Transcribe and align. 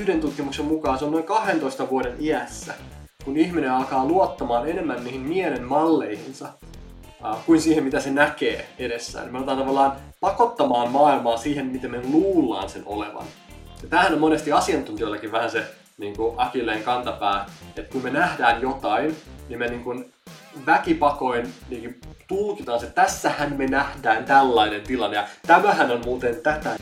yhden 0.00 0.20
tutkimuksen 0.20 0.64
mukaan 0.64 0.98
se 0.98 1.04
on 1.04 1.12
noin 1.12 1.24
12 1.24 1.90
vuoden 1.90 2.14
iässä, 2.20 2.74
kun 3.24 3.36
ihminen 3.36 3.72
alkaa 3.72 4.04
luottamaan 4.04 4.68
enemmän 4.68 5.04
niihin 5.04 5.20
mielen 5.20 5.64
malleihinsa 5.64 6.48
kuin 7.46 7.60
siihen, 7.60 7.84
mitä 7.84 8.00
se 8.00 8.10
näkee 8.10 8.68
edessään. 8.78 9.32
Me 9.32 9.38
otetaan 9.38 9.58
tavallaan 9.58 9.92
pakottamaan 10.20 10.90
maailmaa 10.90 11.36
siihen, 11.36 11.66
miten 11.66 11.90
me 11.90 12.00
luullaan 12.04 12.68
sen 12.68 12.82
olevan. 12.86 13.24
Ja 13.82 13.88
tämähän 13.88 14.12
on 14.12 14.20
monesti 14.20 14.52
asiantuntijoillakin 14.52 15.32
vähän 15.32 15.50
se 15.50 15.64
niin 15.98 16.16
kuin 16.16 16.34
akilleen 16.36 16.82
kantapää, 16.82 17.46
että 17.76 17.92
kun 17.92 18.02
me 18.02 18.10
nähdään 18.10 18.62
jotain, 18.62 19.16
niin 19.48 19.58
me 19.58 19.68
niin 19.68 19.84
kuin 19.84 20.12
väkipakoin 20.66 21.54
niin 21.68 22.00
tulkitaan 22.28 22.80
se, 22.80 22.86
tässähän 22.86 23.56
me 23.56 23.66
nähdään 23.66 24.24
tällainen 24.24 24.80
tilanne 24.80 25.16
ja 25.16 25.28
tämähän 25.46 25.90
on 25.90 26.02
muuten 26.04 26.36
tätä. 26.36 26.76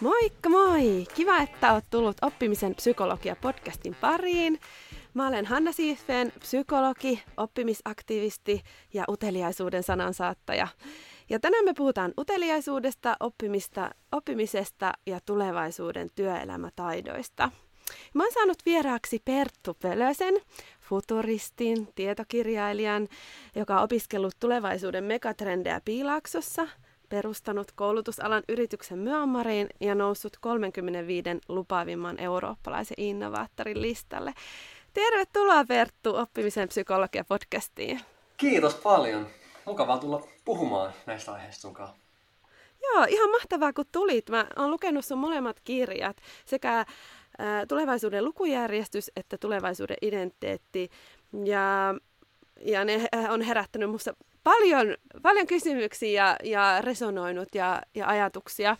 Moikka 0.00 0.48
moi! 0.48 1.06
Kiva, 1.14 1.38
että 1.38 1.72
olet 1.72 1.84
tullut 1.90 2.16
Oppimisen 2.22 2.74
psykologia 2.74 3.36
podcastin 3.36 3.94
pariin. 3.94 4.60
Mä 5.14 5.28
olen 5.28 5.46
Hanna 5.46 5.72
Siifeen, 5.72 6.32
psykologi, 6.38 7.22
oppimisaktivisti 7.36 8.62
ja 8.94 9.04
uteliaisuuden 9.08 9.82
sanansaattaja. 9.82 10.68
Ja 11.28 11.40
tänään 11.40 11.64
me 11.64 11.74
puhutaan 11.76 12.12
uteliaisuudesta, 12.18 13.16
oppimista, 13.20 13.90
oppimisesta 14.12 14.92
ja 15.06 15.20
tulevaisuuden 15.26 16.10
työelämätaidoista. 16.14 17.50
Mä 18.14 18.22
oon 18.22 18.32
saanut 18.32 18.58
vieraaksi 18.66 19.22
Perttu 19.24 19.74
Pölösen, 19.74 20.34
futuristin, 20.80 21.88
tietokirjailijan, 21.94 23.08
joka 23.54 23.76
on 23.76 23.82
opiskellut 23.82 24.34
tulevaisuuden 24.40 25.04
megatrendejä 25.04 25.80
Piilaaksossa, 25.84 26.68
perustanut 27.08 27.72
koulutusalan 27.72 28.42
yrityksen 28.48 28.98
Myanmariin 28.98 29.66
ja 29.80 29.94
noussut 29.94 30.36
35 30.40 31.28
lupaavimman 31.48 32.20
eurooppalaisen 32.20 32.94
innovaattorin 33.00 33.82
listalle. 33.82 34.34
Tervetuloa 34.94 35.64
Perttu 35.64 36.16
Oppimisen 36.16 36.68
psykologia 36.68 37.24
podcastiin. 37.24 38.00
Kiitos 38.36 38.74
paljon. 38.74 39.26
Mukavaa 39.64 39.98
tulla 39.98 40.26
puhumaan 40.44 40.92
näistä 41.06 41.32
aiheista 41.32 41.60
sunkaan. 41.60 41.94
Joo, 42.82 43.06
ihan 43.08 43.30
mahtavaa 43.30 43.72
kun 43.72 43.84
tulit. 43.92 44.30
Mä 44.30 44.46
oon 44.56 44.70
lukenut 44.70 45.04
sun 45.04 45.18
molemmat 45.18 45.60
kirjat, 45.64 46.16
sekä 46.44 46.84
tulevaisuuden 47.68 48.24
lukujärjestys 48.24 49.10
että 49.16 49.38
tulevaisuuden 49.38 49.96
identiteetti. 50.02 50.90
Ja, 51.44 51.94
ja 52.60 52.84
ne 52.84 53.08
on 53.28 53.42
herättänyt 53.42 53.90
musta 53.90 54.14
paljon, 54.46 54.96
paljon 55.22 55.46
kysymyksiä 55.46 56.22
ja, 56.22 56.36
ja 56.44 56.80
resonoinut 56.80 57.54
ja, 57.54 57.82
ja 57.94 58.08
ajatuksia 58.08 58.76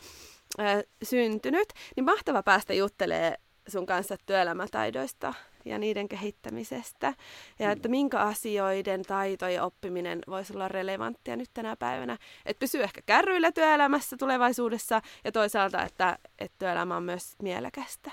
ää, 0.59 0.83
syntynyt. 1.03 1.73
Niin 1.97 2.05
mahtava 2.05 2.43
päästä 2.43 2.75
juttelemaan 2.75 3.35
sun 3.69 3.87
kanssa 3.87 4.17
työelämätaidoista 4.27 5.35
ja 5.65 5.79
niiden 5.79 6.09
kehittämisestä. 6.09 7.15
Ja 7.59 7.71
että 7.71 7.89
minkä 7.89 8.19
asioiden 8.19 9.03
taito 9.03 9.49
ja 9.49 9.65
oppiminen 9.65 10.19
voisi 10.27 10.53
olla 10.55 10.69
relevanttia 10.69 11.37
nyt 11.37 11.51
tänä 11.55 11.77
päivänä. 11.77 12.19
Että 12.47 12.61
pysyy 12.61 12.83
ehkä 12.83 13.03
kärryillä 13.07 13.53
työelämässä 13.53 14.17
tulevaisuudessa 14.17 15.03
ja 15.25 15.33
toisaalta, 15.33 15.83
että, 15.83 16.19
että 16.39 16.59
työelämä 16.59 16.97
on 16.97 17.03
myös 17.03 17.35
mielekästä. 17.43 18.11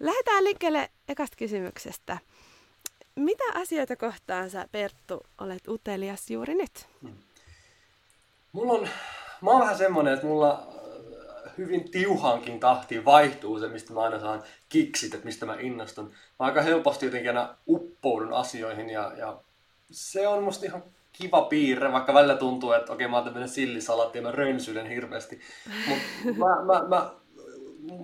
Lähdetään 0.00 0.44
liikkeelle 0.44 0.90
ekasta 1.08 1.36
kysymyksestä. 1.36 2.18
Mitä 3.16 3.44
asioita 3.54 3.96
kohtaan 3.96 4.50
sä, 4.50 4.66
Perttu, 4.72 5.20
olet 5.40 5.68
utelias 5.68 6.30
juuri 6.30 6.54
nyt? 6.54 6.86
Hmm. 7.02 7.16
Mulla 8.52 8.72
on, 8.72 8.88
mä 9.40 9.50
oon 9.50 9.60
vähän 9.60 9.78
semmonen, 9.78 10.14
että 10.14 10.26
mulla 10.26 10.66
hyvin 11.58 11.90
tiuhankin 11.90 12.60
tahtiin 12.60 13.04
vaihtuu 13.04 13.58
se, 13.58 13.68
mistä 13.68 13.92
mä 13.92 14.00
aina 14.00 14.20
saan 14.20 14.42
kiksit, 14.68 15.14
että 15.14 15.26
mistä 15.26 15.46
mä 15.46 15.56
innostun. 15.60 16.06
Mä 16.38 16.46
aika 16.46 16.62
helposti 16.62 17.06
jotenkin 17.06 17.30
aina 17.30 17.54
uppoudun 17.68 18.32
asioihin 18.32 18.90
ja, 18.90 19.12
ja 19.16 19.40
se 19.90 20.28
on 20.28 20.44
musta 20.44 20.66
ihan 20.66 20.82
kiva 21.12 21.42
piirre, 21.42 21.92
vaikka 21.92 22.14
välillä 22.14 22.36
tuntuu, 22.36 22.72
että 22.72 22.92
okei 22.92 23.08
mä 23.08 23.16
oon 23.16 23.24
tämmönen 23.24 23.48
sillisalaatti 23.48 24.18
ja 24.18 24.22
mä 24.22 24.32
rönsyilen 24.32 24.86
hirveästi. 24.86 25.40
Mutta 25.88 26.04
mä, 26.44 26.64
mä, 26.64 26.88
mä, 26.88 27.10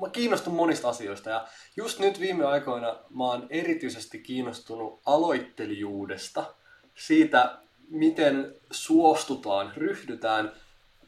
mä 0.01 0.09
kiinnostun 0.13 0.55
monista 0.55 0.89
asioista 0.89 1.31
ja 1.31 1.47
just 1.77 1.99
nyt 1.99 2.21
viime 2.21 2.45
aikoina 2.45 2.97
mä 3.11 3.25
oon 3.25 3.47
erityisesti 3.51 4.19
kiinnostunut 4.19 5.01
aloittelijuudesta, 5.07 6.55
siitä 6.95 7.59
miten 7.91 8.55
suostutaan, 8.71 9.73
ryhdytään 9.77 10.53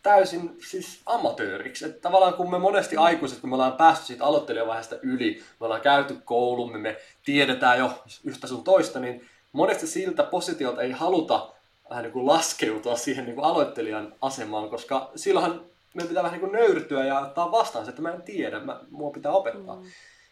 täysin 0.03 0.57
siis 0.71 1.01
amatööriksi. 1.07 1.85
Että 1.85 2.01
tavallaan 2.01 2.35
kun 2.35 2.51
me 2.51 2.59
monesti 2.59 2.97
aikuiset, 2.97 3.41
kun 3.41 3.51
me 3.51 3.55
ollaan 3.55 3.73
päästy 3.73 4.07
siitä 4.07 4.25
aloittelijavaiheesta 4.25 4.97
yli, 5.03 5.43
me 5.61 5.67
ollaan 5.67 5.81
käyty 5.81 6.17
koulumme, 6.25 6.79
me 6.79 6.97
tiedetään 7.25 7.79
jo 7.79 8.03
yhtä 8.25 8.47
sun 8.47 8.65
toista, 8.65 9.01
niin 9.01 9.29
monesti 9.53 9.87
siltä 9.87 10.23
positiolta 10.23 10.83
ei 10.83 10.91
haluta 10.91 11.53
vähän 11.91 12.03
niin 12.03 12.13
kuin 12.13 12.27
laskeutua 12.27 12.97
siihen 12.97 13.25
niin 13.25 13.35
kuin 13.35 13.45
aloittelijan 13.45 14.15
asemaan, 14.23 14.71
koska 14.71 15.11
silloinhan 15.17 15.65
meidän 15.95 16.09
pitää 16.09 16.23
vähän 16.23 16.41
niin 16.41 16.51
kuin 16.51 16.61
nöyrtyä 16.61 17.05
ja 17.05 17.21
ottaa 17.21 17.53
vastaan 17.53 17.85
se, 17.85 17.89
että 17.89 18.03
mä 18.03 18.13
en 18.13 18.23
tiedä, 18.23 18.61
mä, 18.61 18.81
mua 18.91 19.11
pitää 19.11 19.33
opettaa. 19.33 19.77
Mm. 19.77 19.83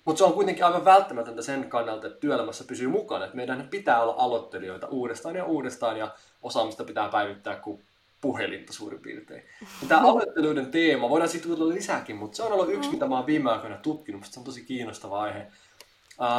Mutta 0.05 0.19
se 0.19 0.25
on 0.25 0.33
kuitenkin 0.33 0.65
aivan 0.65 0.85
välttämätöntä 0.85 1.43
sen 1.43 1.71
kannalta, 1.71 2.07
että 2.07 2.21
työelämässä 2.21 2.65
pysyy 2.65 2.89
mukana. 2.89 3.25
Että 3.25 3.37
meidän 3.37 3.69
pitää 3.71 4.03
olla 4.03 4.15
aloittelijoita 4.19 4.87
uudestaan 4.87 5.37
ja 5.37 5.45
uudestaan 5.45 5.97
ja 5.97 6.11
osaamista 6.43 6.85
pitää 6.85 7.09
päivittää 7.09 7.57
kuin 7.57 7.83
puhelinta 8.21 8.73
suurin 8.73 9.01
piirtein. 9.01 9.43
Tämä 9.89 10.01
aloitteluiden 10.01 10.71
teema, 10.71 11.09
voidaan 11.09 11.29
siitä 11.29 11.47
tulla 11.47 11.75
lisääkin, 11.75 12.17
mutta 12.17 12.37
se 12.37 12.43
on 12.43 12.53
ollut 12.53 12.73
yksi, 12.73 12.91
mitä 12.91 13.07
mä 13.07 13.17
oon 13.17 13.27
viime 13.27 13.51
aikoina 13.51 13.77
tutkinut, 13.77 14.25
se 14.25 14.41
on 14.41 14.45
tosi 14.45 14.65
kiinnostava 14.65 15.23
aihe. 15.23 15.47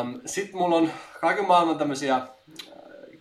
Um, 0.01 0.22
Sitten 0.25 0.57
mulla 0.57 0.75
on 0.75 0.91
kaiken 1.22 1.47
maailman 1.47 1.78
tämmöisiä 1.78 2.22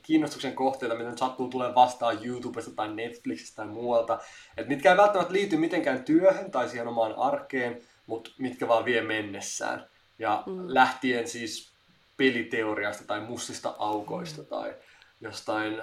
kiinnostuksen 0.08 0.54
kohteita, 0.54 0.94
mitä 0.94 1.08
nyt 1.08 1.18
sattuu 1.18 1.48
tulee 1.48 1.74
vastaan 1.74 2.26
YouTubesta 2.26 2.70
tai 2.70 2.94
Netflixistä 2.94 3.56
tai 3.56 3.66
muualta, 3.66 4.18
että 4.56 4.68
mitkä 4.68 4.90
ei 4.90 4.96
välttämättä 4.96 5.32
liity 5.32 5.56
mitenkään 5.56 6.04
työhön 6.04 6.50
tai 6.50 6.68
siihen 6.68 6.88
omaan 6.88 7.14
arkeen, 7.18 7.82
mutta 8.06 8.30
mitkä 8.38 8.68
vaan 8.68 8.84
vie 8.84 9.02
mennessään. 9.02 9.86
Ja 10.18 10.42
mm. 10.46 10.64
lähtien 10.66 11.28
siis 11.28 11.72
peliteoriasta 12.16 13.04
tai 13.06 13.20
mustista 13.20 13.74
aukoista 13.78 14.42
mm. 14.42 14.48
tai 14.48 14.74
jostain 15.20 15.82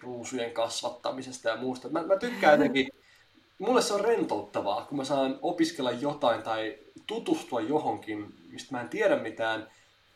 ruusujen 0.00 0.52
kasvattamisesta 0.52 1.48
ja 1.48 1.56
muusta. 1.56 1.88
Mä, 1.88 2.02
mä 2.02 2.16
tykkään 2.16 2.52
jotenkin, 2.52 2.88
mulle 3.66 3.82
se 3.82 3.94
on 3.94 4.04
rentouttavaa, 4.04 4.86
kun 4.86 4.98
mä 4.98 5.04
saan 5.04 5.38
opiskella 5.42 5.90
jotain 5.90 6.42
tai 6.42 6.78
tutustua 7.06 7.60
johonkin, 7.60 8.34
mistä 8.50 8.74
mä 8.74 8.80
en 8.80 8.88
tiedä 8.88 9.16
mitään. 9.16 9.70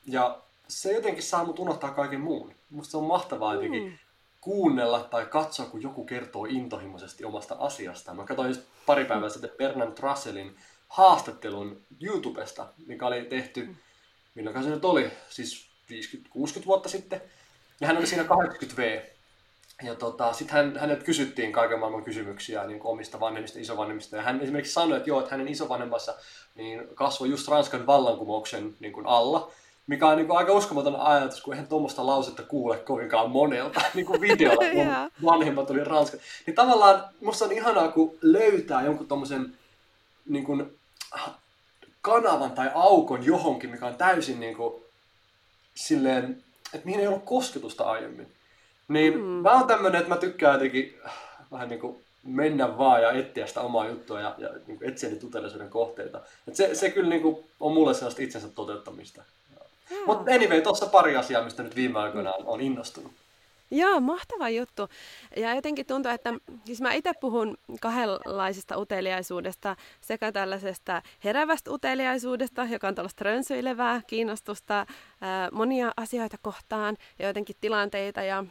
Ja 0.06 0.38
se 0.68 0.92
jotenkin 0.92 1.22
saa 1.22 1.44
mut 1.44 1.58
unohtaa 1.58 1.90
kaiken 1.90 2.20
muun. 2.20 2.57
Musta 2.70 2.90
se 2.90 2.96
on 2.96 3.04
mahtavaa 3.04 3.54
jotenkin 3.54 3.82
mm. 3.82 3.98
kuunnella 4.40 5.00
tai 5.00 5.26
katsoa, 5.26 5.66
kun 5.66 5.82
joku 5.82 6.04
kertoo 6.04 6.44
intohimoisesti 6.44 7.24
omasta 7.24 7.56
asiastaan. 7.58 8.16
Mä 8.16 8.24
katsoin 8.24 8.48
just 8.48 8.62
pari 8.86 9.04
päivää 9.04 9.28
sitten 9.28 9.50
Bernard 9.58 9.98
Russellin 9.98 10.56
haastattelun 10.88 11.82
YouTubesta, 12.02 12.66
mikä 12.86 13.06
oli 13.06 13.24
tehty, 13.24 13.66
mm. 13.66 13.76
milloin 14.34 14.64
se 14.64 14.70
nyt 14.70 14.84
oli, 14.84 15.10
siis 15.28 15.68
50-60 16.62 16.66
vuotta 16.66 16.88
sitten. 16.88 17.22
Ja 17.80 17.86
hän 17.86 17.96
oli 17.96 18.06
siinä 18.06 18.24
80V 18.24 19.02
ja 19.82 19.94
tota, 19.94 20.32
sitten 20.32 20.56
hän, 20.56 20.78
hänet 20.78 21.02
kysyttiin 21.02 21.52
kaiken 21.52 21.78
maailman 21.78 22.04
kysymyksiä 22.04 22.66
niin 22.66 22.80
omista 22.84 23.20
vanhemmista, 23.20 23.58
isovanhemmista. 23.58 24.16
Ja 24.16 24.22
hän 24.22 24.40
esimerkiksi 24.40 24.72
sanoi, 24.72 24.96
että 24.96 25.10
joo, 25.10 25.20
että 25.20 25.30
hänen 25.30 25.48
isovanhemmassa 25.48 26.14
niin 26.54 26.88
kasvoi 26.94 27.30
just 27.30 27.48
Ranskan 27.48 27.86
vallankumouksen 27.86 28.76
niin 28.80 28.92
kuin 28.92 29.06
alla. 29.06 29.52
Mikä 29.88 30.08
on 30.08 30.16
niin 30.16 30.26
kuin, 30.26 30.38
aika 30.38 30.52
uskomaton 30.52 30.96
ajatus, 30.96 31.42
kun 31.42 31.54
eihän 31.54 31.68
tuommoista 31.68 32.06
lausetta 32.06 32.42
kuule 32.42 32.78
kovinkaan 32.78 33.30
monelta 33.30 33.80
niin 33.94 34.06
kuin 34.06 34.20
videolla, 34.20 34.70
kun 34.72 35.10
vanhemmat 35.24 35.70
oli 35.70 35.84
Ranskan. 35.84 36.20
Niin 36.46 36.54
tavallaan 36.54 37.04
musta 37.20 37.44
on 37.44 37.52
ihanaa, 37.52 37.88
kun 37.88 38.18
löytää 38.22 38.82
jonkun 38.82 39.08
tommosen 39.08 39.54
niin 40.28 40.44
kuin, 40.44 40.78
kanavan 42.00 42.50
tai 42.50 42.70
aukon 42.74 43.26
johonkin, 43.26 43.70
mikä 43.70 43.86
on 43.86 43.94
täysin 43.94 44.40
niin 44.40 44.56
kuin, 44.56 44.82
silleen, 45.74 46.44
että 46.74 46.86
mihin 46.86 47.00
ei 47.00 47.06
ollut 47.06 47.24
kosketusta 47.24 47.84
aiemmin. 47.84 48.32
Niin 48.88 49.14
mm. 49.14 49.20
mä 49.20 49.52
oon 49.52 49.66
tämmönen, 49.66 50.00
että 50.00 50.14
mä 50.14 50.20
tykkään 50.20 50.54
jotenkin 50.54 50.98
vähän 51.50 51.68
niin 51.68 51.80
kuin 51.80 52.04
mennä 52.24 52.78
vaan 52.78 53.02
ja 53.02 53.12
etsiä 53.12 53.46
sitä 53.46 53.60
omaa 53.60 53.88
juttua 53.88 54.20
ja, 54.20 54.34
ja 54.38 54.48
niin 54.66 54.78
etsiä 54.82 55.10
niitä 55.10 55.66
kohteita. 55.68 56.20
Et 56.48 56.56
se, 56.56 56.74
se 56.74 56.90
kyllä 56.90 57.08
niin 57.08 57.22
kuin 57.22 57.44
on 57.60 57.72
mulle 57.72 57.94
sellaista 57.94 58.22
itsensä 58.22 58.48
toteuttamista. 58.48 59.22
Mutta 60.06 60.32
anyway, 60.32 60.60
tuossa 60.60 60.86
pari 60.86 61.16
asiaa, 61.16 61.44
mistä 61.44 61.62
nyt 61.62 61.76
viime 61.76 61.98
aikoina 61.98 62.32
on, 62.32 62.46
on 62.46 62.60
innostunut. 62.60 63.12
Joo, 63.70 64.00
mahtava 64.00 64.48
juttu. 64.48 64.88
Ja 65.36 65.54
jotenkin 65.54 65.86
tuntuu, 65.86 66.12
että 66.12 66.34
siis 66.64 66.80
mä 66.80 66.92
itse 66.92 67.12
puhun 67.20 67.56
kahdenlaisesta 67.80 68.78
uteliaisuudesta, 68.78 69.76
sekä 70.00 70.32
tällaisesta 70.32 71.02
herävästä 71.24 71.70
uteliaisuudesta, 71.70 72.64
joka 72.64 72.88
on 72.88 72.94
tällaista 72.94 73.24
rönsyilevää 73.24 74.00
kiinnostusta 74.06 74.86
ää, 75.20 75.48
monia 75.52 75.92
asioita 75.96 76.36
kohtaan 76.42 76.96
ja 77.18 77.26
jotenkin 77.26 77.56
tilanteita 77.60 78.22
ja 78.22 78.44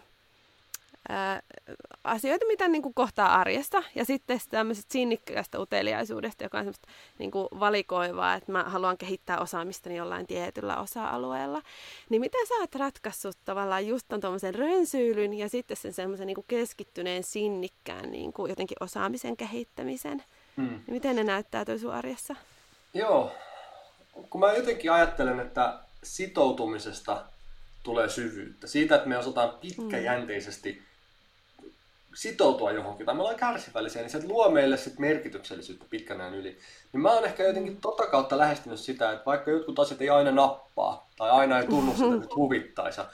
ää, 1.10 1.42
asioita, 2.04 2.46
mitä 2.48 2.68
niin 2.68 2.82
kuin 2.82 2.94
kohtaa 2.94 3.36
arjesta. 3.40 3.84
Ja 3.96 4.06
sitten 4.06 4.40
tämmöisestä 4.50 4.94
sinnikkästä 4.94 5.60
uteliaisuudesta, 5.60 6.44
joka 6.44 6.58
on 6.58 6.64
semmoista 6.64 6.88
niin 7.20 7.32
kuin 7.32 7.48
valikoivaa, 7.60 8.36
että 8.36 8.52
mä 8.52 8.64
haluan 8.64 8.98
kehittää 8.98 9.40
osaamistani 9.40 9.96
jollain 9.96 10.28
tietyllä 10.28 10.78
osa-alueella. 10.78 11.62
Niin 12.10 12.22
miten 12.22 12.48
sä 12.48 12.54
oot 12.54 12.76
ratkaissut 12.76 13.38
tavallaan 13.46 13.88
just 13.88 14.08
ton 14.08 14.22
tuommoisen 14.22 14.56
rönsyylyn 14.56 15.34
ja 15.34 15.50
sitten 15.50 15.78
sen 15.78 15.94
semmoisen 15.94 16.28
niin 16.28 16.46
keskittyneen 16.48 17.24
sinnikkään 17.24 18.12
niin 18.12 18.34
kuin 18.34 18.50
jotenkin 18.50 18.78
osaamisen 18.80 19.38
kehittämisen? 19.38 20.24
Hmm. 20.58 20.80
Miten 20.88 21.16
ne 21.16 21.24
näyttää 21.24 21.66
sun 21.82 21.94
arjessa? 21.94 22.36
Joo, 22.94 23.32
kun 24.30 24.42
mä 24.42 24.54
jotenkin 24.54 24.92
ajattelen, 24.92 25.40
että 25.40 25.80
sitoutumisesta 26.04 27.26
tulee 27.84 28.10
syvyyttä. 28.10 28.68
Siitä, 28.68 28.96
että 28.96 29.10
me 29.10 29.18
osataan 29.18 29.50
pitkäjänteisesti 29.50 30.87
sitoutua 32.18 32.72
johonkin, 32.72 33.06
tai 33.06 33.16
me 33.16 33.22
ollaan 33.22 33.40
kärsivällisiä, 33.40 34.02
niin 34.02 34.10
se 34.10 34.28
luo 34.28 34.50
meille 34.50 34.78
sit 34.78 35.00
merkityksellisyyttä 35.00 35.86
pitkän 35.90 36.22
ajan 36.22 36.34
yli. 36.34 36.58
Niin 36.94 37.02
mä 37.02 37.14
oon 37.14 37.26
ehkä 37.26 37.44
jotenkin 37.44 37.82
tota 37.82 38.06
kautta 38.06 38.38
lähestynyt 38.38 38.80
sitä, 38.80 39.12
että 39.12 39.26
vaikka 39.26 39.52
jotkut 39.52 39.80
asiat 39.80 40.02
ei 40.02 40.10
aina 40.10 40.32
nappaa, 40.32 41.10
tai 41.18 41.30
aina 41.30 41.60
ei 41.60 41.68
tunnu 41.68 41.94
sitä 41.94 42.10
nyt 42.10 42.36
huvittaisa. 42.42 43.06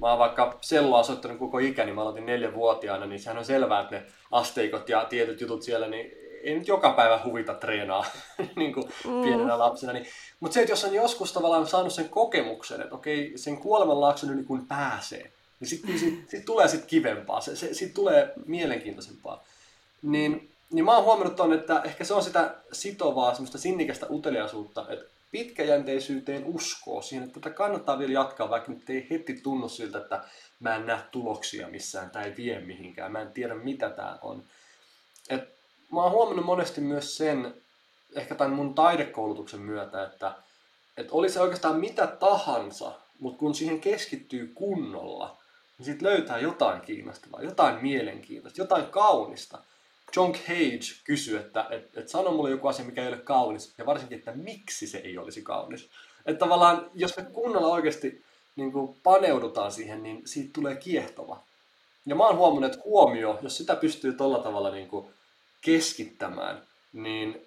Mä 0.00 0.10
oon 0.10 0.18
vaikka 0.18 0.58
selloa 0.60 1.02
soittanut 1.02 1.38
koko 1.38 1.58
ikäni, 1.58 1.92
mä 1.92 2.02
aloitin 2.02 2.26
neljänvuotiaana, 2.26 3.06
niin 3.06 3.20
sehän 3.20 3.38
on 3.38 3.44
selvää, 3.44 3.80
että 3.80 3.94
ne 3.94 4.06
asteikot 4.30 4.88
ja 4.88 5.04
tietyt 5.04 5.40
jutut 5.40 5.62
siellä, 5.62 5.88
niin 5.88 6.10
ei 6.42 6.58
nyt 6.58 6.68
joka 6.68 6.92
päivä 6.92 7.20
huvita 7.24 7.54
treenaa 7.54 8.04
niin 8.56 8.72
kuin 8.72 8.84
mm. 9.06 9.22
pienenä 9.22 9.58
lapsena. 9.58 9.92
Niin, 9.92 10.06
mutta 10.40 10.54
se, 10.54 10.60
että 10.60 10.72
jos 10.72 10.84
on 10.84 10.94
joskus 10.94 11.32
tavallaan 11.32 11.66
saanut 11.66 11.92
sen 11.92 12.08
kokemuksen, 12.08 12.80
että 12.82 12.94
okei, 12.94 13.32
sen 13.36 13.58
kuolemanlaakson 13.58 14.30
yli 14.30 14.44
kun 14.44 14.66
pääsee, 14.66 15.32
niin 15.60 15.68
sitten 15.68 15.98
sit, 15.98 16.30
sit 16.30 16.44
tulee 16.44 16.68
sit 16.68 16.84
kivempaa, 16.84 17.40
se, 17.40 17.56
se, 17.56 17.74
siitä 17.74 17.94
tulee 17.94 18.32
mielenkiintoisempaa. 18.46 19.44
Niin, 20.02 20.50
niin 20.72 20.84
mä 20.84 20.94
oon 20.96 21.04
huomannut 21.04 21.36
ton, 21.36 21.52
että 21.52 21.82
ehkä 21.84 22.04
se 22.04 22.14
on 22.14 22.22
sitä 22.22 22.54
sitovaa, 22.72 23.34
semmoista 23.34 23.58
sinnikästä 23.58 24.06
uteliaisuutta, 24.10 24.86
että 24.88 25.04
pitkäjänteisyyteen 25.30 26.44
uskoo 26.44 27.02
siihen, 27.02 27.24
että 27.24 27.40
tätä 27.40 27.54
kannattaa 27.54 27.98
vielä 27.98 28.12
jatkaa, 28.12 28.50
vaikka 28.50 28.72
nyt 28.72 28.90
ei 28.90 29.06
heti 29.10 29.34
tunnu 29.34 29.68
siltä, 29.68 29.98
että 29.98 30.24
mä 30.60 30.76
en 30.76 30.86
näe 30.86 30.98
tuloksia 31.10 31.68
missään, 31.68 32.10
tai 32.10 32.34
vie 32.36 32.60
mihinkään, 32.60 33.12
mä 33.12 33.20
en 33.20 33.32
tiedä 33.32 33.54
mitä 33.54 33.90
tää 33.90 34.18
on. 34.22 34.44
Et 35.28 35.48
mä 35.92 36.02
oon 36.02 36.12
huomannut 36.12 36.46
monesti 36.46 36.80
myös 36.80 37.16
sen, 37.16 37.54
ehkä 38.16 38.34
tämän 38.34 38.56
mun 38.56 38.74
taidekoulutuksen 38.74 39.60
myötä, 39.60 40.04
että, 40.04 40.34
että 40.96 41.12
oli 41.12 41.30
se 41.30 41.40
oikeastaan 41.40 41.80
mitä 41.80 42.06
tahansa, 42.06 42.92
mutta 43.18 43.38
kun 43.38 43.54
siihen 43.54 43.80
keskittyy 43.80 44.52
kunnolla, 44.54 45.39
niin 45.80 45.86
sitten 45.86 46.08
löytää 46.08 46.38
jotain 46.38 46.80
kiinnostavaa, 46.80 47.42
jotain 47.42 47.82
mielenkiintoista, 47.82 48.60
jotain 48.60 48.86
kaunista. 48.86 49.58
John 50.16 50.32
Cage 50.32 51.00
kysyi, 51.04 51.36
että 51.36 51.66
et, 51.70 51.96
et 51.96 52.08
sano 52.08 52.32
mulle 52.32 52.50
joku 52.50 52.68
asia, 52.68 52.84
mikä 52.84 53.02
ei 53.02 53.08
ole 53.08 53.18
kaunis, 53.18 53.74
ja 53.78 53.86
varsinkin, 53.86 54.18
että 54.18 54.32
miksi 54.32 54.86
se 54.86 54.98
ei 54.98 55.18
olisi 55.18 55.42
kaunis. 55.42 55.90
Että 56.26 56.38
tavallaan, 56.38 56.90
jos 56.94 57.16
me 57.16 57.22
kunnolla 57.22 57.68
oikeasti 57.68 58.24
niin 58.56 58.72
kuin 58.72 58.96
paneudutaan 59.02 59.72
siihen, 59.72 60.02
niin 60.02 60.22
siitä 60.24 60.50
tulee 60.52 60.76
kiehtova. 60.76 61.42
Ja 62.06 62.14
mä 62.14 62.26
oon 62.26 62.36
huomannut, 62.36 62.72
että 62.72 62.84
huomio, 62.84 63.38
jos 63.42 63.56
sitä 63.56 63.76
pystyy 63.76 64.12
tolla 64.12 64.38
tavalla 64.38 64.70
niin 64.70 64.88
kuin 64.88 65.06
keskittämään, 65.60 66.62
niin 66.92 67.46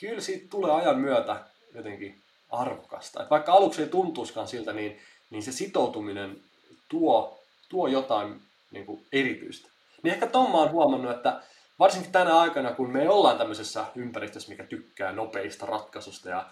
kyllä 0.00 0.20
siitä 0.20 0.46
tulee 0.50 0.72
ajan 0.72 0.98
myötä 0.98 1.44
jotenkin 1.74 2.22
arvokasta. 2.50 3.22
Et 3.22 3.30
vaikka 3.30 3.52
aluksi 3.52 3.82
ei 3.82 3.88
tuntuiskaan 3.88 4.48
siltä, 4.48 4.72
niin, 4.72 5.00
niin 5.30 5.42
se 5.42 5.52
sitoutuminen 5.52 6.40
tuo, 6.88 7.43
tuo 7.74 7.86
jotain 7.86 8.40
niin 8.70 8.86
kuin 8.86 9.06
erityistä. 9.12 9.70
Niin 10.02 10.14
ehkä 10.14 10.26
Tomma 10.26 10.60
on 10.60 10.70
huomannut, 10.70 11.10
että 11.10 11.40
varsinkin 11.78 12.12
tänä 12.12 12.38
aikana, 12.38 12.72
kun 12.72 12.90
me 12.90 13.10
ollaan 13.10 13.38
tämmöisessä 13.38 13.84
ympäristössä, 13.96 14.48
mikä 14.48 14.64
tykkää 14.64 15.12
nopeista 15.12 15.66
ratkaisusta 15.66 16.28
ja 16.28 16.46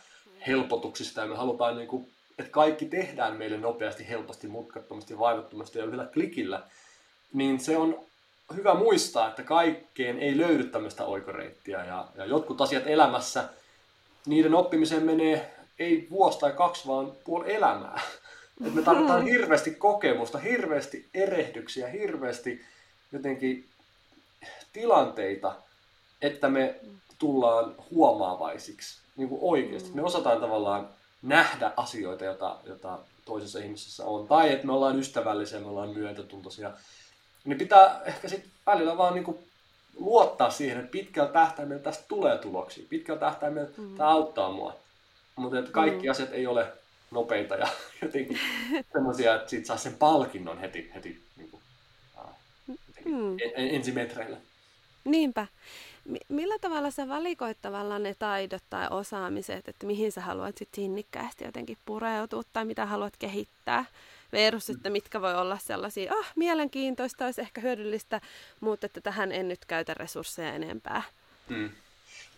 helpotuksista, 0.47 1.21
ja 1.21 1.27
me 1.27 1.37
halutaan, 1.37 1.77
niin 1.77 1.89
kuin, 1.89 2.07
että 2.39 2.53
kaikki 2.53 2.87
tehdään 2.87 3.37
meille 3.37 3.59
nopeasti, 3.59 4.09
helposti, 4.09 4.49
mutkattomasti, 4.49 5.19
vaivattomasti 5.19 5.79
ja 5.79 5.85
yhdellä 5.85 6.05
klikillä, 6.05 6.63
niin 7.33 7.61
se 7.61 7.77
on 7.77 8.05
hyvä 8.57 8.75
muistaa, 8.75 9.29
että 9.29 9.43
kaikkeen 9.43 10.19
ei 10.19 10.39
löydy 10.39 10.65
tämmöistä 10.65 11.05
oikoreittiä. 11.05 11.85
Ja, 11.85 12.09
ja 12.15 12.25
jotkut 12.25 12.61
asiat 12.61 12.87
elämässä, 12.87 13.49
niiden 14.27 14.55
oppimiseen 14.55 15.03
menee 15.03 15.55
ei 15.79 16.07
vuosi 16.11 16.39
tai 16.39 16.53
kaksi, 16.53 16.89
vaan 16.89 17.13
puoli 17.25 17.55
elämää. 17.55 18.01
Et 18.67 18.75
me 18.75 18.83
tarvitaan 18.83 19.27
hirveästi 19.27 19.71
kokemusta, 19.71 20.39
hirveästi 20.39 21.09
erehdyksiä, 21.15 21.89
hirveästi 21.89 22.65
jotenkin 23.13 23.69
tilanteita, 24.73 25.55
että 26.23 26.49
me 26.49 26.81
tullaan 27.19 27.75
huomaavaisiksi 27.91 28.99
niin 29.17 29.29
kuin 29.29 29.39
oikeasti. 29.43 29.91
Me 29.95 30.03
osataan 30.03 30.41
tavallaan 30.41 30.89
nähdä 31.23 31.73
asioita, 31.77 32.25
joita, 32.25 32.57
joita 32.67 32.99
toisessa 33.25 33.59
ihmisessä 33.59 34.05
on. 34.05 34.29
Tai 34.29 34.53
että 34.53 34.67
me 34.67 34.73
ollaan 34.73 34.99
ystävällisiä, 34.99 35.61
me 35.61 35.67
ollaan 35.67 35.91
myötätuntoisia 35.91 36.73
niin 37.45 37.59
pitää 37.59 38.03
ehkä 38.05 38.29
sitten 38.29 38.51
välillä 38.67 38.97
vaan 38.99 39.15
niinku 39.15 39.43
luottaa 39.97 40.51
siihen, 40.51 40.79
että 40.79 40.91
pitkällä 40.91 41.33
tähtäimellä 41.33 41.83
tästä 41.83 42.05
tulee 42.09 42.39
tuloksia. 42.39 42.87
Pitkällä 42.89 43.21
tähtäimellä 43.21 43.71
mm. 43.77 43.97
tämä 43.97 44.11
auttaa 44.11 44.53
mua. 44.53 44.77
Mutta 45.37 45.63
kaikki 45.73 46.07
mm. 46.07 46.11
asiat 46.11 46.33
ei 46.33 46.47
ole 46.47 46.73
nopeita 47.13 47.55
ja 47.55 47.69
jotenkin 48.03 48.39
sellaisia, 48.93 49.35
että 49.35 49.51
siitä 49.51 49.67
saa 49.67 49.77
sen 49.77 49.95
palkinnon 49.95 50.59
heti, 50.59 50.91
heti 50.95 51.23
niin 51.37 51.51
kuin, 51.51 51.63
mm. 53.05 53.37
ensimetreillä. 53.57 54.37
Niinpä. 55.05 55.47
Millä 56.29 56.59
tavalla 56.61 56.91
sä 56.91 57.09
valikoit 57.09 57.59
tavallaan 57.63 58.03
ne 58.03 58.15
taidot 58.19 58.63
tai 58.71 58.87
osaamiset, 58.91 59.69
että 59.69 59.87
mihin 59.87 60.13
sä 60.13 60.21
haluat 60.21 60.59
sit 60.59 60.69
sinnikkäästi 60.75 61.45
jotenkin 61.45 61.79
pureutua 61.87 62.43
tai 62.53 62.65
mitä 62.65 62.87
haluat 62.87 63.17
kehittää? 63.19 63.85
versus, 64.33 64.71
että 64.71 64.91
mitkä 64.91 65.21
voi 65.21 65.35
olla 65.35 65.59
sellaisia, 65.59 66.13
ah, 66.13 66.33
mielenkiintoista, 66.37 67.25
olisi 67.25 67.41
ehkä 67.41 67.61
hyödyllistä, 67.61 68.21
mutta 68.61 68.87
että 68.87 69.01
tähän 69.01 69.33
en 69.33 69.49
nyt 69.49 69.65
käytä 69.65 69.95
resursseja 69.95 70.55
enempää. 70.55 71.03
Hmm. 71.49 71.71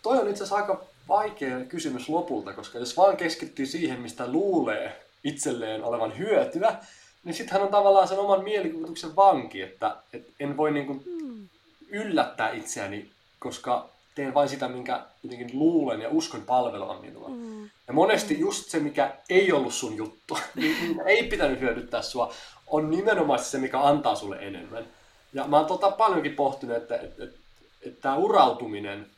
Toi 0.05 0.19
on 0.19 0.29
itse 0.29 0.43
asiassa 0.43 0.55
aika 0.55 0.83
vaikea 1.07 1.59
kysymys 1.59 2.09
lopulta, 2.09 2.53
koska 2.53 2.79
jos 2.79 2.97
vaan 2.97 3.17
keskittyy 3.17 3.65
siihen, 3.65 3.99
mistä 3.99 4.27
luulee 4.27 5.01
itselleen 5.23 5.83
olevan 5.83 6.17
hyötyä, 6.17 6.75
niin 7.23 7.33
sitten 7.33 7.53
hän 7.53 7.61
on 7.61 7.71
tavallaan 7.71 8.07
sen 8.07 8.19
oman 8.19 8.43
mielikuvituksen 8.43 9.15
vanki, 9.15 9.61
että, 9.61 9.95
että 10.13 10.31
en 10.39 10.57
voi 10.57 10.71
niin 10.71 10.85
kuin 10.85 11.03
hmm. 11.05 11.49
yllättää 11.89 12.51
itseäni, 12.51 13.11
koska 13.39 13.89
teen 14.15 14.33
vain 14.33 14.49
sitä, 14.49 14.67
minkä 14.67 15.01
jotenkin 15.23 15.59
luulen 15.59 16.01
ja 16.01 16.09
uskon 16.09 16.41
palvelevan 16.41 17.01
minua. 17.01 17.29
Mm. 17.29 17.63
Ja 17.87 17.93
monesti 17.93 18.39
just 18.39 18.69
se, 18.69 18.79
mikä 18.79 19.15
ei 19.29 19.51
ollut 19.51 19.73
sun 19.73 19.97
juttu, 19.97 20.37
niin 20.55 21.01
ei 21.05 21.23
pitänyt 21.23 21.59
hyödyttää 21.59 22.01
sua, 22.01 22.33
on 22.67 22.91
nimenomaan 22.91 23.39
se, 23.39 23.57
mikä 23.57 23.81
antaa 23.81 24.15
sulle 24.15 24.35
enemmän. 24.35 24.87
Ja 25.33 25.47
mä 25.47 25.57
oon 25.57 25.65
tota 25.65 25.91
paljonkin 25.91 26.35
pohtinut, 26.35 26.77
että, 26.77 26.95
että, 26.95 27.23
että, 27.23 27.39
että 27.81 28.01
tämä 28.01 28.15
urautuminen 28.15 29.14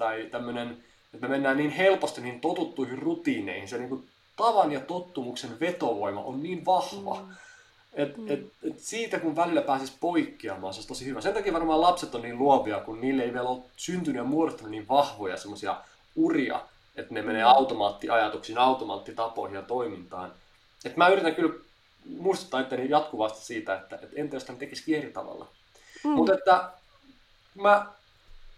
tai 0.00 0.28
tämmöinen, 0.30 0.84
että 1.14 1.26
me 1.26 1.28
mennään 1.28 1.56
niin 1.56 1.70
helposti 1.70 2.20
niin 2.20 2.40
totuttuihin 2.40 2.98
rutiineihin, 2.98 3.68
se 3.68 3.78
niin 3.78 3.88
kuin 3.88 4.08
tavan 4.36 4.72
ja 4.72 4.80
tottumuksen 4.80 5.60
vetovoima 5.60 6.20
on 6.22 6.42
niin 6.42 6.64
vahva, 6.64 7.22
mm 7.22 7.34
et, 7.92 8.16
mm. 8.16 8.30
et, 8.30 8.40
et 8.62 8.78
siitä 8.78 9.18
kun 9.18 9.36
välillä 9.36 9.62
pääsisi 9.62 9.92
poikkeamaan, 10.00 10.74
se 10.74 10.78
olisi 10.78 10.88
tosi 10.88 11.06
hyvä. 11.06 11.20
Sen 11.20 11.34
takia 11.34 11.52
varmaan 11.52 11.80
lapset 11.80 12.14
on 12.14 12.22
niin 12.22 12.38
luovia, 12.38 12.80
kun 12.80 13.00
niille 13.00 13.22
ei 13.22 13.32
vielä 13.32 13.48
ole 13.48 13.62
syntynyt 13.76 14.16
ja 14.16 14.24
muodostunut 14.24 14.70
niin 14.70 14.88
vahvoja 14.88 15.36
semmoisia 15.36 15.76
uria, 16.16 16.60
että 16.96 17.14
ne 17.14 17.22
menee 17.22 17.42
mm. 17.42 17.48
automaattiajatuksiin, 17.48 18.58
automaattitapoihin 18.58 19.56
ja 19.56 19.62
toimintaan. 19.62 20.32
Et 20.84 20.96
mä 20.96 21.08
yritän 21.08 21.34
kyllä 21.34 21.54
muistuttaa 22.18 22.60
itteni 22.60 22.90
jatkuvasti 22.90 23.44
siitä, 23.44 23.74
että 23.74 23.98
et 24.02 24.10
entä 24.14 24.36
jos 24.36 24.44
tämän 24.44 24.58
tekisi 24.58 24.96
eri 24.96 25.12
tavalla. 25.12 25.46
Mm. 26.04 26.10
Mutta 26.10 26.34
että 26.34 26.70
mä, 27.54 27.86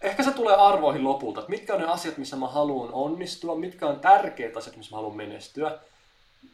ehkä 0.03 0.23
se 0.23 0.31
tulee 0.31 0.55
arvoihin 0.55 1.03
lopulta, 1.03 1.39
että 1.39 1.49
mitkä 1.49 1.73
on 1.73 1.81
ne 1.81 1.87
asiat, 1.87 2.17
missä 2.17 2.35
mä 2.35 2.47
haluan 2.47 2.89
onnistua, 2.93 3.55
mitkä 3.55 3.87
on 3.87 3.99
tärkeät 3.99 4.57
asiat, 4.57 4.75
missä 4.75 4.91
mä 4.91 4.97
haluan 4.97 5.17
menestyä. 5.17 5.79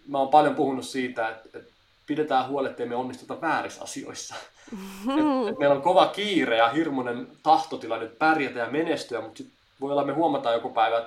Mä 0.08 0.18
oon 0.18 0.28
paljon 0.28 0.56
puhunut 0.56 0.86
siitä, 0.86 1.30
että, 1.30 1.60
pidetään 2.08 2.48
huoli, 2.48 2.70
ettei 2.70 2.86
me 2.86 2.96
onnistuta 2.96 3.42
väärissä 3.42 3.84
asioissa. 3.84 4.36
et, 4.72 5.50
et 5.50 5.60
meillä 5.60 5.76
on 5.76 5.82
kova 5.82 6.08
kiire 6.08 6.58
ja 6.58 6.70
hirmuinen 6.70 7.28
tahtotila 7.44 7.98
nyt 7.98 8.20
pärjätä 8.20 8.60
ja 8.60 8.70
menestyä, 8.70 9.22
mutta 9.22 9.38
sit 9.38 9.52
voi 9.82 9.92
olla, 9.92 10.06
me 10.06 10.14
huomataan 10.14 10.56
joku 10.56 10.70
päivä, 10.70 10.98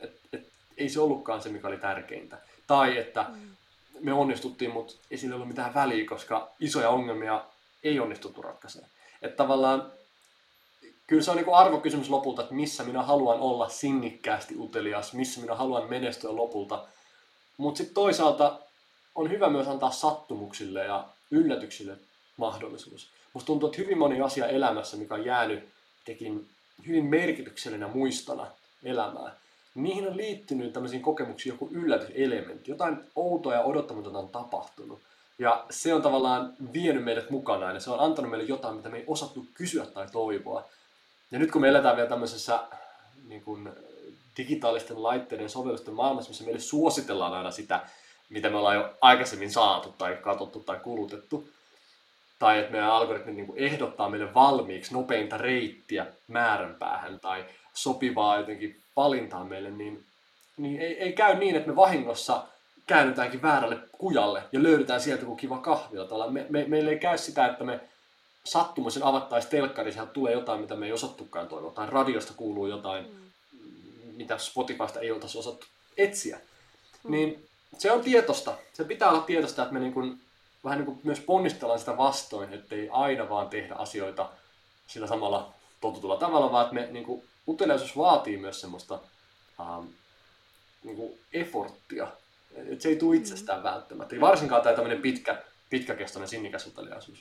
että 0.00 0.18
et, 0.32 0.48
ei 0.78 0.88
se 0.88 1.00
ollutkaan 1.00 1.42
se, 1.42 1.48
mikä 1.48 1.68
oli 1.68 1.78
tärkeintä. 1.78 2.38
Tai 2.66 2.98
että 2.98 3.26
me 4.00 4.12
onnistuttiin, 4.12 4.70
mutta 4.70 4.94
ei 5.10 5.18
sillä 5.18 5.34
ollut 5.34 5.48
mitään 5.48 5.74
väliä, 5.74 6.08
koska 6.08 6.48
isoja 6.60 6.90
ongelmia 6.90 7.44
ei 7.82 8.00
onnistuttu 8.00 8.42
ratkaisemaan. 8.42 8.90
Että 9.22 9.36
tavallaan 9.36 9.92
kyllä 11.06 11.22
se 11.22 11.30
on 11.30 11.36
niin 11.36 11.54
arvokysymys 11.54 12.10
lopulta, 12.10 12.42
että 12.42 12.54
missä 12.54 12.84
minä 12.84 13.02
haluan 13.02 13.40
olla 13.40 13.68
sinnikkäästi 13.68 14.54
utelias, 14.58 15.12
missä 15.14 15.40
minä 15.40 15.54
haluan 15.54 15.90
menestyä 15.90 16.36
lopulta. 16.36 16.84
Mutta 17.56 17.78
sitten 17.78 17.94
toisaalta 17.94 18.58
on 19.14 19.30
hyvä 19.30 19.50
myös 19.50 19.68
antaa 19.68 19.90
sattumuksille 19.90 20.84
ja 20.84 21.04
yllätyksille 21.30 21.98
mahdollisuus. 22.36 23.10
Musta 23.32 23.46
tuntuu, 23.46 23.68
että 23.68 23.82
hyvin 23.82 23.98
moni 23.98 24.20
asia 24.20 24.46
elämässä, 24.46 24.96
mikä 24.96 25.14
on 25.14 25.24
jäänyt 25.24 25.68
tekin 26.04 26.48
hyvin 26.86 27.04
merkityksellinen 27.04 27.90
muistona 27.90 28.46
elämää, 28.84 29.34
niihin 29.74 30.08
on 30.08 30.16
liittynyt 30.16 30.72
tämmöisiin 30.72 31.02
kokemuksiin 31.02 31.52
joku 31.52 31.68
yllätyselementti. 31.72 32.70
Jotain 32.70 32.96
outoa 33.16 33.54
ja 33.54 33.62
odottamatonta 33.62 34.18
on 34.18 34.28
tapahtunut. 34.28 35.00
Ja 35.38 35.66
se 35.70 35.94
on 35.94 36.02
tavallaan 36.02 36.54
vienyt 36.72 37.04
meidät 37.04 37.30
mukanaan 37.30 37.74
ja 37.74 37.80
se 37.80 37.90
on 37.90 38.00
antanut 38.00 38.30
meille 38.30 38.46
jotain, 38.46 38.76
mitä 38.76 38.88
me 38.88 38.98
ei 38.98 39.04
osattu 39.06 39.46
kysyä 39.54 39.86
tai 39.86 40.06
toivoa. 40.12 40.68
Ja 41.30 41.38
nyt 41.38 41.50
kun 41.50 41.60
me 41.60 41.68
eletään 41.68 41.96
vielä 41.96 42.08
tämmöisessä 42.08 42.60
niin 43.28 43.42
kuin, 43.42 43.68
digitaalisten 44.36 45.02
laitteiden 45.02 45.50
sovellusten 45.50 45.94
maailmassa, 45.94 46.30
missä 46.30 46.44
meille 46.44 46.60
suositellaan 46.60 47.34
aina 47.34 47.50
sitä, 47.50 47.80
mitä 48.28 48.50
me 48.50 48.56
ollaan 48.56 48.76
jo 48.76 48.94
aikaisemmin 49.00 49.50
saatu 49.50 49.94
tai 49.98 50.16
katsottu 50.16 50.60
tai 50.60 50.80
kulutettu, 50.82 51.48
tai 52.38 52.58
että 52.58 52.72
meidän 52.72 52.90
algoritmit 52.90 53.36
niin 53.36 53.46
kuin 53.46 53.58
ehdottaa 53.58 54.10
meille 54.10 54.34
valmiiksi 54.34 54.94
nopeinta 54.94 55.36
reittiä 55.36 56.06
määränpäähän 56.28 57.20
tai 57.20 57.44
sopivaa 57.74 58.36
jotenkin 58.36 58.80
valintaa 58.96 59.44
meille, 59.44 59.70
niin, 59.70 60.04
niin 60.56 60.80
ei, 60.80 61.02
ei 61.02 61.12
käy 61.12 61.34
niin, 61.34 61.56
että 61.56 61.68
me 61.68 61.76
vahingossa 61.76 62.42
käännytäänkin 62.86 63.42
väärälle 63.42 63.78
kujalle 63.92 64.42
ja 64.52 64.62
löydetään 64.62 65.00
sieltä 65.00 65.22
joku 65.22 65.36
kiva 65.36 65.58
kahvila. 65.58 66.30
Me, 66.30 66.46
me, 66.48 66.64
meille 66.68 66.90
ei 66.90 66.98
käy 66.98 67.18
sitä, 67.18 67.46
että 67.46 67.64
me 67.64 67.80
sattumoisin 68.46 69.02
avattaisiin 69.02 69.50
telkkari, 69.50 69.92
sieltä 69.92 70.12
tulee 70.12 70.32
jotain, 70.32 70.60
mitä 70.60 70.76
me 70.76 70.86
ei 70.86 70.92
osattukaan 70.92 71.48
toivoa, 71.48 71.70
tai 71.70 71.86
radiosta 71.90 72.32
kuuluu 72.36 72.66
jotain, 72.66 73.06
mm. 73.06 74.14
mitä 74.16 74.38
Spotifysta 74.38 75.00
ei 75.00 75.10
oltaisi 75.10 75.38
osattu 75.38 75.66
etsiä. 75.96 76.40
Mm. 77.04 77.10
Niin 77.10 77.48
se 77.78 77.92
on 77.92 78.00
tietosta. 78.00 78.54
Se 78.72 78.84
pitää 78.84 79.10
olla 79.10 79.22
tietosta, 79.22 79.62
että 79.62 79.74
me 79.74 79.80
niin 79.80 79.92
kuin, 79.92 80.20
vähän 80.64 80.78
niin 80.78 80.86
kuin 80.86 81.00
myös 81.02 81.20
ponnistellaan 81.20 81.78
sitä 81.78 81.96
vastoin, 81.96 82.52
ettei 82.52 82.88
aina 82.92 83.28
vaan 83.28 83.48
tehdä 83.48 83.74
asioita 83.74 84.30
sillä 84.86 85.06
samalla 85.06 85.54
totutulla 85.80 86.16
tavalla, 86.16 86.52
vaan 86.52 86.64
että 86.64 86.74
me 86.74 86.88
niin 86.90 87.04
kuin, 87.04 87.22
uteliaisuus 87.48 87.96
vaatii 87.96 88.36
myös 88.36 88.60
semmoista 88.60 88.98
ähm, 89.60 89.86
niin 90.84 90.96
kuin 90.96 91.18
efforttia. 91.32 92.08
Et 92.72 92.80
se 92.80 92.88
ei 92.88 92.96
tule 92.96 93.16
itsestään 93.16 93.58
mm. 93.58 93.64
välttämättä. 93.64 94.14
Ei 94.14 94.20
varsinkaan 94.20 94.62
tämä 94.62 94.74
tämmöinen 94.74 95.02
pitkä, 95.02 95.42
pitkäkestoinen 95.70 96.28
sinnikäs 96.28 96.66
uteliaisuus. 96.66 97.18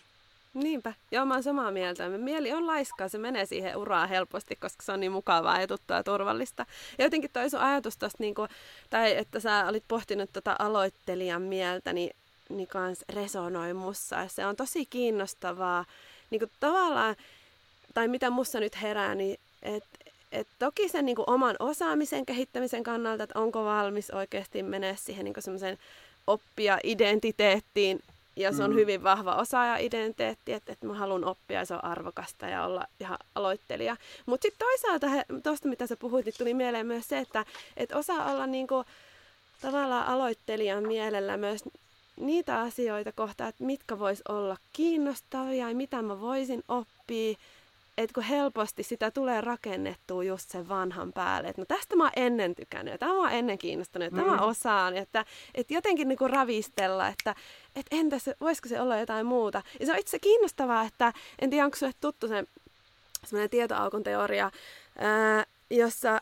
Niinpä, 0.55 0.93
joo 1.11 1.25
mä 1.25 1.33
oon 1.33 1.43
samaa 1.43 1.71
mieltä. 1.71 2.09
Mieli 2.09 2.53
on 2.53 2.67
laiskaa, 2.67 3.09
se 3.09 3.17
menee 3.17 3.45
siihen 3.45 3.77
uraan 3.77 4.09
helposti, 4.09 4.55
koska 4.55 4.83
se 4.83 4.91
on 4.91 4.99
niin 4.99 5.11
mukavaa 5.11 5.61
ja 5.61 5.67
tuttua 5.67 5.97
ja 5.97 6.03
turvallista. 6.03 6.65
Ja 6.97 7.05
jotenkin 7.05 7.29
toi 7.33 7.49
sun 7.49 7.59
ajatus 7.59 7.97
tosta, 7.97 8.23
niin 8.23 8.35
kuin, 8.35 8.49
tai 8.89 9.17
että 9.17 9.39
sä 9.39 9.65
olit 9.67 9.83
pohtinut 9.87 10.29
tota 10.33 10.55
aloittelijan 10.59 11.41
mieltä, 11.41 11.93
niin, 11.93 12.15
niin 12.49 12.67
kans 12.67 13.05
resonoi 13.09 13.73
mussa. 13.73 14.27
Se 14.27 14.45
on 14.45 14.55
tosi 14.55 14.85
kiinnostavaa. 14.85 15.85
Niin 16.29 16.39
kuin 16.39 16.51
tavallaan, 16.59 17.15
tai 17.93 18.07
mitä 18.07 18.29
mussa 18.29 18.59
nyt 18.59 18.81
herää, 18.81 19.15
niin 19.15 19.39
että 19.61 19.97
et 20.31 20.47
toki 20.59 20.89
sen 20.89 21.05
niin 21.05 21.15
kuin 21.15 21.29
oman 21.29 21.55
osaamisen 21.59 22.25
kehittämisen 22.25 22.83
kannalta, 22.83 23.23
että 23.23 23.39
onko 23.39 23.65
valmis 23.65 24.11
oikeasti 24.11 24.63
mennä 24.63 24.95
siihen 24.95 25.25
niin 25.25 25.35
semmoisen 25.39 25.77
oppia 26.27 26.79
identiteettiin, 26.83 27.99
ja 28.35 28.51
se 28.51 28.63
on 28.63 28.69
mm. 28.71 28.75
hyvin 28.75 29.03
vahva 29.03 29.35
osaaja-identiteetti, 29.35 30.53
että, 30.53 30.71
että 30.71 30.87
mä 30.87 30.93
haluan 30.93 31.25
oppia 31.25 31.59
ja 31.59 31.65
se 31.65 31.73
on 31.73 31.83
arvokasta 31.83 32.47
ja 32.47 32.65
olla 32.65 32.85
ihan 32.99 33.17
aloittelija. 33.35 33.97
Mutta 34.25 34.45
sitten 34.45 34.67
toisaalta, 34.67 35.07
tuosta 35.43 35.67
mitä 35.67 35.87
sä 35.87 35.97
puhuit, 35.97 36.25
niin 36.25 36.35
tuli 36.37 36.53
mieleen 36.53 36.87
myös 36.87 37.07
se, 37.07 37.17
että, 37.17 37.45
että 37.77 37.97
osaa 37.97 38.31
olla 38.31 38.47
niinku, 38.47 38.83
tavallaan 39.61 40.07
aloittelijan 40.07 40.87
mielellä 40.87 41.37
myös 41.37 41.63
niitä 42.19 42.59
asioita 42.59 43.11
kohtaa, 43.11 43.47
että 43.47 43.63
mitkä 43.63 43.99
vois 43.99 44.21
olla 44.29 44.57
kiinnostavia 44.73 45.69
ja 45.69 45.75
mitä 45.75 46.01
mä 46.01 46.21
voisin 46.21 46.63
oppia 46.67 47.37
että 47.97 48.13
kun 48.13 48.23
helposti 48.23 48.83
sitä 48.83 49.11
tulee 49.11 49.41
rakennettua 49.41 50.23
just 50.23 50.49
sen 50.49 50.69
vanhan 50.69 51.13
päälle, 51.13 51.49
että 51.49 51.61
no 51.61 51.65
tästä 51.65 51.95
mä 51.95 52.03
oon 52.03 52.11
ennen 52.15 52.55
tykännyt, 52.55 52.91
ja 52.91 52.97
tämä 52.97 53.13
mä 53.13 53.19
oon 53.19 53.31
ennen 53.31 53.57
kiinnostunut, 53.57 54.11
mm. 54.11 54.19
mä 54.19 54.41
osaan, 54.41 54.97
että, 54.97 55.25
että 55.55 55.73
jotenkin 55.73 56.07
niin 56.07 56.17
kuin 56.17 56.29
ravistella, 56.29 57.07
että, 57.07 57.35
että 57.75 57.95
entäs 57.95 58.29
voisiko 58.41 58.69
se 58.69 58.81
olla 58.81 58.97
jotain 58.97 59.25
muuta. 59.25 59.61
Ja 59.79 59.85
se 59.85 59.91
on 59.91 59.99
itse 59.99 60.19
kiinnostavaa, 60.19 60.83
että 60.83 61.13
en 61.39 61.49
tiedä 61.49 61.65
onko 61.65 61.77
sulle 61.77 61.93
tuttu 62.01 62.27
se 62.27 62.43
semmoinen 63.25 63.49
tietoaukon 63.49 64.03
teoria, 64.03 64.51
ää, 64.97 65.45
jossa 65.69 66.21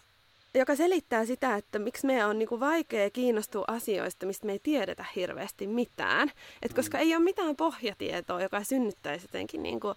joka 0.55 0.75
selittää 0.75 1.25
sitä, 1.25 1.55
että 1.55 1.79
miksi 1.79 2.05
meidän 2.05 2.29
on 2.29 2.39
niinku 2.39 2.59
vaikea 2.59 3.09
kiinnostua 3.09 3.65
asioista, 3.67 4.25
mistä 4.25 4.45
me 4.45 4.51
ei 4.51 4.59
tiedetä 4.63 5.05
hirveästi 5.15 5.67
mitään. 5.67 6.31
Et 6.61 6.73
koska 6.73 6.97
mm. 6.97 7.01
ei 7.01 7.15
ole 7.15 7.23
mitään 7.23 7.55
pohjatietoa, 7.55 8.41
joka 8.41 8.63
synnyttäisi 8.63 9.25
jotenkin 9.25 9.63
niinku 9.63 9.95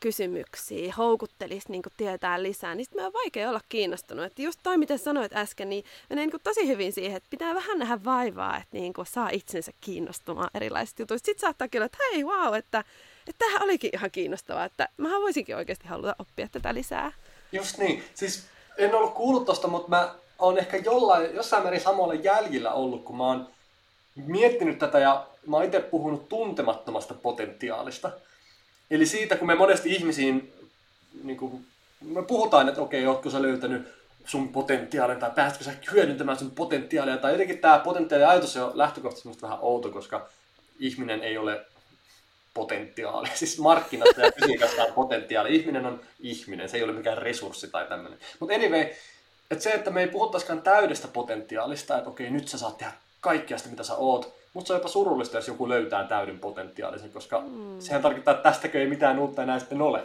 kysymyksiä, 0.00 0.94
houkuttelisi 0.98 1.72
niin 1.72 1.82
tietää 1.96 2.42
lisää, 2.42 2.74
niin 2.74 2.84
sitten 2.84 3.06
on 3.06 3.12
vaikea 3.12 3.48
olla 3.48 3.60
kiinnostunut. 3.68 4.24
Että 4.24 4.42
just 4.42 4.60
toi, 4.62 4.78
miten 4.78 4.98
sanoit 4.98 5.36
äsken, 5.36 5.68
niin 5.68 5.84
menee 6.10 6.26
niin 6.26 6.40
tosi 6.44 6.68
hyvin 6.68 6.92
siihen, 6.92 7.16
että 7.16 7.30
pitää 7.30 7.54
vähän 7.54 7.78
nähdä 7.78 8.04
vaivaa, 8.04 8.56
että 8.56 8.76
niin 8.76 8.92
saa 9.02 9.28
itsensä 9.32 9.72
kiinnostumaan 9.80 10.50
erilaisista 10.54 11.02
jutuista. 11.02 11.26
Sitten 11.26 11.40
saattaa 11.40 11.68
kyllä, 11.68 11.86
että 11.86 11.98
hei, 12.12 12.24
wow, 12.24 12.54
että, 12.54 12.84
että 13.28 13.38
tämähän 13.38 13.62
olikin 13.62 13.90
ihan 13.92 14.10
kiinnostavaa, 14.10 14.64
että 14.64 14.88
mä 14.96 15.08
voisinkin 15.08 15.56
oikeasti 15.56 15.88
haluta 15.88 16.16
oppia 16.18 16.48
tätä 16.52 16.74
lisää. 16.74 17.12
Just 17.52 17.78
niin. 17.78 18.04
Siis 18.14 18.46
en 18.78 18.94
ollut 18.94 19.14
kuullut 19.14 19.46
tosta, 19.46 19.68
mutta 19.68 19.88
mä 19.88 20.14
oon 20.38 20.58
ehkä 20.58 20.76
jollain, 20.76 21.34
jossain 21.34 21.62
määrin 21.62 21.80
samalla 21.80 22.14
jäljillä 22.14 22.72
ollut, 22.72 23.04
kun 23.04 23.16
mä 23.16 23.26
oon 23.26 23.48
miettinyt 24.26 24.78
tätä 24.78 24.98
ja 24.98 25.26
mä 25.46 25.56
oon 25.56 25.64
itse 25.64 25.80
puhunut 25.80 26.28
tuntemattomasta 26.28 27.14
potentiaalista. 27.14 28.10
Eli 28.90 29.06
siitä, 29.06 29.36
kun 29.36 29.46
me 29.46 29.54
monesti 29.54 29.94
ihmisiin, 29.94 30.52
niin 31.22 31.36
kuin, 31.36 31.66
me 32.00 32.22
puhutaan, 32.22 32.68
että 32.68 32.80
okei, 32.80 33.06
ootko 33.06 33.30
sä 33.30 33.42
löytänyt 33.42 33.88
sun 34.24 34.48
potentiaalin 34.48 35.18
tai 35.18 35.30
pääsetkö 35.34 35.64
sä 35.64 35.72
hyödyntämään 35.92 36.38
sun 36.38 36.50
potentiaalia. 36.50 37.16
Tai 37.16 37.32
jotenkin 37.32 37.58
tämä 37.58 37.78
potentiaaliajatus 37.78 38.56
on 38.56 38.70
lähtökohtaisesti 38.74 39.42
vähän 39.42 39.58
outo, 39.60 39.90
koska 39.90 40.28
ihminen 40.78 41.22
ei 41.22 41.38
ole 41.38 41.64
potentiaali. 42.54 43.28
Siis 43.34 43.58
markkinasta 43.58 44.20
ja 44.20 44.32
fysiikasta 44.40 44.82
on 44.84 44.92
potentiaali. 44.92 45.56
Ihminen 45.56 45.86
on 45.86 46.00
ihminen, 46.20 46.68
se 46.68 46.76
ei 46.76 46.82
ole 46.82 46.92
mikään 46.92 47.18
resurssi 47.18 47.70
tai 47.70 47.86
tämmöinen. 47.88 48.18
Mutta 48.40 48.54
anyway, 48.54 48.86
että 49.50 49.64
se, 49.64 49.70
että 49.70 49.90
me 49.90 50.00
ei 50.00 50.08
puhuttaisikaan 50.08 50.62
täydestä 50.62 51.08
potentiaalista, 51.08 51.98
että 51.98 52.10
okei, 52.10 52.30
nyt 52.30 52.48
sä 52.48 52.58
saat 52.58 52.78
tehdä 52.78 52.92
kaikkea 53.20 53.58
sitä, 53.58 53.70
mitä 53.70 53.84
sä 53.84 53.94
oot, 53.94 54.34
mutta 54.58 54.66
se 54.68 54.72
on 54.72 54.78
jopa 54.78 54.88
surullista, 54.88 55.36
jos 55.36 55.48
joku 55.48 55.68
löytää 55.68 56.04
täyden 56.04 56.38
potentiaalisen, 56.38 57.12
koska 57.12 57.40
mm. 57.40 57.80
sehän 57.80 58.02
tarkoittaa, 58.02 58.34
että 58.34 58.50
tästäkö 58.50 58.80
ei 58.80 58.86
mitään 58.86 59.18
uutta 59.18 59.42
enää 59.42 59.58
sitten 59.58 59.82
ole. 59.82 60.04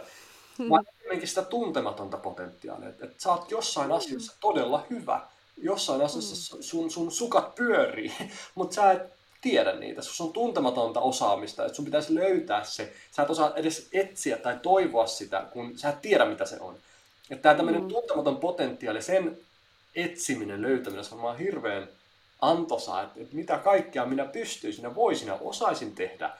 Mm. 0.58 0.70
Vaan 0.70 0.84
enemmänkin 1.00 1.28
sitä 1.28 1.42
tuntematonta 1.42 2.16
potentiaalia, 2.16 2.88
että, 2.88 3.04
että 3.04 3.22
sä 3.22 3.30
oot 3.30 3.50
jossain 3.50 3.88
mm. 3.88 3.96
asiassa 3.96 4.36
todella 4.40 4.86
hyvä, 4.90 5.20
jossain 5.56 6.02
asiassa 6.02 6.56
mm. 6.56 6.62
sun, 6.62 6.90
sun 6.90 7.12
sukat 7.12 7.54
pyörii, 7.54 8.12
mutta 8.54 8.74
sä 8.74 8.90
et 8.90 9.02
tiedä 9.40 9.72
niitä, 9.72 10.02
sun 10.02 10.26
on 10.26 10.32
tuntematonta 10.32 11.00
osaamista, 11.00 11.64
että 11.64 11.76
sun 11.76 11.84
pitäisi 11.84 12.14
löytää 12.14 12.64
se, 12.64 12.92
sä 13.10 13.22
et 13.22 13.30
osaa 13.30 13.52
edes 13.56 13.88
etsiä 13.92 14.36
tai 14.36 14.58
toivoa 14.62 15.06
sitä, 15.06 15.46
kun 15.52 15.78
sä 15.78 15.88
et 15.88 16.02
tiedä 16.02 16.24
mitä 16.24 16.44
se 16.44 16.56
on. 16.60 16.74
Että 17.30 17.42
tämä 17.42 17.54
tämmöinen 17.54 17.82
mm. 17.82 17.88
tuntematon 17.88 18.36
potentiaali, 18.36 19.02
sen 19.02 19.38
etsiminen, 19.94 20.62
löytäminen, 20.62 21.04
se 21.04 21.14
on 21.14 21.22
vaan 21.22 21.38
hirveän 21.38 21.88
antoisaa, 22.50 23.02
että, 23.02 23.20
että 23.20 23.36
mitä 23.36 23.58
kaikkea 23.58 24.06
minä 24.06 24.24
pystyisin 24.24 24.82
ja 24.82 24.94
voisin 24.94 25.28
ja 25.28 25.38
osaisin 25.40 25.94
tehdä, 25.94 26.30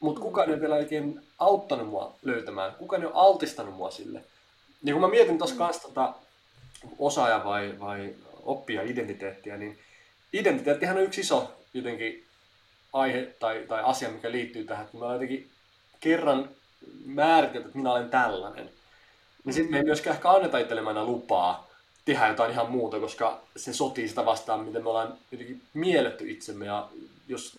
mutta 0.00 0.20
kukaan 0.20 0.50
ei 0.50 0.60
vielä 0.60 0.74
oikein 0.74 1.20
auttanut 1.38 1.88
mua 1.88 2.14
löytämään, 2.22 2.74
kukaan 2.74 3.02
ei 3.02 3.06
ole 3.06 3.14
altistanut 3.14 3.74
mua 3.74 3.90
sille. 3.90 4.24
Ja 4.84 4.92
kun 4.92 5.02
mä 5.02 5.08
mietin 5.08 5.38
tuossa 5.38 5.56
kanssa 5.56 5.88
tota 5.88 6.14
osaaja 6.98 7.44
vai, 7.44 7.74
vai 7.80 8.14
oppia 8.42 8.82
identiteettiä, 8.82 9.56
niin 9.56 9.78
identiteettihän 10.32 10.96
on 10.96 11.02
yksi 11.02 11.20
iso 11.20 11.54
jotenkin 11.74 12.24
aihe 12.92 13.34
tai, 13.38 13.64
tai 13.68 13.82
asia, 13.82 14.10
mikä 14.10 14.32
liittyy 14.32 14.64
tähän, 14.64 14.84
että 14.84 14.98
mä 14.98 15.12
jotenkin 15.12 15.50
kerran 16.00 16.48
määritelty, 17.04 17.66
että 17.66 17.78
minä 17.78 17.92
olen 17.92 18.10
tällainen, 18.10 18.70
niin 19.44 19.54
sitten 19.54 19.70
me 19.70 19.78
ei 19.78 19.84
myöskään 19.84 20.16
ehkä 20.16 20.30
anneta 20.30 20.58
itsellemme 20.58 21.04
lupaa 21.04 21.68
tehdä 22.06 22.28
jotain 22.28 22.52
ihan 22.52 22.70
muuta, 22.70 23.00
koska 23.00 23.40
se 23.56 23.72
sotii 23.72 24.08
sitä 24.08 24.24
vastaan, 24.24 24.60
miten 24.60 24.82
me 24.82 24.88
ollaan 24.88 25.14
jotenkin 25.32 25.62
mielletty 25.74 26.30
itsemme. 26.30 26.66
Ja 26.66 26.88
jos 27.28 27.58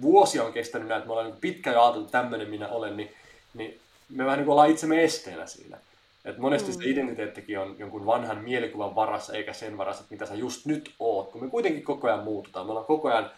vuosia 0.00 0.44
on 0.44 0.52
kestänyt 0.52 0.88
näin, 0.88 0.98
että 0.98 1.06
me 1.06 1.12
ollaan 1.12 1.30
niin 1.30 1.40
pitkään 1.40 1.74
jo 1.74 1.82
ajateltu, 1.82 2.06
että 2.06 2.18
tämmöinen 2.18 2.50
minä 2.50 2.68
olen, 2.68 2.96
niin, 2.96 3.10
niin 3.54 3.80
me 4.08 4.24
vähän 4.24 4.38
niin 4.38 4.44
kuin 4.44 4.52
ollaan 4.52 4.70
itsemme 4.70 5.04
esteenä 5.04 5.46
siinä. 5.46 5.78
Et 6.24 6.38
monesti 6.38 6.72
mm. 6.72 6.78
se 6.78 6.90
identiteettikin 6.90 7.58
on 7.58 7.76
jonkun 7.78 8.06
vanhan 8.06 8.38
mielikuvan 8.38 8.94
varassa, 8.94 9.32
eikä 9.32 9.52
sen 9.52 9.78
varassa, 9.78 10.02
että 10.02 10.14
mitä 10.14 10.26
sä 10.26 10.34
just 10.34 10.66
nyt 10.66 10.94
oot, 10.98 11.32
kun 11.32 11.44
me 11.44 11.50
kuitenkin 11.50 11.82
koko 11.82 12.06
ajan 12.06 12.24
muututaan. 12.24 12.66
Me 12.66 12.70
ollaan 12.70 12.86
koko 12.86 13.08
ajan 13.08 13.30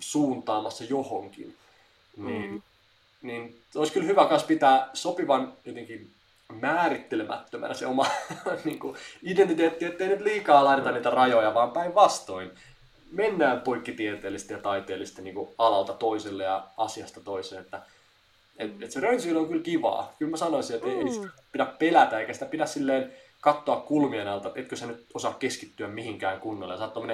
suuntaamassa 0.00 0.84
johonkin. 0.84 1.56
Niin, 2.16 2.50
mm. 2.50 2.62
niin 3.22 3.62
olisi 3.74 3.92
kyllä 3.92 4.06
hyvä 4.06 4.28
myös 4.28 4.44
pitää 4.44 4.90
sopivan 4.94 5.52
jotenkin 5.64 6.10
määrittelemättömänä 6.52 7.74
se 7.74 7.86
oma 7.86 8.06
niin 8.64 8.78
kuin, 8.78 8.96
identiteetti, 9.22 9.84
ettei 9.84 10.08
nyt 10.08 10.20
liikaa 10.20 10.64
laiteta 10.64 10.92
niitä 10.92 11.10
rajoja, 11.10 11.54
vaan 11.54 11.70
päinvastoin 11.70 12.50
mennään 13.12 13.60
poikkitieteellisesti 13.60 14.52
ja 14.52 14.58
taiteellisesti 14.58 15.22
niin 15.22 15.34
kuin 15.34 15.48
alalta 15.58 15.92
toiselle 15.92 16.44
ja 16.44 16.66
asiasta 16.76 17.20
toiseen. 17.20 17.62
Että 17.62 17.82
Et, 18.58 18.82
et 18.82 18.90
se 18.90 19.00
rönsyily 19.00 19.38
on 19.38 19.48
kyllä 19.48 19.62
kivaa. 19.62 20.14
Kyllä 20.18 20.30
mä 20.30 20.36
sanoisin, 20.36 20.76
että 20.76 20.88
mm. 20.88 21.00
ei 21.00 21.12
sitä 21.12 21.28
pidä 21.52 21.66
pelätä, 21.66 22.18
eikä 22.18 22.32
sitä 22.32 22.46
pidä 22.46 22.66
silleen 22.66 23.12
katsoa 23.40 23.80
kulmien 23.80 24.28
alta, 24.28 24.48
että 24.48 24.60
etkö 24.60 24.76
sä 24.76 24.86
nyt 24.86 25.06
osaa 25.14 25.32
keskittyä 25.32 25.88
mihinkään 25.88 26.40
kunnolla. 26.40 26.74
Ja 26.74 26.78
sä 26.78 26.84
oot 26.84 27.06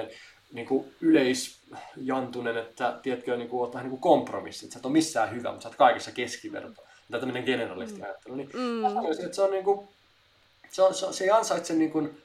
niin 0.53 0.67
kuin 0.67 0.93
yleisjantunen, 1.01 2.57
että 2.57 2.99
tiedätkö, 3.03 3.37
niin 3.37 3.49
kuin, 3.49 3.61
oot 3.61 3.73
vähän 3.73 3.83
niin 3.83 3.99
kuin 3.99 4.01
kompromissi, 4.01 4.65
että 4.65 4.73
sä 4.73 4.79
et 4.79 4.85
ole 4.85 4.93
missään 4.93 5.31
hyvä, 5.31 5.49
mutta 5.49 5.63
sä 5.63 5.69
oot 5.69 5.75
kaikessa 5.75 6.11
keskiverto. 6.11 6.83
Tämä 7.13 7.19
tämmöinen 7.19 7.43
generalisti 7.43 7.97
mm. 7.97 8.03
ajattelu. 8.03 8.35
Niin 8.35 8.49
mm. 8.53 8.81
sanoisin, 8.81 9.25
että 9.25 9.35
se 9.35 9.41
on 9.41 9.51
niin 9.51 9.63
kuin, 9.63 9.87
se, 10.71 10.81
on, 10.81 10.93
se, 10.93 11.13
se 11.13 11.23
ei 11.23 11.29
ansaitse 11.29 11.73
niin 11.73 11.91
kuin 11.91 12.21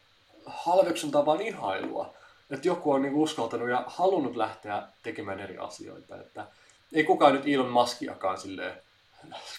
halveksuntaa, 0.46 1.26
vaan 1.26 1.40
ihailua. 1.40 2.14
Että 2.50 2.68
joku 2.68 2.92
on 2.92 3.02
niin 3.02 3.12
kuin 3.12 3.22
uskaltanut 3.22 3.68
ja 3.68 3.84
halunnut 3.86 4.36
lähteä 4.36 4.82
tekemään 5.02 5.40
eri 5.40 5.58
asioita. 5.58 6.16
Että 6.16 6.46
ei 6.92 7.04
kukaan 7.04 7.32
nyt 7.32 7.42
Elon 7.46 7.70
Muskiakaan 7.70 8.38
silleen 8.38 8.72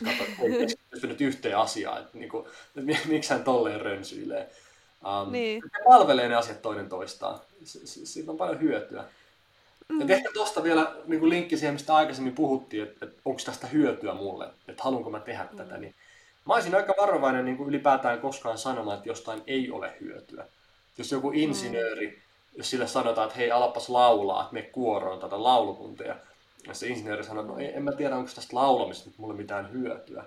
kato, 0.03 0.23
ei 0.41 0.77
pystynyt 0.91 1.21
yhteen 1.21 1.57
asiaan, 1.57 2.01
että, 2.01 2.17
niin 2.17 2.29
kuin, 2.29 2.45
että 2.75 3.07
miksi 3.07 3.33
hän 3.33 3.43
tolleen 3.43 3.81
rönsyilee. 3.81 4.49
Um, 5.23 5.31
niin. 5.31 5.63
Palvelee 5.85 6.29
ne 6.29 6.35
asiat 6.35 6.61
toinen 6.61 6.89
toistaan. 6.89 7.39
Siitä 7.63 8.31
on 8.31 8.37
paljon 8.37 8.61
hyötyä. 8.61 9.03
Mm. 9.89 10.01
Et 10.01 10.09
ehkä 10.09 10.29
tuosta 10.33 10.63
vielä 10.63 10.95
niin 11.05 11.19
kuin 11.19 11.29
linkki 11.29 11.57
siihen, 11.57 11.73
mistä 11.73 11.95
aikaisemmin 11.95 12.35
puhuttiin, 12.35 12.83
että, 12.83 13.05
että 13.05 13.21
onko 13.25 13.41
tästä 13.45 13.67
hyötyä 13.67 14.13
mulle, 14.13 14.47
että 14.67 14.83
haluanko 14.83 15.09
mä 15.09 15.19
tehdä 15.19 15.47
mm. 15.51 15.57
tätä, 15.57 15.77
niin 15.77 15.95
mä 16.45 16.53
olisin 16.53 16.75
aika 16.75 16.93
varovainen 16.97 17.45
niin 17.45 17.57
kuin 17.57 17.69
ylipäätään 17.69 18.19
koskaan 18.19 18.57
sanomaan, 18.57 18.97
että 18.97 19.09
jostain 19.09 19.41
ei 19.47 19.71
ole 19.71 19.93
hyötyä. 20.01 20.45
Jos 20.97 21.11
joku 21.11 21.31
insinööri, 21.31 22.07
mm. 22.07 22.13
jos 22.57 22.69
sille 22.69 22.87
sanotaan, 22.87 23.27
että 23.27 23.37
hei, 23.37 23.51
alapas 23.51 23.89
laulaa, 23.89 24.41
että 24.41 24.53
me 24.53 24.61
kuoroon 24.61 25.19
tätä 25.19 25.43
laulutunteja, 25.43 26.15
ja 26.67 26.73
se 26.73 26.87
insinööri 26.87 27.23
sanoo, 27.23 27.43
että 27.43 27.53
no 27.53 27.59
en 27.59 27.83
mä 27.83 27.91
tiedä, 27.91 28.15
onko 28.15 28.31
tästä 28.35 28.55
laulamista 28.55 29.09
mulle 29.17 29.33
mitään 29.33 29.71
hyötyä. 29.73 30.23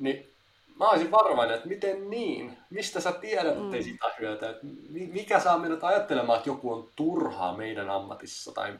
Niin 0.00 0.30
mä 0.78 0.88
olisin 0.88 1.10
varovainen, 1.10 1.56
että 1.56 1.68
miten 1.68 2.10
niin? 2.10 2.58
Mistä 2.70 3.00
sä 3.00 3.12
tiedät, 3.12 3.56
että 3.56 3.76
ei 3.76 3.82
mm. 3.82 3.88
sitä 3.88 4.06
hyötyä? 4.20 4.54
Mikä 4.90 5.40
saa 5.40 5.58
meidät 5.58 5.84
ajattelemaan, 5.84 6.36
että 6.36 6.50
joku 6.50 6.72
on 6.72 6.88
turhaa 6.96 7.56
meidän 7.56 7.90
ammatissa? 7.90 8.52
Tai 8.52 8.78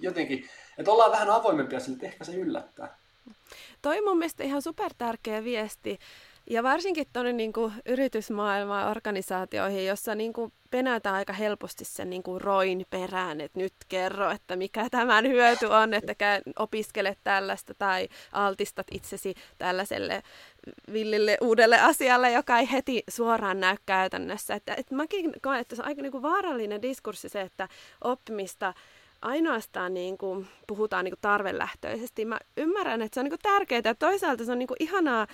jotenkin, 0.00 0.48
että 0.78 0.90
ollaan 0.90 1.12
vähän 1.12 1.30
avoimempia 1.30 1.80
sille, 1.80 1.94
että 1.94 2.06
ehkä 2.06 2.24
se 2.24 2.34
yllättää. 2.34 2.96
Toi 3.82 4.00
mun 4.00 4.18
mielestä 4.18 4.44
ihan 4.44 4.62
super 4.62 4.94
tärkeä 4.98 5.44
viesti. 5.44 5.98
Ja 6.50 6.62
varsinkin 6.62 7.06
tuonne 7.12 7.32
niin 7.32 7.52
yritysmaailmaan 7.86 8.90
organisaatioihin, 8.90 9.86
jossa 9.86 10.14
niin 10.14 10.32
kuin 10.32 10.52
penätään 10.70 11.14
aika 11.14 11.32
helposti 11.32 11.84
sen 11.84 12.10
niin 12.10 12.22
kuin 12.22 12.40
roin 12.40 12.86
perään, 12.90 13.40
että 13.40 13.58
nyt 13.60 13.72
kerro, 13.88 14.30
että 14.30 14.56
mikä 14.56 14.90
tämän 14.90 15.28
hyöty 15.28 15.66
on, 15.66 15.94
että 15.94 16.14
opiskele 16.58 17.16
tällaista 17.24 17.74
tai 17.74 18.08
altistat 18.32 18.86
itsesi 18.90 19.34
tällaiselle 19.58 20.22
villille 20.92 21.38
uudelle 21.40 21.80
asialle, 21.80 22.32
joka 22.32 22.58
ei 22.58 22.70
heti 22.72 23.02
suoraan 23.08 23.60
näy 23.60 23.76
käytännössä. 23.86 24.54
Että, 24.54 24.74
että 24.74 24.94
mäkin 24.94 25.32
koen, 25.42 25.60
että 25.60 25.76
se 25.76 25.82
on 25.82 25.88
aika 25.88 26.02
niin 26.02 26.12
kuin 26.12 26.22
vaarallinen 26.22 26.82
diskurssi 26.82 27.28
se, 27.28 27.40
että 27.40 27.68
oppimista 28.04 28.74
ainoastaan 29.24 29.94
niin 29.94 30.18
kuin 30.18 30.46
puhutaan 30.66 31.04
niin 31.04 31.12
kuin 31.12 31.20
tarvelähtöisesti. 31.20 32.24
Mä 32.24 32.38
ymmärrän, 32.56 33.02
että 33.02 33.14
se 33.14 33.20
on 33.20 33.24
niin 33.24 33.30
kuin 33.30 33.52
tärkeää 33.54 33.82
ja 33.84 33.94
toisaalta 33.94 34.44
se 34.44 34.52
on 34.52 34.58
niin 34.58 34.66
kuin 34.66 34.82
ihanaa 34.82 35.26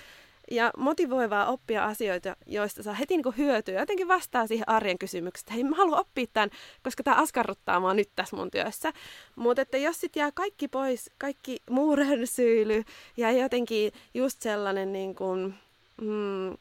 ja 0.51 0.71
motivoivaa 0.77 1.45
oppia 1.45 1.85
asioita, 1.85 2.35
joista 2.45 2.83
saa 2.83 2.93
heti 2.93 3.17
niin 3.17 3.37
hyötyä. 3.37 3.79
Jotenkin 3.79 4.07
vastaa 4.07 4.47
siihen 4.47 4.69
arjen 4.69 4.97
kysymykseen, 4.97 5.43
että 5.43 5.53
hei 5.53 5.63
mä 5.63 5.75
haluan 5.75 5.99
oppia 5.99 6.25
tämän, 6.33 6.49
koska 6.83 7.03
tämä 7.03 7.15
askarruttaa 7.15 7.79
mua 7.79 7.93
nyt 7.93 8.09
tässä 8.15 8.35
mun 8.35 8.51
työssä. 8.51 8.93
Mutta 9.35 9.61
että 9.61 9.77
jos 9.77 9.99
sitten 10.01 10.21
jää 10.21 10.31
kaikki 10.33 10.67
pois, 10.67 11.11
kaikki 11.17 11.57
muu 11.69 11.95
rönsyily 11.95 12.83
ja 13.17 13.31
jotenkin 13.31 13.91
just 14.13 14.41
sellainen 14.41 14.93
niin 14.93 15.15
kuin, 15.15 15.53
mm, 16.01 16.57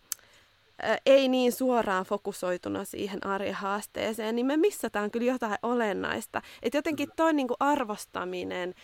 ei 1.07 1.29
niin 1.29 1.53
suoraan 1.53 2.05
fokusoituna 2.05 2.85
siihen 2.85 3.27
arjen 3.27 3.55
haasteeseen, 3.55 4.37
niin 4.37 4.47
me 4.47 4.57
missataan 4.57 5.11
kyllä 5.11 5.33
jotain 5.33 5.59
olennaista. 5.63 6.43
Että 6.63 6.79
jotenkin 6.79 7.09
toi 7.17 7.33
niin 7.33 7.49
kuin 7.49 7.57
arvostaminen 7.61 8.75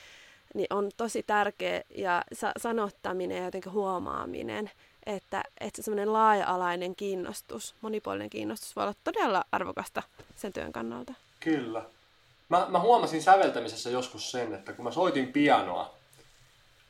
niin 0.55 0.67
on 0.71 0.91
tosi 0.97 1.23
tärkeä 1.23 1.83
ja 1.97 2.25
sa- 2.33 2.53
sanottaminen 2.59 3.39
ja 3.39 3.45
jotenkin 3.45 3.73
huomaaminen 3.73 4.71
että, 5.07 5.43
että 5.61 5.83
semmoinen 5.83 6.13
laaja-alainen 6.13 6.97
kiinnostus, 6.97 7.75
monipuolinen 7.81 8.31
kiinnostus 8.31 8.77
voi 8.77 8.85
olla 8.85 8.95
todella 9.05 9.45
arvokasta 9.53 10.03
sen 10.37 10.53
työn 10.53 10.73
kannalta. 10.73 11.15
Kyllä. 11.41 11.83
Mä, 12.49 12.67
mä 12.69 12.81
huomasin 12.81 13.23
säveltämisessä 13.23 13.91
joskus 13.91 14.31
sen, 14.31 14.55
että 14.55 14.73
kun 14.73 14.85
mä 14.85 14.91
soitin 14.91 15.33
pianoa 15.33 15.95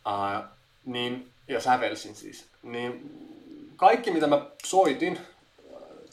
ää, 0.04 0.48
niin, 0.84 1.30
ja 1.48 1.60
sävelsin 1.60 2.14
siis, 2.14 2.46
niin 2.62 3.10
kaikki 3.76 4.10
mitä 4.10 4.26
mä 4.26 4.46
soitin 4.64 5.18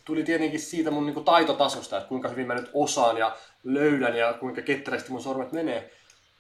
tuli 0.06 0.24
tietenkin 0.24 0.60
siitä 0.60 0.92
mun 0.92 1.06
niin 1.06 1.14
kuin, 1.14 1.26
taitotasosta, 1.26 1.98
että 1.98 2.10
kuinka 2.10 2.30
hyvin 2.30 2.48
mä 2.48 2.56
nyt 2.56 2.70
osaan 2.74 3.18
ja 3.18 3.38
löydän 3.64 4.16
ja 4.16 4.34
kuinka 4.34 4.62
ketterästi 4.62 5.12
mun 5.12 5.22
sormet 5.22 5.52
menee. 5.52 5.92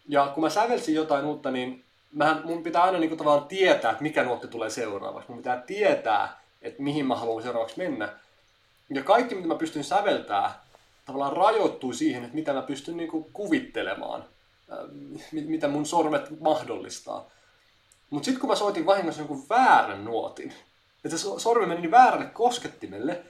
Ja 0.07 0.31
kun 0.33 0.43
mä 0.43 0.49
sävelsin 0.49 0.95
jotain 0.95 1.25
uutta, 1.25 1.51
niin 1.51 1.83
mähän, 2.13 2.41
mun 2.43 2.63
pitää 2.63 2.83
aina 2.83 2.99
niin 2.99 3.17
tavallaan 3.17 3.47
tietää, 3.47 3.91
että 3.91 4.03
mikä 4.03 4.23
nuotti 4.23 4.47
tulee 4.47 4.69
seuraavaksi. 4.69 5.29
Mun 5.29 5.37
pitää 5.37 5.63
tietää, 5.67 6.41
että 6.61 6.83
mihin 6.83 7.05
mä 7.05 7.15
haluan 7.15 7.43
seuraavaksi 7.43 7.77
mennä. 7.77 8.09
Ja 8.89 9.03
kaikki, 9.03 9.35
mitä 9.35 9.47
mä 9.47 9.55
pystyn 9.55 9.83
säveltää, 9.83 10.63
tavallaan 11.05 11.33
rajoittuu 11.33 11.93
siihen, 11.93 12.23
että 12.23 12.35
mitä 12.35 12.53
mä 12.53 12.61
pystyn 12.61 12.97
niin 12.97 13.09
kuin 13.09 13.25
kuvittelemaan, 13.33 14.23
mitä 15.31 15.67
mun 15.67 15.85
sormet 15.85 16.39
mahdollistaa. 16.39 17.29
Mutta 18.09 18.25
sitten 18.25 18.41
kun 18.41 18.49
mä 18.49 18.55
soitin 18.55 18.85
vahingossa 18.85 19.21
jonkun 19.21 19.45
väärän 19.49 20.05
nuotin, 20.05 20.53
että 21.05 21.17
se 21.17 21.27
sormi 21.37 21.65
meni 21.65 21.91
väärälle 21.91 22.25
koskettimelle, 22.25 23.23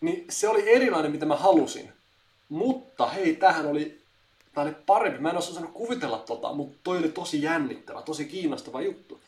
niin 0.00 0.26
se 0.30 0.48
oli 0.48 0.70
erilainen, 0.70 1.12
mitä 1.12 1.26
mä 1.26 1.36
halusin. 1.36 1.92
Mutta 2.48 3.06
hei, 3.06 3.36
tähän 3.36 3.66
oli 3.66 4.02
tämä 4.54 4.64
oli 4.66 4.76
parempi. 4.86 5.18
Mä 5.18 5.28
en 5.30 5.34
olisi 5.34 5.50
osannut 5.50 5.72
kuvitella 5.72 6.18
tota, 6.18 6.52
mutta 6.52 6.78
toi 6.84 6.98
oli 6.98 7.08
tosi 7.08 7.42
jännittävä, 7.42 8.02
tosi 8.02 8.24
kiinnostava 8.24 8.80
juttu. 8.80 9.20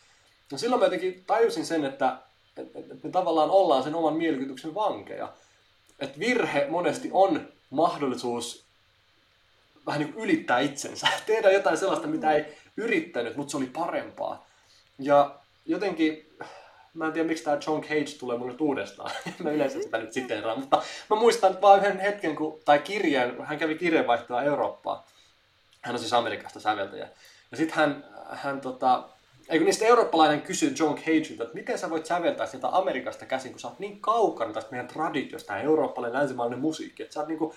No 0.52 0.58
silloin 0.58 0.80
mä 0.80 0.86
jotenkin 0.86 1.24
tajusin 1.26 1.66
sen, 1.66 1.84
että, 1.84 2.16
että, 2.56 2.78
me 3.02 3.10
tavallaan 3.10 3.50
ollaan 3.50 3.82
sen 3.82 3.94
oman 3.94 4.16
mielikuvituksen 4.16 4.74
vankeja. 4.74 5.32
Että 5.98 6.18
virhe 6.18 6.66
monesti 6.70 7.08
on 7.12 7.48
mahdollisuus 7.70 8.64
vähän 9.86 10.00
niin 10.00 10.12
kuin 10.12 10.24
ylittää 10.24 10.60
itsensä. 10.60 11.08
Tehdä 11.26 11.50
jotain 11.50 11.78
sellaista, 11.78 12.06
mitä 12.06 12.32
ei 12.32 12.44
yrittänyt, 12.76 13.36
mutta 13.36 13.50
se 13.50 13.56
oli 13.56 13.66
parempaa. 13.66 14.46
Ja 14.98 15.34
jotenkin, 15.66 16.36
mä 16.94 17.06
en 17.06 17.12
tiedä 17.12 17.28
miksi 17.28 17.44
tämä 17.44 17.58
John 17.66 17.82
Cage 17.82 18.18
tulee 18.18 18.38
mulle 18.38 18.54
uudestaan. 18.60 19.10
mä 19.42 19.50
yleensä 19.50 19.82
sitä 19.82 19.98
nyt 19.98 20.12
siteeraan, 20.12 20.60
mutta 20.60 20.82
mä 21.10 21.16
muistan 21.16 21.58
vaan 21.62 21.80
yhden 21.80 22.00
hetken, 22.00 22.36
kun, 22.36 22.60
tai 22.64 22.78
kirjeen, 22.78 23.44
hän 23.44 23.58
kävi 23.58 23.74
kirjeenvaihtoa 23.74 24.42
Eurooppaan 24.42 25.04
hän 25.84 25.94
on 25.94 25.98
siis 25.98 26.12
Amerikasta 26.12 26.60
säveltäjä. 26.60 27.08
Ja 27.50 27.56
sitten 27.56 27.76
hän, 27.76 28.04
hän 28.30 28.60
tota, 28.60 29.08
eikö 29.48 29.64
niistä 29.64 29.84
eurooppalainen 29.84 30.42
kysyi 30.42 30.74
John 30.78 30.98
Cageilta, 30.98 31.42
että 31.42 31.54
miten 31.54 31.78
sä 31.78 31.90
voit 31.90 32.06
säveltää 32.06 32.46
sieltä 32.46 32.68
Amerikasta 32.68 33.26
käsin, 33.26 33.50
kun 33.50 33.60
sä 33.60 33.68
oot 33.68 33.78
niin 33.78 34.00
kaukana 34.00 34.52
tästä 34.52 34.70
meidän 34.70 34.88
traditiosta, 34.88 35.46
tämä 35.46 35.60
eurooppalainen 35.60 36.20
länsimainen 36.20 36.58
musiikki, 36.58 37.02
että 37.02 37.14
sä 37.14 37.20
oot 37.20 37.28
niinku, 37.28 37.54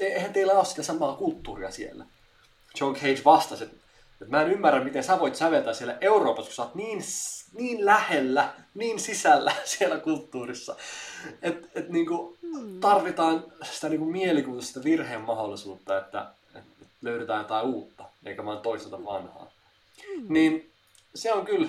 eihän 0.00 0.32
teillä 0.32 0.52
ole 0.52 0.64
sitä 0.64 0.82
samaa 0.82 1.16
kulttuuria 1.16 1.70
siellä. 1.70 2.04
John 2.80 2.94
Cage 2.94 3.22
vastasi, 3.24 3.64
että, 3.64 3.76
että 4.20 4.36
mä 4.36 4.42
en 4.42 4.52
ymmärrä, 4.52 4.84
miten 4.84 5.04
sä 5.04 5.20
voit 5.20 5.34
säveltää 5.34 5.74
siellä 5.74 5.98
Euroopassa, 6.00 6.48
kun 6.48 6.54
sä 6.54 6.62
oot 6.62 6.74
niin, 6.74 7.02
niin 7.54 7.86
lähellä, 7.86 8.54
niin 8.74 9.00
sisällä 9.00 9.52
siellä 9.64 9.98
kulttuurissa. 9.98 10.76
Että 11.42 11.68
et, 11.74 11.88
niinku, 11.88 12.36
hmm. 12.42 12.80
tarvitaan 12.80 13.44
sitä 13.62 13.88
niinku 13.88 14.04
mielikuvitusta, 14.04 14.72
sitä 14.72 14.84
virheen 14.84 15.20
mahdollisuutta, 15.20 15.98
että 15.98 16.26
löydetään 17.02 17.38
jotain 17.38 17.66
uutta, 17.66 18.04
eikä 18.24 18.44
vaan 18.44 18.60
toisaalta 18.60 19.04
vanhaa. 19.04 19.50
Mm. 20.16 20.26
Niin 20.28 20.70
se 21.14 21.32
on 21.32 21.44
kyllä, 21.44 21.68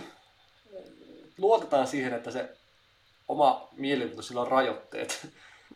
luotetaan 1.38 1.88
siihen, 1.88 2.14
että 2.14 2.32
se 2.32 2.58
oma 3.28 3.68
mielikuvitus, 3.78 4.28
sillä 4.28 4.42
on 4.42 4.48
rajoitteet. 4.48 5.28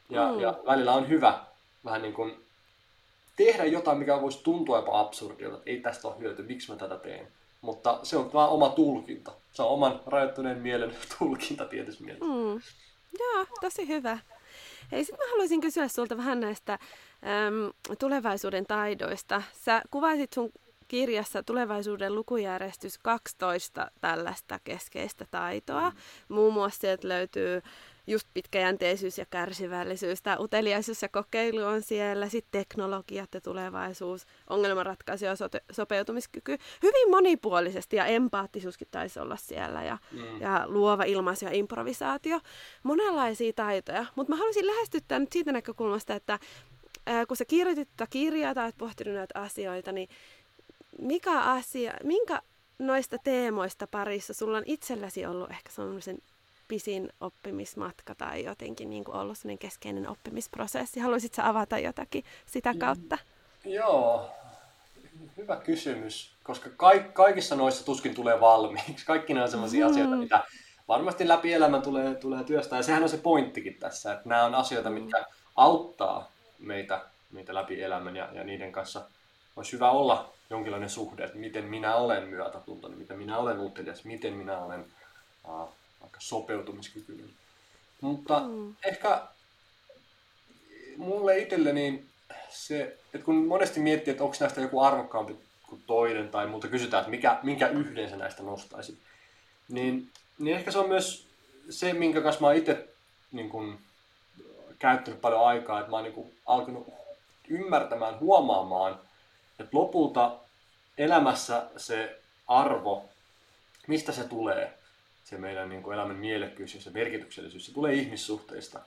Ja, 0.09 0.31
mm. 0.31 0.39
ja 0.39 0.59
välillä 0.65 0.93
on 0.93 1.09
hyvä 1.09 1.39
vähän 1.85 2.01
niin 2.01 2.13
kuin 2.13 2.45
tehdä 3.35 3.65
jotain, 3.65 3.97
mikä 3.97 4.21
voisi 4.21 4.43
tuntua 4.43 4.77
jopa 4.77 4.99
absurdilta, 4.99 5.57
että 5.57 5.69
ei 5.69 5.79
tästä 5.79 6.07
ole 6.07 6.19
hyöty, 6.19 6.43
miksi 6.43 6.71
mä 6.71 6.77
tätä 6.77 6.97
teen. 6.97 7.27
Mutta 7.61 7.99
se 8.03 8.17
on 8.17 8.33
vaan 8.33 8.49
oma 8.49 8.69
tulkinta. 8.69 9.31
Se 9.53 9.61
on 9.61 9.69
oman 9.69 10.01
rajoittuneen 10.05 10.57
mielen 10.57 10.95
tulkinta 11.19 11.65
tietysti 11.65 12.03
mielessä. 12.03 12.25
Mm. 12.25 12.61
Joo, 13.19 13.45
tosi 13.61 13.87
hyvä. 13.87 14.17
Hei, 14.91 15.03
sitten 15.03 15.25
mä 15.25 15.31
haluaisin 15.31 15.61
kysyä 15.61 15.87
sulta 15.87 16.17
vähän 16.17 16.39
näistä 16.39 16.73
äm, 16.73 17.73
tulevaisuuden 17.99 18.65
taidoista. 18.65 19.41
Sä 19.53 19.81
kuvasit 19.91 20.33
sun 20.33 20.51
kirjassa 20.87 21.43
Tulevaisuuden 21.43 22.15
lukujärjestys 22.15 22.97
12 22.97 23.91
tällaista 24.01 24.59
keskeistä 24.63 25.25
taitoa. 25.31 25.89
Mm. 25.89 25.95
Muun 26.35 26.53
muassa 26.53 26.81
sieltä 26.81 27.07
löytyy 27.07 27.61
just 28.07 28.27
pitkäjänteisyys 28.33 29.17
ja 29.17 29.25
kärsivällisyys, 29.25 30.21
tämä 30.21 30.37
uteliaisuus 30.39 31.01
ja 31.01 31.09
kokeilu 31.09 31.63
on 31.63 31.81
siellä, 31.81 32.29
sitten 32.29 32.61
teknologiat 32.61 33.33
ja 33.33 33.41
tulevaisuus, 33.41 34.25
ongelmanratkaisu 34.49 35.25
ja 35.25 35.33
sote- 35.33 35.63
sopeutumiskyky. 35.71 36.57
Hyvin 36.83 37.11
monipuolisesti 37.11 37.95
ja 37.95 38.05
empaattisuuskin 38.05 38.87
taisi 38.91 39.19
olla 39.19 39.35
siellä 39.35 39.83
ja, 39.83 39.97
mm. 40.11 40.41
ja 40.41 40.63
luova 40.67 41.03
ilmaisu 41.03 41.45
ja 41.45 41.51
improvisaatio. 41.51 42.39
Monenlaisia 42.83 43.53
taitoja, 43.53 44.05
mutta 44.15 44.31
mä 44.31 44.37
haluaisin 44.37 44.67
lähestyttää 44.67 45.19
nyt 45.19 45.31
siitä 45.31 45.51
näkökulmasta, 45.51 46.15
että 46.15 46.39
ää, 47.05 47.25
kun 47.25 47.37
sä 47.37 47.45
kirjoitit 47.45 47.89
tätä 47.97 48.09
kirjaa 48.09 48.53
tai 48.53 48.65
oot 48.65 48.77
pohtinut 48.77 49.13
näitä 49.15 49.39
asioita, 49.39 49.91
niin 49.91 50.09
mikä 50.99 51.41
asia, 51.41 51.93
minkä 52.03 52.41
noista 52.79 53.17
teemoista 53.23 53.87
parissa 53.87 54.33
sulla 54.33 54.57
on 54.57 54.63
itselläsi 54.65 55.25
ollut 55.25 55.51
ehkä 55.51 55.71
sellaisen 55.71 56.17
pisin 56.73 57.09
oppimismatka 57.21 58.15
tai 58.15 58.43
jotenkin 58.43 58.89
niin 58.89 59.03
kuin 59.03 59.15
ollut 59.15 59.37
sellainen 59.37 59.57
keskeinen 59.57 60.09
oppimisprosessi? 60.09 60.99
Haluaisitko 60.99 61.41
avata 61.45 61.79
jotakin 61.79 62.23
sitä 62.45 62.73
mm. 62.73 62.79
kautta? 62.79 63.17
Mm, 63.65 63.71
joo, 63.71 64.31
hyvä 65.37 65.55
kysymys, 65.55 66.35
koska 66.43 66.69
kaik, 66.77 67.13
kaikissa 67.13 67.55
noissa 67.55 67.85
tuskin 67.85 68.15
tulee 68.15 68.39
valmiiksi. 68.39 69.05
Kaikki 69.05 69.33
nämä 69.33 69.43
on 69.43 69.51
sellaisia 69.51 69.85
mm. 69.85 69.91
asioita, 69.91 70.15
mitä 70.15 70.43
varmasti 70.87 71.27
läpi 71.27 71.53
elämän 71.53 71.81
tulee, 71.81 72.15
tulee 72.15 72.43
työstää. 72.43 72.79
Ja 72.79 72.83
sehän 72.83 73.03
on 73.03 73.09
se 73.09 73.17
pointtikin 73.17 73.75
tässä, 73.79 74.13
että 74.13 74.29
nämä 74.29 74.45
on 74.45 74.55
asioita, 74.55 74.89
mm. 74.89 74.95
mitkä 74.95 75.25
auttaa 75.55 76.31
meitä, 76.59 77.01
meitä 77.31 77.53
läpi 77.53 77.81
elämän 77.83 78.15
ja, 78.15 78.29
ja 78.33 78.43
niiden 78.43 78.71
kanssa 78.71 79.01
olisi 79.55 79.73
hyvä 79.73 79.91
olla 79.91 80.33
jonkinlainen 80.49 80.89
suhde, 80.89 81.23
että 81.23 81.37
miten 81.37 81.65
minä 81.65 81.95
olen 81.95 82.27
myötätuntoinen, 82.27 82.99
miten 82.99 83.17
minä 83.17 83.37
olen 83.37 83.59
utelias, 83.59 84.05
miten 84.05 84.33
minä 84.33 84.57
olen 84.57 84.85
uh, 85.47 85.69
vaikka 86.03 86.19
sopeutumiskykyinen. 86.19 87.29
Mutta 88.01 88.39
mm. 88.39 88.75
ehkä 88.85 89.21
mulle 90.97 91.39
itselleni 91.39 92.05
se, 92.49 92.97
että 93.13 93.25
kun 93.25 93.47
monesti 93.47 93.79
miettii, 93.79 94.11
että 94.11 94.23
onko 94.23 94.35
näistä 94.39 94.61
joku 94.61 94.79
arvokkaampi 94.79 95.35
kuin 95.69 95.83
toinen 95.87 96.29
tai 96.29 96.47
muuta 96.47 96.67
kysytään, 96.67 97.01
että 97.01 97.11
mikä, 97.11 97.39
minkä 97.43 97.67
yhden 97.67 98.09
sä 98.09 98.15
näistä 98.15 98.43
nostaisit, 98.43 98.97
niin, 99.69 100.09
niin 100.39 100.57
ehkä 100.57 100.71
se 100.71 100.79
on 100.79 100.89
myös 100.89 101.27
se, 101.69 101.93
minkä 101.93 102.21
kanssa 102.21 102.41
mä 102.41 102.47
oon 102.47 102.55
itse 102.55 102.87
niin 103.31 103.49
kun, 103.49 103.79
käyttänyt 104.79 105.21
paljon 105.21 105.45
aikaa, 105.45 105.79
että 105.79 105.89
mä 105.91 105.95
oon 105.95 106.03
niin 106.03 106.13
kun, 106.13 106.31
alkanut 106.45 106.87
ymmärtämään, 107.49 108.19
huomaamaan, 108.19 108.99
että 109.59 109.77
lopulta 109.77 110.35
elämässä 110.97 111.65
se 111.77 112.21
arvo, 112.47 113.09
mistä 113.87 114.11
se 114.11 114.23
tulee, 114.23 114.73
se 115.23 115.37
meidän 115.37 115.69
niin 115.69 115.83
kuin 115.83 115.93
elämän 115.93 116.15
mielekkyys 116.15 116.75
ja 116.75 116.81
se 116.81 116.89
merkityksellisyys, 116.89 117.65
se 117.65 117.73
tulee 117.73 117.93
ihmissuhteista. 117.93 118.79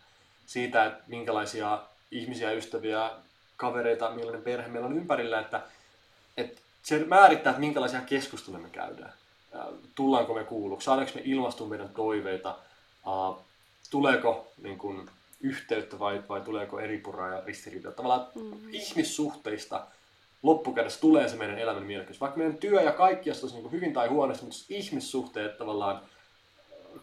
Siitä, 0.47 0.85
että 0.85 1.05
minkälaisia 1.07 1.83
ihmisiä, 2.11 2.53
ystäviä, 2.53 3.11
kavereita, 3.57 4.11
millainen 4.11 4.43
perhe 4.43 4.69
meillä 4.69 4.87
on 4.87 4.97
ympärillä, 4.97 5.41
että, 5.41 5.63
että 6.37 6.61
se 6.83 6.99
määrittää, 6.99 7.51
että 7.51 7.61
minkälaisia 7.61 8.01
keskusteluja 8.01 8.63
me 8.63 8.71
käydään. 8.71 9.13
Tullaanko 9.95 10.35
me 10.35 10.45
kuulluksi, 10.45 10.85
saadaanko 10.85 11.13
me 11.15 11.23
ilmastua 11.25 11.67
meidän 11.67 11.89
toiveita, 11.89 12.59
tuleeko 13.91 14.53
niin 14.63 14.79
kuin, 14.79 15.11
yhteyttä 15.41 15.99
vai, 15.99 16.23
vai 16.29 16.41
tuleeko 16.41 16.81
eri 16.81 16.99
puraa 16.99 17.29
ja 17.29 17.43
ristiriitoja. 17.47 17.95
Tavallaan 17.95 18.27
mm. 18.35 18.53
ihmissuhteista 18.73 19.87
loppukädessä 20.43 21.01
tulee 21.01 21.29
se 21.29 21.37
meidän 21.37 21.59
elämän 21.59 21.83
mielekkyys. 21.83 22.21
Vaikka 22.21 22.39
meidän 22.39 22.59
työ 22.59 22.83
ja 22.83 22.93
kaikki 22.93 23.31
olisi 23.31 23.55
niin 23.55 23.73
hyvin 23.73 23.93
tai 23.93 24.09
huonosti, 24.09 24.45
mutta 24.45 24.65
ihmissuhteet 24.69 25.59
tavallaan 25.59 26.01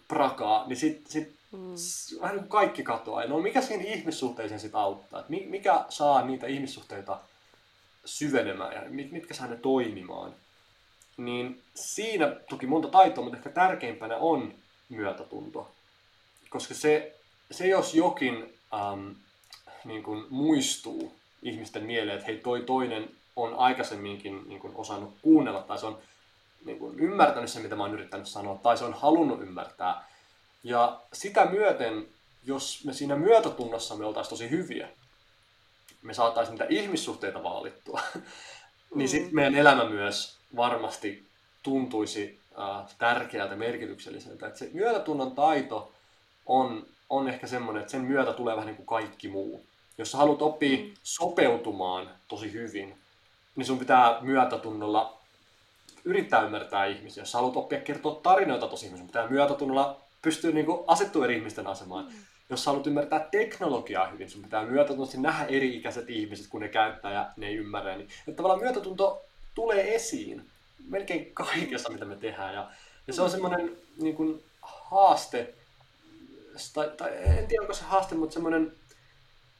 prakaa, 0.07 0.67
niin 0.67 0.77
sitten 0.77 1.11
sit, 1.11 1.33
mm. 1.51 1.75
vähän 2.21 2.35
niin 2.35 2.47
kaikki 2.47 2.83
katoaa. 2.83 3.25
No 3.25 3.39
mikä 3.39 3.61
siinä 3.61 3.83
ihmissuhteeseen 3.83 4.59
sitten 4.59 4.79
auttaa? 4.79 5.19
Et 5.19 5.29
mikä 5.29 5.85
saa 5.89 6.25
niitä 6.25 6.47
ihmissuhteita 6.47 7.19
syvenemään 8.05 8.73
ja 8.73 8.81
mitkä 8.89 9.33
saa 9.33 9.47
ne 9.47 9.55
toimimaan? 9.55 10.35
Niin 11.17 11.61
siinä 11.75 12.27
toki 12.49 12.67
monta 12.67 12.87
taitoa, 12.87 13.23
mutta 13.23 13.37
ehkä 13.37 13.49
tärkeimpänä 13.49 14.17
on 14.17 14.53
myötätunto. 14.89 15.71
Koska 16.49 16.73
se, 16.73 17.15
se 17.51 17.67
jos 17.67 17.95
jokin 17.95 18.53
ähm, 18.73 19.09
niin 19.85 20.03
kuin 20.03 20.25
muistuu 20.29 21.13
ihmisten 21.43 21.83
mieleen, 21.83 22.17
että 22.17 22.27
hei 22.27 22.37
toi 22.37 22.61
toinen 22.61 23.09
on 23.35 23.55
aikaisemminkin 23.55 24.43
niin 24.47 24.59
kuin 24.59 24.75
osannut 24.75 25.13
kuunnella 25.21 25.61
tai 25.61 25.79
se 25.79 25.85
on 25.85 25.97
niin 26.65 26.79
kuin 26.79 26.99
ymmärtänyt 26.99 27.49
se, 27.49 27.59
mitä 27.59 27.75
mä 27.75 27.83
oon 27.83 27.93
yrittänyt 27.93 28.27
sanoa, 28.27 28.59
tai 28.63 28.77
se 28.77 28.85
on 28.85 28.93
halunnut 28.93 29.41
ymmärtää. 29.41 30.07
Ja 30.63 31.01
sitä 31.13 31.45
myöten, 31.45 32.07
jos 32.43 32.85
me 32.85 32.93
siinä 32.93 33.15
myötätunnossa 33.15 33.95
me 33.95 34.05
oltaisiin 34.05 34.29
tosi 34.29 34.49
hyviä, 34.49 34.89
me 36.01 36.13
saataisiin 36.13 36.53
niitä 36.53 36.65
ihmissuhteita 36.69 37.43
vaalittua, 37.43 38.01
niin 38.95 39.09
sitten 39.09 39.31
mm. 39.31 39.35
meidän 39.35 39.55
elämä 39.55 39.89
myös 39.89 40.37
varmasti 40.55 41.25
tuntuisi 41.63 42.39
äh, 42.59 42.95
tärkeältä, 42.97 43.55
merkitykselliseltä. 43.55 44.47
Et 44.47 44.57
se 44.57 44.69
myötätunnon 44.73 45.35
taito 45.35 45.91
on, 46.45 46.85
on 47.09 47.29
ehkä 47.29 47.47
semmoinen, 47.47 47.81
että 47.81 47.91
sen 47.91 48.01
myötä 48.01 48.33
tulee 48.33 48.55
vähän 48.55 48.67
niin 48.67 48.77
kuin 48.77 48.87
kaikki 48.87 49.27
muu. 49.27 49.65
Jos 49.97 50.11
sä 50.11 50.17
haluat 50.17 50.41
oppia 50.41 50.77
mm. 50.77 50.91
sopeutumaan 51.03 52.09
tosi 52.27 52.53
hyvin, 52.53 52.97
niin 53.55 53.65
sun 53.65 53.79
pitää 53.79 54.17
myötätunnolla 54.21 55.22
yrittää 56.05 56.45
ymmärtää 56.45 56.85
ihmisiä. 56.85 57.21
Jos 57.21 57.33
haluat 57.33 57.57
oppia 57.57 57.79
kertoa 57.79 58.19
tarinoita 58.23 58.67
tosi 58.67 58.89
sun 58.89 59.07
pitää 59.07 59.27
myötätunnolla 59.27 60.01
pystyä 60.21 60.51
niin 60.51 60.65
asettua 60.87 61.25
eri 61.25 61.37
ihmisten 61.37 61.67
asemaan. 61.67 62.05
Mm. 62.05 62.11
Jos 62.49 62.65
haluat 62.65 62.87
ymmärtää 62.87 63.27
teknologiaa 63.31 64.07
hyvin, 64.07 64.29
sun 64.29 64.43
pitää 64.43 64.65
myötätunnosti 64.65 65.17
nähdä 65.17 65.45
eri-ikäiset 65.45 66.09
ihmiset, 66.09 66.47
kun 66.47 66.61
ne 66.61 66.67
käyttää 66.67 67.13
ja 67.13 67.29
ne 67.37 67.47
ei 67.47 67.55
ymmärrä. 67.55 67.95
Niin, 67.95 68.09
että 68.27 68.37
tavallaan 68.37 68.61
myötätunto 68.61 69.21
tulee 69.55 69.95
esiin 69.95 70.45
melkein 70.89 71.31
kaikessa, 71.33 71.89
mitä 71.89 72.05
me 72.05 72.15
tehdään. 72.15 72.53
Ja, 72.53 72.69
ja 73.07 73.13
se 73.13 73.21
on 73.21 73.29
semmoinen 73.29 73.77
niin 74.01 74.15
kuin, 74.15 74.43
haaste, 74.61 75.53
tai, 76.73 76.91
tai 76.97 77.11
en 77.37 77.47
tiedä 77.47 77.61
onko 77.61 77.73
se 77.73 77.83
haaste, 77.83 78.15
mutta 78.15 78.33
semmoinen 78.33 78.71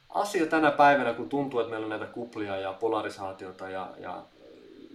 asia 0.08 0.46
tänä 0.46 0.70
päivänä, 0.70 1.12
kun 1.12 1.28
tuntuu, 1.28 1.60
että 1.60 1.70
meillä 1.70 1.84
on 1.84 1.90
näitä 1.90 2.06
kuplia 2.06 2.56
ja 2.56 2.72
polarisaatiota 2.72 3.70
ja, 3.70 3.94
ja 3.98 4.22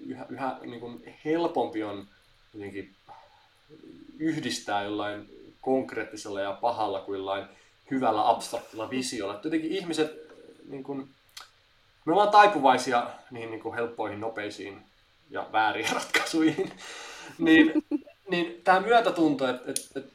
yhä, 0.10 0.26
yhä 0.30 0.56
niin 0.62 0.80
kuin 0.80 1.17
helpompi 1.26 1.84
on 1.84 2.08
jotenkin 2.54 2.95
yhdistää 4.19 4.84
jollain 4.84 5.30
konkreettisella 5.62 6.41
ja 6.41 6.58
pahalla 6.62 7.02
kuin 7.02 7.17
jollain 7.17 7.45
hyvällä 7.91 8.30
abstraktilla 8.30 8.89
visiolla. 8.89 9.36
Että 9.36 9.48
jotenkin 9.48 9.72
ihmiset, 9.72 10.12
niin 10.69 10.84
kuin, 10.84 11.10
me 12.06 12.13
ollaan 12.13 12.32
taipuvaisia 12.32 13.08
niihin 13.32 13.52
niin 13.52 13.62
kuin 13.62 13.76
helppoihin, 13.76 14.19
nopeisiin 14.19 14.82
ja 15.30 15.50
väärin 15.52 15.91
ratkaisuihin, 15.93 16.72
niin, 17.38 17.74
niin 18.30 18.62
tämä 18.63 18.80
myötätunto, 18.80 19.48
että, 19.48 19.72
että, 19.72 20.00
että, 20.00 20.13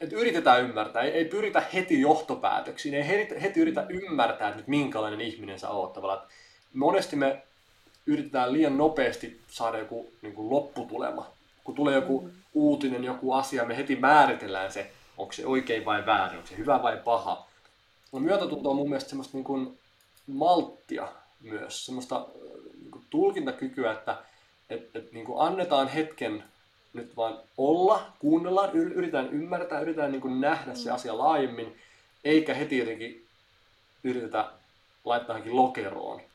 että 0.00 0.16
yritetään 0.16 0.62
ymmärtää, 0.62 1.02
ei, 1.02 1.10
ei 1.10 1.24
pyritä 1.24 1.62
heti 1.74 2.00
johtopäätöksiin, 2.00 2.94
ei 2.94 3.08
heti, 3.08 3.42
heti 3.42 3.60
yritä 3.60 3.86
ymmärtää, 3.88 4.48
että 4.48 4.62
minkälainen 4.66 5.20
ihminen 5.20 5.58
sä 5.58 5.68
oot 5.68 5.92
tavallaan. 5.92 6.26
Monesti 6.74 7.16
me 7.16 7.42
yritetään 8.12 8.52
liian 8.52 8.78
nopeasti 8.78 9.40
saada 9.48 9.78
joku 9.78 10.12
niin 10.22 10.34
kuin 10.34 10.50
lopputulema. 10.50 11.26
Kun 11.64 11.74
tulee 11.74 11.94
joku 11.94 12.20
mm. 12.20 12.30
uutinen, 12.54 13.04
joku 13.04 13.32
asia, 13.32 13.64
me 13.64 13.76
heti 13.76 13.96
määritellään 13.96 14.72
se, 14.72 14.90
onko 15.18 15.32
se 15.32 15.46
oikein 15.46 15.84
vai 15.84 16.06
väärin, 16.06 16.36
onko 16.36 16.48
se 16.48 16.56
hyvä 16.56 16.82
vai 16.82 16.96
paha. 16.96 17.46
No, 18.12 18.18
myötätunto 18.18 18.70
on 18.70 18.76
mun 18.76 18.88
mielestä 18.88 19.10
semmoista 19.10 19.36
niin 19.36 19.44
kuin 19.44 19.78
malttia 20.26 21.08
myös, 21.40 21.86
semmoista 21.86 22.26
niin 22.80 22.90
kuin 22.90 23.04
tulkintakykyä, 23.10 23.92
että 23.92 24.16
et, 24.70 24.96
et, 24.96 25.12
niin 25.12 25.26
kuin 25.26 25.40
annetaan 25.40 25.88
hetken 25.88 26.44
nyt 26.92 27.16
vaan 27.16 27.38
olla, 27.58 28.12
kuunnellaan, 28.18 28.72
yritetään 28.72 29.28
ymmärtää, 29.28 29.80
yritetään 29.80 30.12
niin 30.12 30.22
kuin 30.22 30.40
nähdä 30.40 30.74
se 30.74 30.88
mm. 30.88 30.94
asia 30.94 31.18
laajemmin, 31.18 31.78
eikä 32.24 32.54
heti 32.54 32.78
jotenkin 32.78 33.26
yritetä 34.04 34.50
laittaa 35.04 35.34
johonkin 35.34 35.56
lokeroon. 35.56 36.29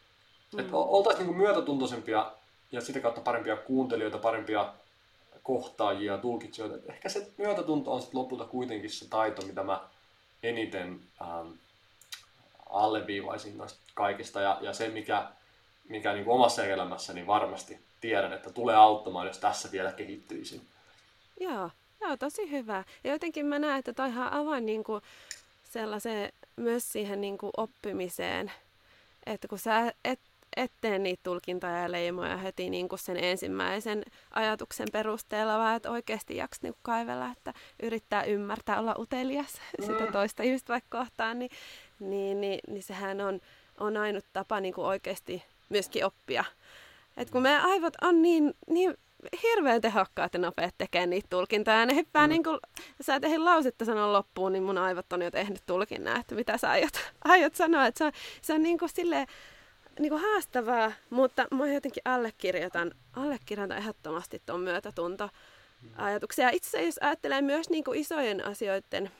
Mm. 0.56 0.60
Että 0.60 0.78
oltaisiin 0.78 1.28
niin 1.28 1.38
myötätuntoisempia 1.38 2.32
ja 2.72 2.82
sitä 2.82 3.00
kautta 3.00 3.22
parempia 3.22 3.58
kuuntelijoita, 3.58 4.18
parempia 4.18 4.74
kohtaajia, 5.44 6.18
tulkitsijoita. 6.18 6.76
Et 6.76 6.90
ehkä 6.90 7.10
se 7.10 7.32
myötätunto 7.38 7.94
on 7.94 8.02
sitten 8.02 8.20
lopulta 8.20 8.46
kuitenkin 8.46 8.90
se 8.90 9.10
taito, 9.10 9.42
mitä 9.46 9.64
mä 9.64 9.82
eniten 10.44 11.00
ähm, 11.22 11.48
alleviivaisin 12.70 13.58
noista 13.58 13.80
kaikista. 13.94 14.42
Ja, 14.42 14.58
ja 14.62 14.74
se, 14.74 14.90
mikä, 14.90 15.28
mikä 15.90 16.14
niin 16.14 16.28
omassa 16.28 16.66
elämässäni 16.66 17.28
varmasti 17.28 17.80
tiedän, 18.02 18.34
että 18.34 18.50
tulee 18.50 18.76
auttamaan, 18.76 19.28
jos 19.28 19.38
tässä 19.38 19.72
vielä 19.72 19.92
kehittyisin. 19.92 20.62
Joo, 21.40 21.70
joo 22.02 22.18
tosi 22.18 22.52
hyvä. 22.52 22.84
Ja 23.04 23.12
jotenkin 23.12 23.46
mä 23.46 23.60
näen, 23.60 23.80
että 23.80 23.94
toihan 23.94 24.34
avain 24.34 24.66
niin 24.66 24.84
kuin 24.84 25.02
sellaiseen, 25.64 26.34
myös 26.56 26.92
siihen 26.92 27.22
niin 27.22 27.38
kuin 27.38 27.52
oppimiseen, 27.58 28.52
että 29.26 29.48
kun 29.48 29.60
sä 29.60 29.94
et 30.06 30.20
ettei 30.56 31.00
niitä 31.00 31.24
tulkintoja 31.24 31.78
ja 31.78 31.92
leimoja 31.92 32.38
heti 32.38 32.70
niin 32.70 32.90
kuin 32.90 33.00
sen 33.00 33.18
ensimmäisen 33.18 34.04
ajatuksen 34.32 34.88
perusteella, 34.92 35.58
vaan 35.58 35.76
että 35.76 35.92
oikeasti 35.92 36.38
jaks 36.38 36.62
niin 36.62 36.74
kaivella, 36.82 37.32
että 37.32 37.54
yrittää 37.84 38.24
ymmärtää, 38.24 38.80
olla 38.80 38.96
utelias 39.00 39.54
mm. 39.80 39.86
sitä 39.86 40.12
toista 40.12 40.44
ihmistä 40.44 40.74
vaikka 40.74 40.98
kohtaan, 40.98 41.40
niin, 41.40 41.52
niin, 42.00 42.42
niin, 42.42 42.60
niin 42.68 42.84
sehän 42.84 43.22
on, 43.22 43.42
on 43.80 43.98
ainut 43.98 44.26
tapa 44.34 44.60
niin 44.60 44.74
kuin 44.74 44.88
oikeasti 44.88 45.44
myöskin 45.70 46.06
oppia. 46.06 46.44
Et 47.18 47.30
kun 47.30 47.42
meidän 47.42 47.66
aivot 47.66 47.94
on 48.02 48.22
niin, 48.22 48.54
niin 48.70 48.98
hirveän 49.44 49.82
tehokkaat 49.82 50.34
ja 50.34 50.40
nopeat 50.40 50.76
tekee 50.78 51.06
niitä 51.06 51.28
tulkintoja. 51.30 51.80
Ja 51.80 51.86
ne 51.86 51.96
hyppää 51.96 52.28
mm. 52.28 52.30
niin 52.30 52.44
kuin, 52.44 52.60
sä 53.02 53.16
et 53.16 53.24
ehdi 53.24 53.38
lausetta 53.38 53.86
sanoa 53.86 54.14
loppuun, 54.14 54.54
niin 54.54 54.64
mun 54.64 54.78
aivot 54.78 55.14
on 55.14 55.22
jo 55.22 55.32
tehnyt 55.32 55.62
tulkinnan, 55.66 56.20
että 56.20 56.36
mitä 56.36 56.58
sä 56.58 56.70
aiot, 56.70 56.94
aiot 57.24 57.56
sanoa. 57.56 57.86
Että 57.86 57.98
se 57.98 58.06
on, 58.06 58.12
se 58.42 58.54
on 58.54 58.64
niin 58.64 58.78
kuin 58.78 58.90
silleen, 58.90 59.28
niin 60.00 60.10
kuin 60.10 60.22
haastavaa, 60.22 60.92
mutta 61.10 61.48
mä 61.52 61.68
jotenkin 61.68 62.02
allekirjoitan, 62.06 62.92
allekirjoitan 63.14 63.78
ehdottomasti 63.78 64.42
tuon 64.46 64.60
myötätunto 64.60 65.30
ajatuksia. 65.96 66.50
Itse 66.50 66.68
asiassa 66.68 66.86
jos 66.86 67.00
ajattelee 67.02 67.42
myös 67.42 67.70
niin 67.70 67.84
kuin 67.84 68.00
isojen 68.00 68.46
asioiden 68.46 69.12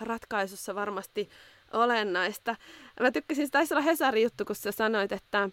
ratkaisussa 0.00 0.74
varmasti 0.74 1.30
olennaista. 1.72 2.56
Mä 3.00 3.10
tykkäsin, 3.10 3.50
taisi 3.50 3.74
olla 3.74 3.82
Hesarin 3.82 4.22
juttu, 4.22 4.44
kun 4.44 4.56
sä 4.56 4.72
sanoit, 4.72 5.12
että 5.12 5.50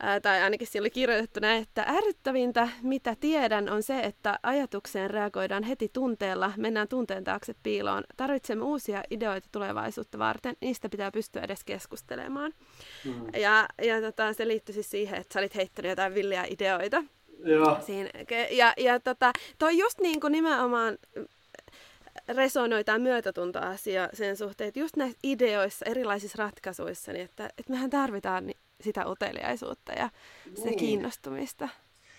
ää, 0.00 0.20
tai 0.20 0.42
ainakin 0.42 0.66
siellä 0.66 0.84
oli 0.84 0.90
kirjoitettu 0.90 1.40
näin, 1.40 1.62
että 1.62 1.84
ärryttävintä, 1.88 2.68
mitä 2.82 3.16
tiedän, 3.20 3.68
on 3.68 3.82
se, 3.82 4.00
että 4.00 4.38
ajatukseen 4.42 5.10
reagoidaan 5.10 5.62
heti 5.62 5.90
tunteella, 5.92 6.52
mennään 6.56 6.88
tunteen 6.88 7.24
taakse 7.24 7.54
piiloon. 7.62 8.04
Tarvitsemme 8.16 8.64
uusia 8.64 9.02
ideoita 9.10 9.48
tulevaisuutta 9.52 10.18
varten, 10.18 10.56
niistä 10.60 10.88
pitää 10.88 11.10
pystyä 11.10 11.42
edes 11.42 11.64
keskustelemaan. 11.64 12.52
Mm. 13.04 13.26
Ja, 13.40 13.68
ja 13.82 14.00
tota, 14.00 14.32
se 14.32 14.48
liittyi 14.48 14.72
siis 14.72 14.90
siihen, 14.90 15.20
että 15.20 15.32
sä 15.32 15.40
olit 15.40 15.54
heittänyt 15.54 15.88
jotain 15.88 16.14
villiä 16.14 16.44
ideoita. 16.50 17.04
Joo. 17.44 17.78
Siinä, 17.86 18.10
ja, 18.50 18.74
ja 18.76 19.00
tota, 19.00 19.32
toi 19.58 19.78
just 19.78 20.00
niin 20.00 20.20
kuin 20.20 20.32
nimenomaan 20.32 20.98
resonoi 22.28 22.84
tämä 22.84 22.98
myötätuntoasia 22.98 24.08
sen 24.12 24.36
suhteen, 24.36 24.68
että 24.68 24.80
just 24.80 24.96
näissä 24.96 25.18
ideoissa, 25.22 25.86
erilaisissa 25.88 26.42
ratkaisuissa, 26.42 27.12
niin 27.12 27.24
että, 27.24 27.46
että 27.58 27.72
mehän 27.72 27.90
tarvitaan 27.90 28.52
sitä 28.80 29.06
uteliaisuutta 29.06 29.92
ja 29.92 30.10
se 30.54 30.64
niin. 30.64 30.78
kiinnostumista. 30.78 31.68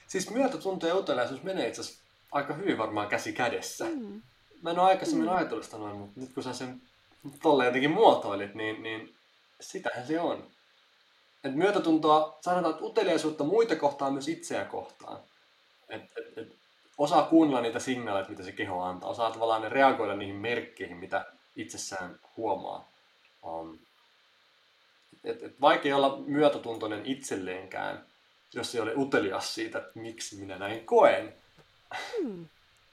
Siis 0.08 0.30
myötätunto 0.30 0.88
ja 0.88 0.96
uteliaisuus 0.96 1.44
menee 1.44 1.68
itse 1.68 1.82
asiassa 1.82 2.04
aika 2.32 2.54
hyvin 2.54 2.78
varmaan 2.78 3.08
käsi 3.08 3.34
kädessä. 3.34 3.86
Mm. 3.86 4.22
Mä 4.62 4.72
en 4.72 4.80
ole 4.80 4.88
aikaisemmin 4.88 5.28
mm. 5.28 5.36
ajatellut 5.36 5.66
sitä 5.66 5.78
noin, 5.78 5.98
mutta 5.98 6.20
nyt 6.20 6.34
kun 6.34 6.44
sä 6.44 6.54
sen 6.54 6.82
tolle 7.42 7.66
jotenkin 7.66 7.92
muotoilit, 7.92 8.56
niin, 8.56 8.84
niin 8.84 9.16
sitähän 9.62 10.08
se 10.08 10.20
on. 10.20 10.48
Et 11.44 11.56
myötätuntoa, 11.56 12.38
sanotaan, 12.42 12.74
että 12.74 12.86
uteliaisuutta 12.86 13.44
muita 13.44 13.76
kohtaan 13.76 14.14
myös 14.14 14.28
itseä 14.28 14.66
kohtaan. 14.66 15.20
Et, 15.90 16.02
et, 16.02 16.38
et 16.38 16.56
osaa 16.98 17.24
kuunnella 17.24 17.62
niitä 17.62 17.80
signaaleja, 17.80 18.30
mitä 18.30 18.44
se 18.44 18.52
keho 18.52 18.82
antaa. 18.82 19.10
Osaa 19.10 19.32
tavallaan 19.32 19.72
reagoida 19.72 20.16
niihin 20.16 20.36
merkkeihin, 20.36 20.98
mitä 20.98 21.26
itsessään 21.56 22.20
huomaa. 22.38 22.88
Um, 23.44 23.80
et, 25.28 25.44
et 25.44 25.62
vaikea 25.62 25.96
olla 25.96 26.18
myötätuntoinen 26.26 27.06
itselleenkään, 27.06 28.06
jos 28.54 28.76
ei 28.76 28.82
ole 28.82 28.94
utelias 28.96 29.56
siitä, 29.56 29.78
että 29.78 30.00
miksi 30.00 30.36
minä 30.36 30.58
näin 30.58 30.86
koen. 30.86 31.34
Hmm. 32.18 32.48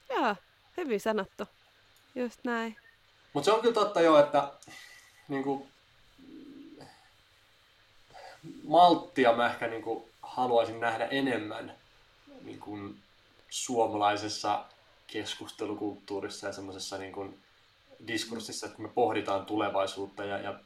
Joo, 0.09 0.35
hyvin 0.77 0.99
sanottu. 0.99 1.43
Just 2.15 2.39
näin. 2.43 2.75
Mutta 3.33 3.45
se 3.45 3.51
on 3.51 3.61
kyllä 3.61 3.73
totta 3.73 4.01
jo, 4.01 4.19
että 4.19 4.51
niin 5.27 5.43
kuin, 5.43 5.67
malttia 8.63 9.33
mä 9.33 9.51
ehkä 9.51 9.67
niin 9.67 9.81
kuin, 9.81 10.03
haluaisin 10.21 10.79
nähdä 10.79 11.05
enemmän 11.05 11.75
niin 12.41 12.59
kuin, 12.59 12.97
suomalaisessa 13.49 14.65
keskustelukulttuurissa 15.07 16.47
ja 16.47 16.53
semmoisessa 16.53 16.97
niin 16.97 17.39
diskurssissa, 18.07 18.65
että 18.65 18.75
kun 18.75 18.85
me 18.85 18.91
pohditaan 18.91 19.45
tulevaisuutta 19.45 20.23
ja, 20.23 20.37
ja 20.37 20.59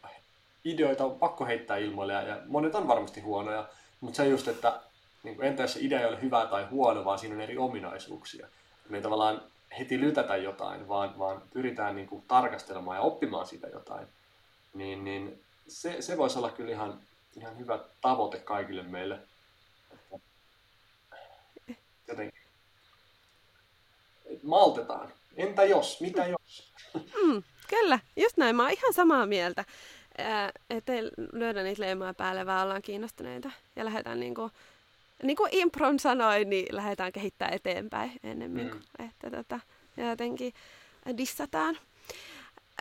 ideoita 0.65 1.06
on 1.06 1.19
pakko 1.19 1.45
heittää 1.45 1.78
ilmoille 1.78 2.13
ja, 2.13 2.38
monet 2.48 2.76
on 2.76 2.88
varmasti 2.88 3.22
huonoja, 3.22 3.69
mutta 4.02 4.17
se 4.17 4.28
just, 4.28 4.48
että 4.48 4.80
niin 5.24 5.36
kuin, 5.36 5.48
entä 5.48 5.63
jos 5.63 5.74
se 5.74 5.80
idea 5.82 6.00
ei 6.00 6.06
ole 6.06 6.22
hyvä 6.22 6.45
tai 6.45 6.65
huono, 6.65 7.06
vaan 7.06 7.19
siinä 7.19 7.36
on 7.36 7.41
eri 7.41 7.58
ominaisuuksia. 7.58 8.48
Me 8.89 8.98
ei 8.98 9.04
tavallaan 9.04 9.41
heti 9.80 10.00
lytätä 10.00 10.38
jotain, 10.38 10.88
vaan, 10.88 11.19
vaan 11.19 11.41
pyritään 11.54 11.95
niin 11.95 12.08
kuin, 12.08 12.24
tarkastelemaan 12.28 12.98
ja 12.98 13.02
oppimaan 13.02 13.48
siitä 13.48 13.67
jotain. 13.67 14.08
Niin, 14.74 15.04
niin 15.04 15.43
se, 15.67 16.02
se 16.02 16.17
voisi 16.17 16.38
olla 16.38 16.50
kyllä 16.50 16.72
ihan, 16.72 17.02
ihan 17.38 17.58
hyvä 17.58 17.80
tavoite 18.02 18.39
kaikille 18.39 18.84
meille. 18.84 19.19
Jotenkin. 22.08 22.41
Maltetaan. 24.43 25.13
Entä 25.36 25.63
jos? 25.63 26.02
Mitä 26.02 26.28
jos? 26.28 26.72
Mm, 26.93 27.43
kyllä, 27.67 28.00
just 28.15 28.38
näin. 28.38 28.56
Mä 28.56 28.63
oon 28.63 28.72
ihan 28.72 28.93
samaa 28.93 29.26
mieltä 29.26 29.65
ettei 30.69 31.01
lyödä 31.34 31.63
niitä 31.63 31.82
leimoja 31.82 32.13
päälle, 32.13 32.45
vaan 32.45 32.63
ollaan 32.63 32.82
kiinnostuneita 32.82 33.51
ja 33.75 33.86
lähdetään 33.86 34.19
niin 34.19 34.36
kuin, 34.36 34.51
niin 35.23 35.38
kuin 35.38 35.49
Impron 35.53 35.99
sanoi, 35.99 36.45
niin 36.45 36.75
lähdetään 36.75 37.12
kehittämään 37.12 37.53
eteenpäin 37.53 38.12
ennemmin 38.23 38.65
mm. 38.65 38.71
kuin, 38.71 38.84
että 39.08 39.32
tota, 39.32 39.60
jotenkin 39.97 40.53
dissataan. 41.17 41.77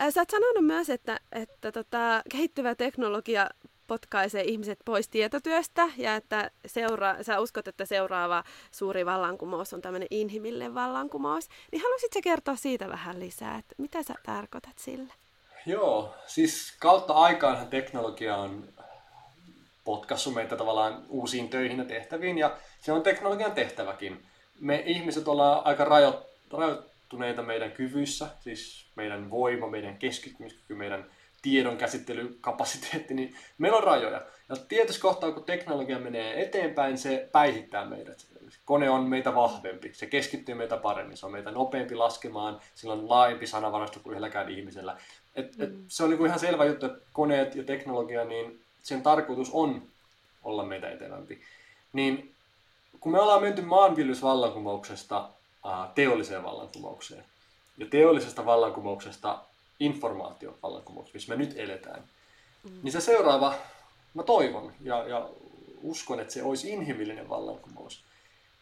Sä 0.09 0.21
oot 0.21 0.29
sanonut 0.29 0.65
myös, 0.65 0.89
että, 0.89 1.19
että 1.31 1.71
tota, 1.71 2.21
kehittyvä 2.29 2.75
teknologia 2.75 3.49
potkaisee 3.87 4.43
ihmiset 4.43 4.79
pois 4.85 5.07
tietotyöstä 5.07 5.89
ja 5.97 6.15
että 6.15 6.51
seura- 6.65 7.23
sä 7.23 7.39
uskot, 7.39 7.67
että 7.67 7.85
seuraava 7.85 8.43
suuri 8.71 9.05
vallankumous 9.05 9.73
on 9.73 9.81
tämmöinen 9.81 10.07
inhimillinen 10.11 10.75
vallankumous. 10.75 11.47
Niin 11.71 11.81
haluaisitko 11.81 12.19
kertoa 12.23 12.55
siitä 12.55 12.89
vähän 12.89 13.19
lisää, 13.19 13.57
että 13.57 13.75
mitä 13.77 14.03
sä 14.03 14.13
tarkoitat 14.25 14.77
sillä? 14.77 15.13
Joo, 15.65 16.15
siis 16.27 16.73
kautta 16.79 17.13
aikaanhan 17.13 17.67
teknologia 17.67 18.35
on 18.35 18.69
potkassut 19.83 20.33
meitä 20.33 20.55
tavallaan 20.55 21.05
uusiin 21.09 21.49
töihin 21.49 21.77
ja 21.77 21.85
tehtäviin, 21.85 22.37
ja 22.37 22.57
se 22.81 22.91
on 22.91 23.03
teknologian 23.03 23.51
tehtäväkin. 23.51 24.25
Me 24.59 24.83
ihmiset 24.85 25.27
ollaan 25.27 25.65
aika 25.65 25.85
rajoittuneita 26.51 27.41
meidän 27.41 27.71
kyvyissä, 27.71 28.27
siis 28.39 28.85
meidän 28.95 29.29
voima, 29.29 29.67
meidän 29.67 29.97
keskittymiskyky, 29.97 30.75
meidän 30.75 31.05
tiedon 31.41 31.77
käsittelykapasiteetti, 31.77 33.13
niin 33.13 33.35
meillä 33.57 33.77
on 33.77 33.83
rajoja. 33.83 34.21
Ja 34.49 34.55
tietysti 34.55 35.01
kohtaa, 35.01 35.31
kun 35.31 35.43
teknologia 35.43 35.99
menee 35.99 36.41
eteenpäin, 36.41 36.97
se 36.97 37.29
päihittää 37.31 37.85
meidät. 37.85 38.25
Kone 38.65 38.89
on 38.89 39.03
meitä 39.03 39.35
vahvempi, 39.35 39.93
se 39.93 40.05
keskittyy 40.05 40.55
meitä 40.55 40.77
paremmin, 40.77 41.17
se 41.17 41.25
on 41.25 41.31
meitä 41.31 41.51
nopeampi 41.51 41.95
laskemaan, 41.95 42.59
sillä 42.75 42.93
on 42.93 43.09
laajempi 43.09 43.47
sanavarasto 43.47 43.99
kuin 43.99 44.11
yhdelläkään 44.11 44.49
ihmisellä. 44.49 44.97
Et, 45.35 45.57
mm. 45.57 45.63
et 45.63 45.71
se 45.87 46.03
on 46.03 46.09
niinku 46.09 46.25
ihan 46.25 46.39
selvä 46.39 46.65
juttu, 46.65 46.85
että 46.85 46.99
koneet 47.13 47.55
ja 47.55 47.63
teknologia, 47.63 48.25
niin 48.25 48.61
sen 48.83 49.03
tarkoitus 49.03 49.49
on 49.53 49.81
olla 50.43 50.63
meitä 50.63 50.89
etevämpi. 50.89 51.41
Niin 51.93 52.33
kun 52.99 53.11
me 53.11 53.19
ollaan 53.19 53.41
menty 53.41 53.61
maanviljelysvallankumouksesta 53.61 55.29
teolliseen 55.95 56.43
vallankumoukseen, 56.43 57.23
ja 57.77 57.85
teollisesta 57.85 58.45
vallankumouksesta 58.45 59.39
informaatiovallankumoukseen, 59.79 61.15
missä 61.15 61.35
me 61.35 61.43
nyt 61.43 61.53
eletään, 61.57 62.03
mm. 62.63 62.79
niin 62.83 62.91
se 62.91 63.01
seuraava, 63.01 63.53
mä 64.13 64.23
toivon 64.23 64.73
ja, 64.81 65.07
ja 65.07 65.29
uskon, 65.81 66.19
että 66.19 66.33
se 66.33 66.43
olisi 66.43 66.69
inhimillinen 66.69 67.29
vallankumous. 67.29 68.03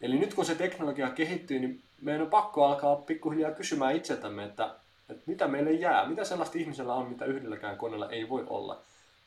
Eli 0.02 0.18
nyt 0.18 0.34
kun 0.34 0.46
se 0.46 0.56
teknologia 0.56 1.10
kehittyy, 1.10 1.60
niin 1.60 1.84
meidän 2.02 2.22
on 2.22 2.30
pakko 2.30 2.66
alkaa 2.66 2.96
pikkuhiljaa 2.96 3.52
kysymään 3.52 3.96
itseltämme, 3.96 4.44
että 4.44 4.76
että 5.10 5.24
mitä 5.26 5.48
meille 5.48 5.72
jää, 5.72 6.08
mitä 6.08 6.24
sellaista 6.24 6.58
ihmisellä 6.58 6.94
on, 6.94 7.10
mitä 7.10 7.26
yhdelläkään 7.26 7.78
koneella 7.78 8.10
ei 8.10 8.30
voi 8.30 8.46
olla. 8.48 8.82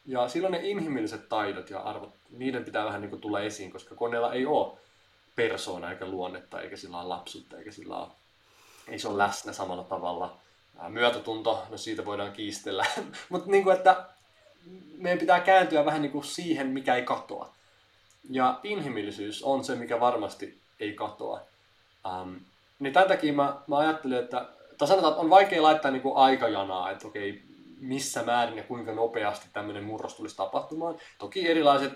Ja 0.07 0.29
silloin 0.29 0.53
ne 0.53 0.61
inhimilliset 0.63 1.29
taidot 1.29 1.71
ja 1.71 1.81
arvot, 1.81 2.15
niiden 2.31 2.65
pitää 2.65 2.85
vähän 2.85 3.01
niin 3.01 3.11
kuin 3.11 3.21
tulla 3.21 3.41
esiin, 3.41 3.73
koska 3.73 3.95
koneella 3.95 4.33
ei 4.33 4.47
ole 4.47 4.79
persoona 5.37 5.91
eikä 5.91 6.07
luonnetta, 6.07 6.61
eikä 6.61 6.77
sillä 6.77 7.01
ole 7.01 7.09
lapsuutta, 7.09 7.59
eikä 7.59 7.71
sillä 7.71 7.97
ole, 7.97 8.09
ei 8.89 8.99
se 8.99 9.09
ole 9.09 9.19
läsnä 9.19 9.53
samalla 9.53 9.85
tavalla. 9.85 10.37
Myötätunto, 10.89 11.67
no 11.71 11.77
siitä 11.77 12.05
voidaan 12.05 12.33
kiistellä, 12.33 12.87
mutta 13.29 13.51
niin 13.51 13.65
kuin, 13.65 13.77
että 13.77 14.05
meidän 14.97 15.19
pitää 15.19 15.41
kääntyä 15.41 15.85
vähän 15.85 16.03
niin 16.03 16.13
kuin 16.13 16.25
siihen, 16.25 16.67
mikä 16.67 16.95
ei 16.95 17.03
katoa. 17.03 17.53
Ja 18.31 18.61
inhimillisyys 18.63 19.43
on 19.43 19.65
se, 19.65 19.75
mikä 19.75 20.01
varmasti 20.01 20.59
ei 20.81 20.93
katoa. 20.93 21.41
Um, 22.07 22.41
niin 22.79 22.93
tämän 22.93 23.09
takia 23.09 23.33
mä, 23.33 23.57
mä 23.67 23.79
ajattelin, 23.79 24.19
että 24.19 24.49
tai 24.79 24.89
sanotaan, 24.89 25.13
että 25.13 25.21
on 25.21 25.31
vaikea 25.31 25.63
laittaa 25.63 25.91
niin 25.91 26.03
kuin 26.03 26.17
aikajanaa, 26.17 26.91
että 26.91 27.09
okei, 27.09 27.43
missä 27.81 28.23
määrin 28.23 28.57
ja 28.57 28.63
kuinka 28.63 28.93
nopeasti 28.93 29.47
tämmöinen 29.53 29.85
murros 29.85 30.15
tulisi 30.15 30.37
tapahtumaan. 30.37 30.95
Toki 31.19 31.49
erilaiset 31.49 31.93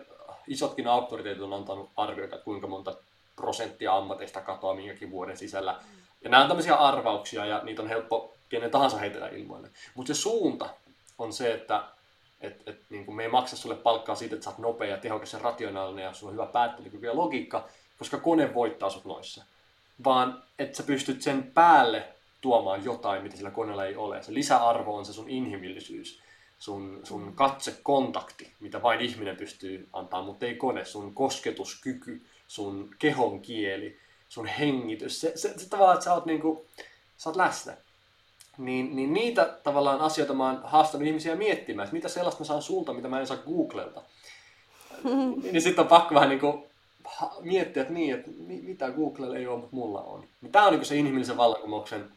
isotkin 0.48 0.86
auktoriteetit 0.86 1.42
on 1.42 1.52
antanut 1.52 1.90
arvioita, 1.96 2.34
että 2.34 2.44
kuinka 2.44 2.66
monta 2.66 2.94
prosenttia 3.36 3.96
ammateista 3.96 4.40
katoaa 4.40 4.74
minkäkin 4.74 5.10
vuoden 5.10 5.36
sisällä. 5.36 5.76
Ja 6.24 6.30
nämä 6.30 6.42
on 6.42 6.48
tämmöisiä 6.48 6.74
arvauksia 6.74 7.46
ja 7.46 7.60
niitä 7.64 7.82
on 7.82 7.88
helppo 7.88 8.34
kenen 8.48 8.70
tahansa 8.70 8.98
heitellä 8.98 9.28
ilmoille. 9.28 9.68
Mutta 9.94 10.14
se 10.14 10.20
suunta 10.20 10.68
on 11.18 11.32
se, 11.32 11.54
että, 11.54 11.84
et, 12.44 12.68
et, 12.68 12.80
niin 12.90 13.04
kuin 13.04 13.16
me 13.16 13.22
ei 13.22 13.28
maksa 13.28 13.56
sulle 13.56 13.76
palkkaa 13.76 14.14
siitä, 14.14 14.34
että 14.34 14.44
sä 14.44 14.50
oot 14.50 14.58
nopea 14.58 14.88
ja 14.88 14.96
tehokas 14.96 15.32
ja 15.32 15.38
rationaalinen 15.38 16.04
ja 16.04 16.12
sulla 16.12 16.30
on 16.30 16.34
hyvä 16.34 16.46
päättelykyky 16.46 17.06
ja 17.06 17.16
logiikka, 17.16 17.68
koska 17.98 18.18
kone 18.18 18.54
voittaa 18.54 18.90
sut 18.90 19.04
noissa. 19.04 19.44
Vaan 20.04 20.42
että 20.58 20.76
sä 20.76 20.82
pystyt 20.82 21.22
sen 21.22 21.50
päälle 21.54 22.08
tuomaan 22.40 22.84
jotain, 22.84 23.22
mitä 23.22 23.36
sillä 23.36 23.50
koneella 23.50 23.84
ei 23.84 23.96
ole. 23.96 24.22
Se 24.22 24.34
lisäarvo 24.34 24.96
on 24.96 25.06
se 25.06 25.12
sun 25.12 25.30
inhimillisyys, 25.30 26.20
sun, 26.58 27.00
sun 27.04 27.32
katsekontakti, 27.34 28.52
mitä 28.60 28.82
vain 28.82 29.00
ihminen 29.00 29.36
pystyy 29.36 29.88
antaa, 29.92 30.22
mutta 30.22 30.46
ei 30.46 30.54
kone, 30.54 30.84
sun 30.84 31.14
kosketuskyky, 31.14 32.22
sun 32.48 32.94
kehon 32.98 33.40
kieli, 33.40 33.98
sun 34.28 34.46
hengitys, 34.46 35.20
se, 35.20 35.32
se, 35.34 35.58
se 35.58 35.68
tavallaan, 35.68 35.94
että 35.94 36.04
sä 36.04 36.14
oot, 36.14 36.26
niinku, 36.26 36.66
sä 37.16 37.30
oot 37.30 37.36
läsnä. 37.36 37.76
Niin, 38.58 38.96
niin 38.96 39.12
niitä 39.12 39.44
tavallaan 39.64 40.00
asioita 40.00 40.34
mä 40.34 40.46
oon 40.46 40.60
haastanut 40.64 41.06
ihmisiä 41.06 41.36
miettimään, 41.36 41.84
että 41.84 41.94
mitä 41.94 42.08
sellaista 42.08 42.40
mä 42.40 42.44
saan 42.44 42.62
sulta, 42.62 42.92
mitä 42.92 43.08
mä 43.08 43.20
en 43.20 43.26
saa 43.26 43.36
Googlelta. 43.36 44.02
niin 45.52 45.62
sitten 45.62 45.82
on 45.82 45.88
pakko 45.88 46.14
vähän 46.14 46.28
niinku 46.28 46.66
miettiä, 47.40 47.82
että 47.82 47.94
niin, 47.94 48.14
että 48.14 48.30
mitä 48.62 48.90
Googlella 48.90 49.36
ei 49.36 49.46
ole, 49.46 49.60
mutta 49.60 49.76
mulla 49.76 50.02
on. 50.02 50.24
Niin 50.40 50.52
Tämä 50.52 50.64
on 50.64 50.72
niinku 50.72 50.84
se 50.84 50.96
inhimillisen 50.96 51.36
vallankumouksen 51.36 52.12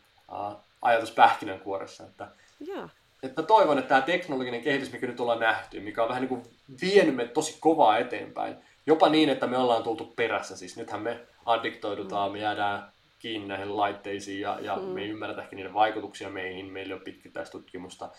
ajatus 0.81 1.11
pähkinänkuoressa, 1.11 2.03
että, 2.03 2.27
Joo. 2.59 2.89
että 3.23 3.43
toivon, 3.43 3.77
että 3.77 3.89
tämä 3.89 4.01
teknologinen 4.01 4.61
kehitys, 4.61 4.91
mikä 4.91 5.07
nyt 5.07 5.19
ollaan 5.19 5.39
nähty, 5.39 5.79
mikä 5.79 6.03
on 6.03 6.09
vähän 6.09 6.21
niin 6.21 6.29
kuin 6.29 6.43
vienyt 6.81 7.15
me 7.15 7.25
tosi 7.25 7.57
kovaa 7.59 7.97
eteenpäin, 7.97 8.55
jopa 8.85 9.09
niin, 9.09 9.29
että 9.29 9.47
me 9.47 9.57
ollaan 9.57 9.83
tultu 9.83 10.13
perässä. 10.15 10.57
Siis 10.57 10.77
nythän 10.77 11.01
me 11.01 11.19
addiktoidutaan, 11.45 12.31
me 12.31 12.39
jäädään 12.39 12.91
kiinni 13.19 13.47
näihin 13.47 13.77
laitteisiin 13.77 14.41
ja, 14.41 14.59
ja 14.61 14.75
mm. 14.75 14.81
me 14.81 15.01
ei 15.01 15.09
ymmärretä 15.09 15.41
ehkä 15.41 15.55
niiden 15.55 15.73
vaikutuksia 15.73 16.29
meihin, 16.29 16.65
meillä 16.65 16.91
ei 16.91 16.95
ole 16.95 17.03
pitkittäistutkimusta, 17.03 18.09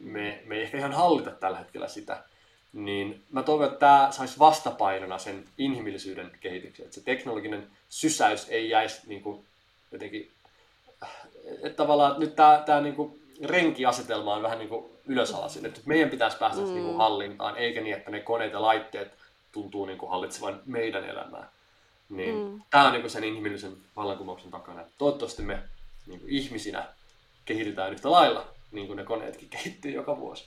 me, 0.00 0.42
me 0.46 0.54
ei 0.54 0.62
ehkä 0.62 0.78
ihan 0.78 0.92
hallita 0.92 1.30
tällä 1.30 1.58
hetkellä 1.58 1.88
sitä. 1.88 2.24
Niin 2.72 3.22
mä 3.30 3.42
toivon, 3.42 3.66
että 3.66 3.78
tämä 3.78 4.08
saisi 4.10 4.38
vastapainona 4.38 5.18
sen 5.18 5.44
inhimillisyyden 5.58 6.30
kehityksen, 6.40 6.84
että 6.84 6.94
se 6.94 7.04
teknologinen 7.04 7.66
sysäys 7.88 8.46
ei 8.48 8.70
jäisi 8.70 9.00
niin 9.06 9.22
kuin 9.22 9.44
jotenkin, 9.92 10.30
että 11.62 11.76
tavallaan 11.76 12.12
että 12.12 12.24
nyt 12.24 12.36
tämä, 12.36 12.62
tämä 12.66 12.80
niin 12.80 12.94
kuin 12.94 13.20
renkiasetelma 13.44 14.34
on 14.34 14.42
vähän 14.42 14.58
niin 14.58 14.68
kuin 14.68 14.84
ylösalaisin, 15.06 15.66
että 15.66 15.80
meidän 15.86 16.10
pitäisi 16.10 16.38
päästä 16.38 16.60
mm. 16.60 16.74
niin 16.74 16.84
kuin 16.84 16.96
hallintaan, 16.96 17.56
eikä 17.56 17.80
niin, 17.80 17.96
että 17.96 18.10
ne 18.10 18.20
koneet 18.20 18.52
ja 18.52 18.62
laitteet 18.62 19.12
tuntuu 19.52 19.86
niin 19.86 19.98
kuin 19.98 20.10
hallitsevan 20.10 20.60
meidän 20.66 21.04
elämää. 21.04 21.48
Niin 22.08 22.34
mm. 22.34 22.62
Tämä 22.70 22.86
on 22.86 22.92
niin 22.92 23.02
kuin 23.02 23.10
sen 23.10 23.24
inhimillisen 23.24 23.76
vallankumouksen 23.96 24.50
takana. 24.50 24.84
Toivottavasti 24.98 25.42
me 25.42 25.62
niin 26.06 26.20
kuin 26.20 26.30
ihmisinä 26.30 26.88
kehitytään 27.44 27.92
yhtä 27.92 28.10
lailla, 28.10 28.46
niin 28.72 28.86
kuin 28.86 28.96
ne 28.96 29.04
koneetkin 29.04 29.48
kehittyy 29.48 29.90
joka 29.90 30.16
vuosi. 30.16 30.44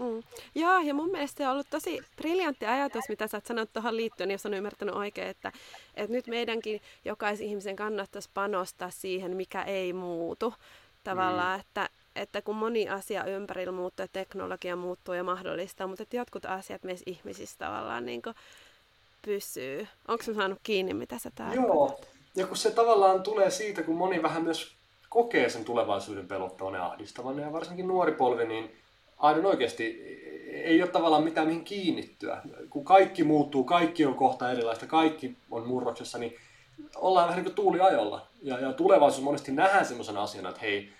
Mm. 0.00 0.22
Joo, 0.54 0.78
ja 0.78 0.94
mun 0.94 1.10
mielestä 1.10 1.38
se 1.38 1.46
on 1.46 1.52
ollut 1.52 1.70
tosi 1.70 2.00
briljantti 2.16 2.66
ajatus, 2.66 3.08
mitä 3.08 3.26
sä 3.26 3.36
oot 3.36 3.46
sanonut 3.46 3.72
tuohon 3.72 3.96
liittyen, 3.96 4.30
jos 4.30 4.46
on 4.46 4.54
ymmärtänyt 4.54 4.94
oikein, 4.94 5.28
että, 5.28 5.52
että 5.94 6.12
nyt 6.12 6.26
meidänkin 6.26 6.80
jokaisen 7.04 7.46
ihmisen 7.46 7.76
kannattaisi 7.76 8.30
panostaa 8.34 8.90
siihen, 8.90 9.36
mikä 9.36 9.62
ei 9.62 9.92
muutu. 9.92 10.54
Tavallaan, 11.04 11.58
mm. 11.58 11.60
että, 11.60 11.88
että 12.16 12.42
kun 12.42 12.56
moni 12.56 12.88
asia 12.88 13.24
ympärillä 13.24 13.72
muuttuu 13.72 14.04
ja 14.04 14.08
teknologia 14.12 14.76
muuttuu 14.76 15.14
ja 15.14 15.24
mahdollistaa, 15.24 15.86
mutta 15.86 16.02
että 16.02 16.16
jotkut 16.16 16.44
asiat 16.44 16.82
meissä 16.82 17.04
ihmisissä 17.06 17.58
tavallaan 17.58 18.06
niin 18.06 18.22
pysyy. 19.22 19.88
Onko 20.08 20.24
se 20.24 20.34
saanut 20.34 20.58
kiinni, 20.62 20.94
mitä 20.94 21.18
sä 21.18 21.30
tarkoitat? 21.34 21.66
Joo, 21.66 22.00
ja 22.36 22.46
kun 22.46 22.56
se 22.56 22.70
tavallaan 22.70 23.22
tulee 23.22 23.50
siitä, 23.50 23.82
kun 23.82 23.96
moni 23.96 24.22
vähän 24.22 24.42
myös 24.42 24.72
kokee 25.08 25.48
sen 25.48 25.64
tulevaisuuden 25.64 26.28
pelottavan 26.28 26.74
ja 26.74 26.86
ahdistavan, 26.86 27.38
ja 27.38 27.52
varsinkin 27.52 27.88
nuori 27.88 28.12
polvi, 28.12 28.44
niin 28.44 28.76
aivan 29.18 29.46
oikeasti 29.46 29.84
ei 30.52 30.82
ole 30.82 30.90
tavallaan 30.90 31.24
mitään 31.24 31.46
mihin 31.46 31.64
kiinnittyä. 31.64 32.42
Kun 32.70 32.84
kaikki 32.84 33.24
muuttuu, 33.24 33.64
kaikki 33.64 34.04
on 34.04 34.14
kohta 34.14 34.52
erilaista, 34.52 34.86
kaikki 34.86 35.36
on 35.50 35.66
murroksessa, 35.66 36.18
niin 36.18 36.36
ollaan 36.96 37.28
vähän 37.28 37.36
niin 37.36 37.44
kuin 37.44 37.54
tuuliajolla. 37.54 38.26
Ja, 38.42 38.58
ja 38.58 38.72
tulevaisuus 38.72 39.24
monesti 39.24 39.52
nähdään 39.52 39.86
sellaisena 39.86 40.22
asiana, 40.22 40.48
että 40.48 40.60
hei, 40.60 40.92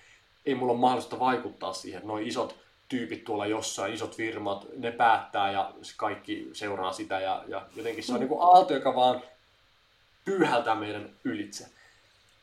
ei 0.45 0.55
mulla 0.55 0.71
ole 0.71 0.81
mahdollista 0.81 1.19
vaikuttaa 1.19 1.73
siihen. 1.73 2.01
Noin 2.05 2.27
isot 2.27 2.55
tyypit 2.91 3.23
tuolla 3.23 3.45
jossain, 3.45 3.93
isot 3.93 4.15
firmat, 4.15 4.65
ne 4.77 4.91
päättää 4.91 5.51
ja 5.51 5.71
kaikki 5.97 6.49
seuraa 6.53 6.93
sitä. 6.93 7.19
Ja, 7.19 7.43
ja 7.47 7.61
jotenkin 7.75 8.03
se 8.03 8.13
on 8.13 8.19
niin 8.19 8.27
kuin 8.27 8.41
aalto, 8.41 8.73
joka 8.73 8.95
vaan 8.95 9.21
pyyhältää 10.25 10.75
meidän 10.75 11.09
ylitse. 11.23 11.67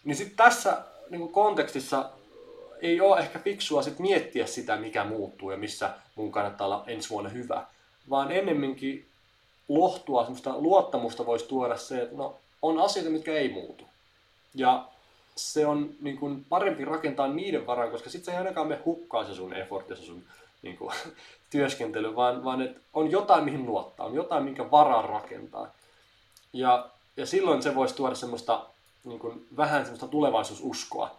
Niin 0.04 0.16
sitten 0.16 0.36
tässä 0.36 0.82
niin 1.10 1.20
kuin 1.20 1.32
kontekstissa 1.32 2.10
ei 2.80 3.00
ole 3.00 3.20
ehkä 3.20 3.38
fiksua 3.38 3.82
sit 3.82 3.98
miettiä 3.98 4.46
sitä, 4.46 4.76
mikä 4.76 5.04
muuttuu 5.04 5.50
ja 5.50 5.56
missä 5.56 5.90
mun 6.14 6.32
kannattaa 6.32 6.66
olla 6.66 6.84
ensi 6.86 7.10
vuonna 7.10 7.30
hyvä, 7.30 7.66
vaan 8.10 8.32
ennemminkin 8.32 9.06
lohtua, 9.68 10.22
semmoista 10.22 10.58
luottamusta 10.58 11.26
voisi 11.26 11.48
tuoda 11.48 11.76
se, 11.76 12.02
että 12.02 12.16
no, 12.16 12.36
on 12.62 12.78
asioita, 12.80 13.10
mitkä 13.10 13.32
ei 13.32 13.48
muutu. 13.48 13.84
Ja 14.54 14.84
se 15.38 15.66
on 15.66 15.90
niin 16.00 16.18
kuin, 16.18 16.44
parempi 16.48 16.84
rakentaa 16.84 17.28
niiden 17.28 17.66
varaan, 17.66 17.90
koska 17.90 18.10
sitten 18.10 18.24
se 18.24 18.30
ei 18.30 18.38
ainakaan 18.38 18.68
me 18.68 18.80
hukkaa 18.84 19.24
se 19.24 19.34
sun 19.34 19.54
effort 19.54 19.90
ja 19.90 19.96
se 19.96 20.02
sun 20.02 20.24
niin 20.62 20.76
kuin, 20.76 20.94
työskentely, 21.50 22.16
vaan, 22.16 22.44
vaan 22.44 22.62
että 22.62 22.80
on 22.94 23.10
jotain, 23.10 23.44
mihin 23.44 23.66
luottaa, 23.66 24.06
on 24.06 24.14
jotain, 24.14 24.44
minkä 24.44 24.70
varaan 24.70 25.04
rakentaa. 25.04 25.70
Ja, 26.52 26.90
ja 27.16 27.26
silloin 27.26 27.62
se 27.62 27.74
voisi 27.74 27.94
tuoda 27.94 28.14
semmoista 28.14 28.66
niin 29.04 29.18
kuin, 29.18 29.46
vähän 29.56 29.82
semmoista 29.82 30.08
tulevaisuususkoa, 30.08 31.16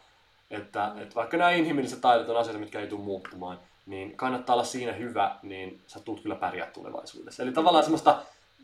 että, 0.51 0.91
että 0.97 1.15
vaikka 1.15 1.38
nämä 1.38 1.51
inhimilliset 1.51 2.01
taidot 2.01 2.29
on 2.29 2.38
asioita, 2.38 2.60
mitkä 2.60 2.79
ei 2.79 2.88
tule 2.88 3.01
muuttumaan, 3.01 3.60
niin 3.86 4.17
kannattaa 4.17 4.53
olla 4.53 4.63
siinä 4.63 4.93
hyvä, 4.93 5.36
niin 5.43 5.82
sä 5.88 5.99
tulet 5.99 6.21
kyllä 6.21 6.36
pärjää 6.36 6.71
tulevaisuudessa. 6.71 7.43
Eli 7.43 7.51
tavallaan 7.51 7.84
semmoista 7.84 8.21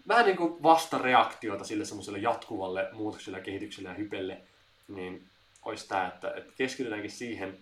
vähän 0.07 0.25
niin 0.25 0.37
kuin 0.37 0.63
vastareaktiota 0.63 1.63
sille 1.63 1.85
semmoiselle 1.85 2.19
jatkuvalle 2.19 2.89
muutokselle, 2.93 3.41
kehitykselle 3.41 3.89
ja 3.89 3.95
hypelle, 3.95 4.37
niin 4.87 5.27
olisi 5.65 5.87
tämä, 5.87 6.07
että, 6.07 6.33
että 6.37 6.53
keskitytäänkin 6.57 7.11
siihen, 7.11 7.57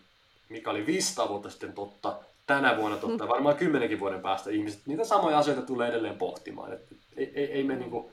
mikä 0.49 0.69
oli 0.69 0.85
500 0.85 1.29
vuotta 1.29 1.49
sitten 1.49 1.73
totta, 1.73 2.19
tänä 2.47 2.77
vuonna 2.77 2.97
totta, 2.97 3.27
varmaan 3.27 3.55
kymmenenkin 3.55 3.99
vuoden 3.99 4.21
päästä 4.21 4.49
ihmiset 4.49 4.81
niitä 4.85 5.03
samoja 5.03 5.37
asioita 5.37 5.61
tulee 5.61 5.89
edelleen 5.89 6.17
pohtimaan. 6.17 6.73
Että 6.73 6.95
ei, 7.17 7.31
ei, 7.35 7.51
ei 7.51 7.63
me 7.63 7.75
niinku, 7.75 8.11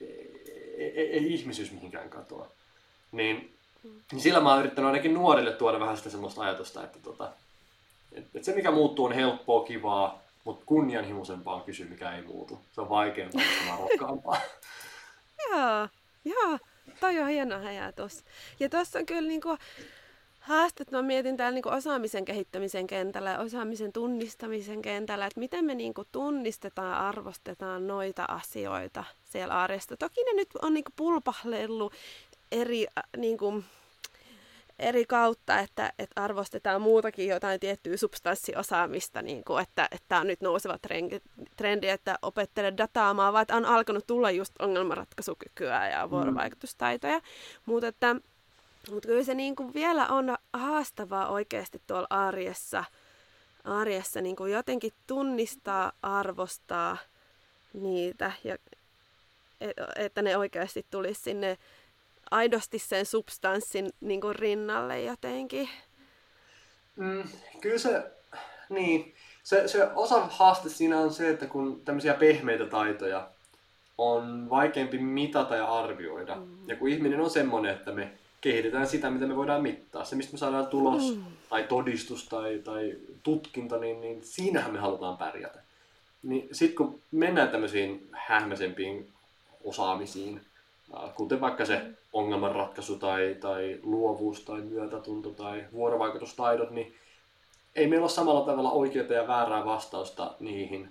ei, 0.00 0.92
ei, 0.96 1.12
ei 1.12 1.34
ihmisyys 1.34 1.72
mihinkään 1.72 2.10
katoa. 2.10 2.48
Niin 3.12 3.54
niin 4.12 4.20
sillä 4.20 4.40
mä 4.40 4.50
oon 4.50 4.60
yrittänyt 4.60 4.86
ainakin 4.86 5.14
nuorille 5.14 5.52
tuoda 5.52 5.80
vähän 5.80 5.96
sitä 5.96 6.10
semmoista 6.10 6.42
ajatusta, 6.42 6.84
että, 6.84 6.98
tota, 6.98 7.32
että, 8.12 8.30
että 8.34 8.46
se 8.46 8.54
mikä 8.54 8.70
muuttuu 8.70 9.04
on 9.04 9.12
helppoa, 9.12 9.64
kivaa, 9.64 10.22
mutta 10.44 10.66
kunnianhimoisempaa 10.66 11.54
on 11.54 11.62
kysy, 11.62 11.84
mikä 11.84 12.16
ei 12.16 12.22
muutu. 12.22 12.60
Se 12.72 12.80
on 12.80 12.88
vaikeampaa, 12.88 13.42
ja 13.68 13.76
rokkaampaa. 13.76 14.40
joo, 15.50 15.88
joo. 16.24 16.58
Toi 17.00 17.20
on 17.20 17.28
hieno 17.28 17.66
ajatus. 17.66 18.24
Ja 18.60 18.68
tuossa 18.68 18.98
on 18.98 19.06
kyllä 19.06 19.28
niinku 19.28 19.58
haastet, 20.44 20.90
mä 20.90 21.02
mietin 21.02 21.36
täällä 21.36 21.54
niinku 21.54 21.68
osaamisen 21.68 22.24
kehittämisen 22.24 22.86
kentällä 22.86 23.30
ja 23.30 23.38
osaamisen 23.38 23.92
tunnistamisen 23.92 24.82
kentällä, 24.82 25.26
että 25.26 25.40
miten 25.40 25.64
me 25.64 25.74
niinku 25.74 26.04
tunnistetaan, 26.12 26.94
arvostetaan 26.94 27.86
noita 27.86 28.24
asioita 28.28 29.04
siellä 29.24 29.62
arjesta. 29.62 29.96
Toki 29.96 30.24
ne 30.24 30.32
nyt 30.32 30.48
on 30.62 30.74
niinku 30.74 30.90
pulpahlellut 30.96 31.92
eri, 32.52 32.86
äh, 32.98 33.04
niin 33.16 33.38
kuin, 33.38 33.64
eri 34.78 35.06
kautta, 35.06 35.58
että, 35.58 35.92
että 35.98 36.22
arvostetaan 36.22 36.82
muutakin 36.82 37.28
jotain 37.28 37.60
tiettyä 37.60 37.96
substanssiosaamista, 37.96 39.22
niin 39.22 39.44
kuin, 39.44 39.62
että, 39.62 39.88
että 39.92 40.18
on 40.18 40.26
nyt 40.26 40.40
nouseva 40.40 40.78
trendi, 40.78 41.20
trendi, 41.56 41.88
että 41.88 42.18
opettele 42.22 42.76
dataamaan, 42.76 43.32
vaan 43.32 43.42
että 43.42 43.56
on 43.56 43.64
alkanut 43.64 44.06
tulla 44.06 44.30
just 44.30 44.52
ongelmanratkaisukykyä 44.58 45.88
ja 45.88 46.06
mm. 46.06 46.10
vuorovaikutustaitoja. 46.10 47.18
Mm. 47.18 47.24
Mutta, 47.66 47.86
että, 47.86 48.16
mutta 48.90 49.08
kyllä 49.08 49.24
se 49.24 49.34
niin 49.34 49.56
kuin 49.56 49.74
vielä 49.74 50.06
on 50.06 50.36
haastavaa 50.52 51.28
oikeasti 51.28 51.82
tuolla 51.86 52.06
arjessa, 52.10 52.84
arjessa 53.64 54.20
niin 54.20 54.36
kuin 54.36 54.52
jotenkin 54.52 54.92
tunnistaa, 55.06 55.92
arvostaa 56.02 56.96
niitä 57.72 58.32
ja 58.44 58.56
e, 59.60 59.70
että 59.96 60.22
ne 60.22 60.36
oikeasti 60.36 60.86
tulisi 60.90 61.20
sinne 61.20 61.58
aidosti 62.30 62.78
sen 62.78 63.06
substanssin 63.06 63.90
niin 64.00 64.20
kuin 64.20 64.36
rinnalle 64.36 65.02
jotenkin. 65.02 65.68
Mm, 66.96 67.22
kyllä 67.60 67.78
se, 67.78 68.02
niin, 68.68 69.14
se, 69.42 69.68
se 69.68 69.88
osa 69.94 70.26
haaste 70.26 70.68
siinä 70.68 70.98
on 70.98 71.12
se, 71.12 71.30
että 71.30 71.46
kun 71.46 71.82
tämmöisiä 71.84 72.14
pehmeitä 72.14 72.66
taitoja 72.66 73.28
on 73.98 74.50
vaikeampi 74.50 74.98
mitata 74.98 75.56
ja 75.56 75.66
arvioida. 75.66 76.34
Mm. 76.34 76.68
Ja 76.68 76.76
kun 76.76 76.88
ihminen 76.88 77.20
on 77.20 77.30
semmoinen, 77.30 77.74
että 77.74 77.92
me 77.92 78.12
kehitetään 78.40 78.86
sitä, 78.86 79.10
mitä 79.10 79.26
me 79.26 79.36
voidaan 79.36 79.62
mittaa. 79.62 80.04
Se, 80.04 80.16
mistä 80.16 80.32
me 80.32 80.38
saadaan 80.38 80.66
tulos 80.66 81.16
mm. 81.16 81.22
tai 81.48 81.64
todistus 81.64 82.28
tai, 82.28 82.60
tai 82.64 82.96
tutkinto, 83.22 83.78
niin, 83.78 84.00
niin 84.00 84.24
siinähän 84.24 84.72
me 84.72 84.78
halutaan 84.78 85.16
pärjätä. 85.16 85.62
Niin 86.22 86.48
sitten 86.52 86.76
kun 86.76 87.00
mennään 87.10 87.48
tämmöisiin 87.48 88.08
hähmäisempiin 88.12 89.12
osaamisiin, 89.64 90.40
kuten 91.14 91.40
vaikka 91.40 91.64
se 91.64 91.80
ongelmanratkaisu 92.12 92.98
tai, 92.98 93.36
tai 93.40 93.80
luovuus 93.82 94.40
tai 94.40 94.60
myötätunto 94.60 95.30
tai 95.30 95.64
vuorovaikutustaidot, 95.72 96.70
niin 96.70 96.94
ei 97.76 97.86
meillä 97.86 98.04
ole 98.04 98.10
samalla 98.10 98.46
tavalla 98.46 98.70
oikeaa 98.70 99.12
ja 99.12 99.26
väärää 99.26 99.64
vastausta 99.64 100.34
niihin, 100.40 100.88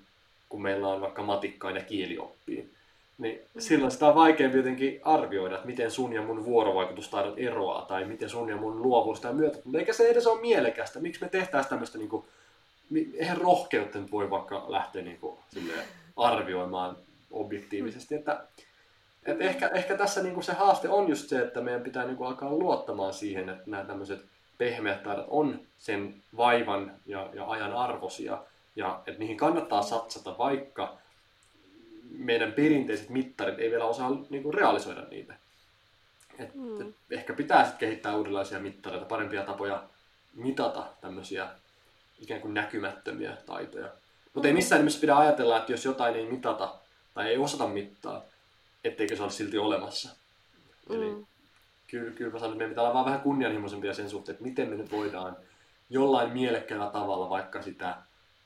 kun 0.49 0.61
meillä 0.61 0.87
on 0.87 1.01
vaikka 1.01 1.23
matikkaan 1.23 1.75
ja 1.75 1.83
kielioppiin. 1.83 2.73
Niin 3.17 3.41
mm. 3.53 3.61
silloin 3.61 3.91
sitä 3.91 4.07
on 4.07 4.15
vaikeampi 4.15 4.57
jotenkin 4.57 5.01
arvioida, 5.03 5.55
että 5.55 5.67
miten 5.67 5.91
sun 5.91 6.13
ja 6.13 6.21
mun 6.21 6.45
vuorovaikutustaidot 6.45 7.33
eroaa, 7.37 7.85
tai 7.85 8.05
miten 8.05 8.29
sun 8.29 8.49
ja 8.49 8.57
mun 8.57 8.81
luovuus 8.81 9.19
tai 9.19 9.33
myötä. 9.33 9.57
Eikä 9.77 9.93
se 9.93 10.07
edes 10.07 10.27
ole 10.27 10.41
mielekästä. 10.41 10.99
Miksi 10.99 11.21
me 11.21 11.29
tehtäisiin 11.29 11.69
tämmöistä, 11.69 11.97
niin 11.97 12.09
kuin, 12.09 12.25
eihän 13.17 13.37
rohkeutta 13.37 13.99
nyt 13.99 14.11
voi 14.11 14.29
vaikka 14.29 14.65
lähteä 14.67 15.01
niin 15.01 15.17
kuin, 15.17 15.37
arvioimaan 16.17 16.97
objektiivisesti. 17.31 18.15
Että, 18.15 18.43
että 19.31 19.43
ehkä, 19.43 19.67
ehkä 19.67 19.97
tässä 19.97 20.23
niin 20.23 20.33
kuin 20.33 20.43
se 20.43 20.53
haaste 20.53 20.89
on 20.89 21.09
just 21.09 21.29
se, 21.29 21.41
että 21.41 21.61
meidän 21.61 21.81
pitää 21.81 22.05
niin 22.05 22.17
kuin 22.17 22.27
alkaa 22.27 22.49
luottamaan 22.49 23.13
siihen, 23.13 23.49
että 23.49 23.63
nämä 23.65 23.83
tämmöiset 23.83 24.25
pehmeät 24.57 25.03
taidot 25.03 25.25
on 25.29 25.59
sen 25.77 26.15
vaivan 26.37 26.91
ja, 27.05 27.29
ja 27.33 27.45
ajan 27.45 27.73
arvosia, 27.73 28.37
ja 28.75 29.01
että 29.07 29.19
niihin 29.19 29.37
kannattaa 29.37 29.81
satsata, 29.81 30.37
vaikka 30.37 30.97
meidän 32.11 32.51
perinteiset 32.51 33.09
mittarit 33.09 33.59
ei 33.59 33.71
vielä 33.71 33.85
osaa 33.85 34.11
niin 34.29 34.43
kuin 34.43 34.53
realisoida 34.53 35.01
niitä. 35.01 35.35
Et, 36.39 36.55
mm. 36.55 36.81
et 36.81 36.95
ehkä 37.11 37.33
pitää 37.33 37.63
sitten 37.63 37.79
kehittää 37.79 38.17
uudenlaisia 38.17 38.59
mittareita, 38.59 39.05
parempia 39.05 39.43
tapoja 39.43 39.83
mitata 40.33 40.85
tämmöisiä 41.01 41.47
ikään 42.19 42.41
kuin 42.41 42.53
näkymättömiä 42.53 43.37
taitoja. 43.45 43.89
Mutta 44.33 44.47
ei 44.47 44.53
missään 44.53 44.81
nimessä 44.81 45.01
pidä 45.01 45.17
ajatella, 45.17 45.57
että 45.57 45.71
jos 45.71 45.85
jotain 45.85 46.15
ei 46.15 46.25
mitata 46.25 46.75
tai 47.13 47.27
ei 47.27 47.37
osata 47.37 47.67
mittaa, 47.67 48.21
etteikö 48.83 49.15
se 49.15 49.23
ole 49.23 49.31
silti 49.31 49.57
olemassa. 49.57 50.09
Mm. 50.89 50.95
Eli 50.95 51.25
kyllä, 51.87 52.11
kyllä 52.11 52.31
mä 52.31 52.39
sanon, 52.39 52.51
että 52.51 52.57
meidän 52.57 52.71
pitää 52.71 52.83
olla 52.83 52.93
vaan 52.93 53.05
vähän 53.05 53.21
kunnianhimoisempia 53.21 53.93
sen 53.93 54.09
suhteen, 54.09 54.33
että 54.33 54.45
miten 54.45 54.69
me 54.69 54.75
nyt 54.75 54.91
voidaan 54.91 55.37
jollain 55.89 56.33
mielekkäällä 56.33 56.89
tavalla 56.89 57.29
vaikka 57.29 57.61
sitä 57.61 57.97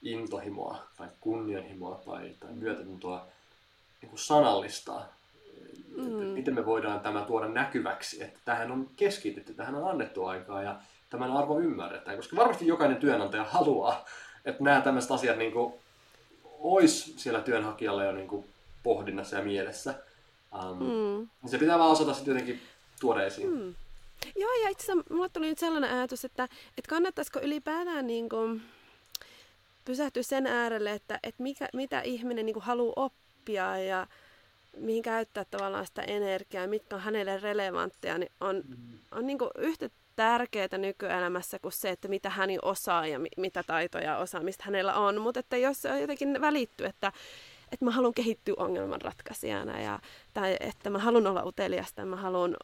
intohimoa 0.02 0.88
tai 0.98 1.08
kunnianhimoa 1.22 2.02
tai, 2.06 2.36
tai 2.40 2.54
myötätuntoa 2.54 3.28
niin 4.02 4.10
kuin 4.10 4.20
sanallistaa. 4.20 5.14
Mm. 5.96 6.14
Miten 6.14 6.56
me 6.56 6.66
voidaan 6.66 7.00
tämä 7.00 7.22
tuoda 7.22 7.48
näkyväksi, 7.48 8.24
että 8.24 8.40
tähän 8.46 8.72
on 8.72 8.90
keskitytty, 8.96 9.54
tähän 9.54 9.76
on 9.76 9.90
annettu 9.90 10.26
aikaa 10.26 10.62
ja 10.64 10.76
tämän 11.10 11.32
arvo 11.32 11.60
ymmärretään. 11.60 12.18
Koska 12.18 12.36
varmasti 12.36 12.68
jokainen 12.68 12.98
työnantaja 12.98 13.44
haluaa, 13.44 14.06
että 14.46 14.64
nämä 14.64 14.82
tämmöiset 14.82 15.12
asiat 15.12 15.38
niin 15.38 15.52
kuin, 15.52 15.74
olisi 16.44 17.14
siellä 17.18 17.42
työnhakijalla 17.42 18.04
jo 18.04 18.12
niin 18.12 18.28
kuin, 18.28 18.46
pohdinnassa 18.84 19.38
ja 19.38 19.44
mielessä. 19.44 19.94
Um, 20.54 20.78
mm. 20.78 21.30
Niin 21.42 21.50
se 21.50 21.58
pitää 21.58 21.80
vaan 21.80 21.92
osata 21.92 22.14
sitten 22.14 22.32
jotenkin 22.32 22.62
tuoda 23.00 23.26
esiin. 23.26 23.50
Mm. 23.50 23.76
Joo, 24.36 24.52
ja 24.64 24.70
itse 24.70 24.92
asiassa 24.92 25.14
mulle 25.14 25.30
tuli 25.30 25.50
nyt 25.50 25.60
sellainen 25.60 25.94
ajatus, 25.94 26.26
että, 26.26 26.44
että 26.78 26.90
kannattaisiko 26.90 27.40
ylipäätään 27.40 28.08
niin 28.08 28.30
kuin, 28.30 28.62
pysähtyä 29.86 30.24
sen 30.24 30.48
äärelle, 30.48 30.92
että, 30.92 31.20
että 31.24 31.44
mikä, 31.44 31.70
mitä 31.74 32.02
ihminen 32.02 32.46
niin 32.46 32.54
kuin, 32.54 32.64
haluaa 32.64 32.94
oppia 32.96 33.78
ja 33.78 34.08
mihin 34.78 35.04
käyttää 35.04 35.46
tavallaan 35.52 35.88
sitä 35.88 36.02
energiaa, 36.02 36.68
mitkä 36.68 36.96
on 36.96 37.02
hänelle 37.02 37.38
relevantteja, 37.38 38.18
niin 38.18 38.32
on, 38.42 38.64
mm. 38.68 39.00
on 39.12 39.28
niin 39.28 39.38
kuin 39.38 39.52
yhtä 39.58 39.90
tärkeää 40.16 40.78
nykyelämässä 40.78 41.60
kuin 41.60 41.72
se, 41.72 41.90
että 41.90 42.08
mitä 42.08 42.30
hän 42.30 42.50
osaa 42.62 43.08
ja 43.08 43.20
mi- 43.20 43.30
mitä 43.38 43.64
taitoja 43.64 44.18
osaa, 44.18 44.44
mistä 44.44 44.64
hänellä 44.66 44.94
on. 44.94 45.22
Mutta 45.22 45.40
että 45.40 45.58
jos 45.58 45.82
se 45.82 46.00
jotenkin 46.00 46.42
välittyy, 46.42 46.88
että, 46.88 47.12
että 47.72 47.86
mä 47.86 47.92
haluan 47.92 48.14
kehittyä 48.14 48.54
ongelmanratkaisijana 48.58 49.82
ja, 49.82 50.00
tai 50.34 50.58
että 50.60 50.90
mä 50.90 51.00
haluan 51.00 51.28
olla 51.28 51.44
uteliasta 51.44 52.02
ja 52.02 52.06
mä 52.06 52.16
haluan 52.16 52.58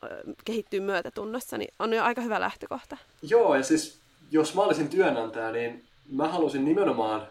kehittyä 0.46 0.82
myötätunnossa, 0.82 1.58
niin 1.58 1.74
on 1.80 1.94
jo 1.94 2.04
aika 2.04 2.22
hyvä 2.22 2.40
lähtökohta. 2.40 2.98
Joo, 3.22 3.56
ja 3.56 3.64
siis 3.64 4.00
jos 4.32 4.56
mä 4.56 4.62
olisin 4.62 4.90
työnantaja, 4.90 5.52
niin 5.52 5.84
mä 6.10 6.28
halusin 6.28 6.66
nimenomaan 6.66 7.28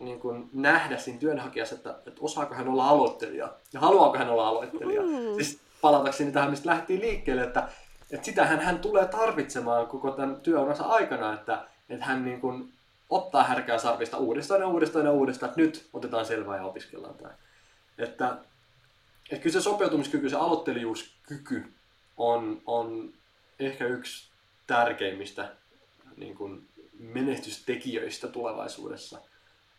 niin 0.00 0.20
kuin 0.20 0.50
nähdä 0.52 0.98
siinä 0.98 1.18
työnhakijassa, 1.18 1.74
että, 1.74 1.90
että 2.06 2.20
osaako 2.20 2.54
hän 2.54 2.68
olla 2.68 2.88
aloittelija 2.88 3.52
ja 3.72 3.80
haluaako 3.80 4.18
hän 4.18 4.30
olla 4.30 4.48
aloittelija. 4.48 5.02
Mm. 5.02 5.34
Siis 5.34 5.60
palatakseni 5.80 6.32
tähän, 6.32 6.50
mistä 6.50 6.70
lähdettiin 6.70 7.00
liikkeelle, 7.00 7.42
että, 7.42 7.68
että 8.10 8.24
sitähän 8.24 8.60
hän 8.60 8.78
tulee 8.78 9.06
tarvitsemaan 9.06 9.86
koko 9.86 10.10
tämän 10.10 10.40
työuransa 10.40 10.84
aikana, 10.84 11.34
että, 11.34 11.64
että 11.88 12.04
hän 12.04 12.24
niin 12.24 12.40
kuin 12.40 12.72
ottaa 13.10 13.44
härkää 13.44 13.78
sarvista 13.78 14.16
uudestaan 14.16 14.60
ja 14.60 14.68
uudestaan 14.68 15.04
ja 15.04 15.12
uudestaan, 15.12 15.50
että 15.50 15.60
nyt 15.60 15.88
otetaan 15.92 16.26
selvää 16.26 16.56
ja 16.56 16.64
opiskellaan 16.64 17.14
tämä. 17.14 17.30
Että, 17.98 18.36
että 19.30 19.42
kyllä 19.42 19.52
se 19.52 19.60
sopeutumiskyky, 19.60 20.30
se 20.30 20.36
aloittelijuuskyky 20.36 21.72
on, 22.16 22.62
on 22.66 23.12
ehkä 23.58 23.86
yksi 23.86 24.28
tärkeimmistä 24.66 25.52
niin 26.16 26.36
kuin 26.36 26.68
menestystekijöistä 26.98 28.28
tulevaisuudessa. 28.28 29.18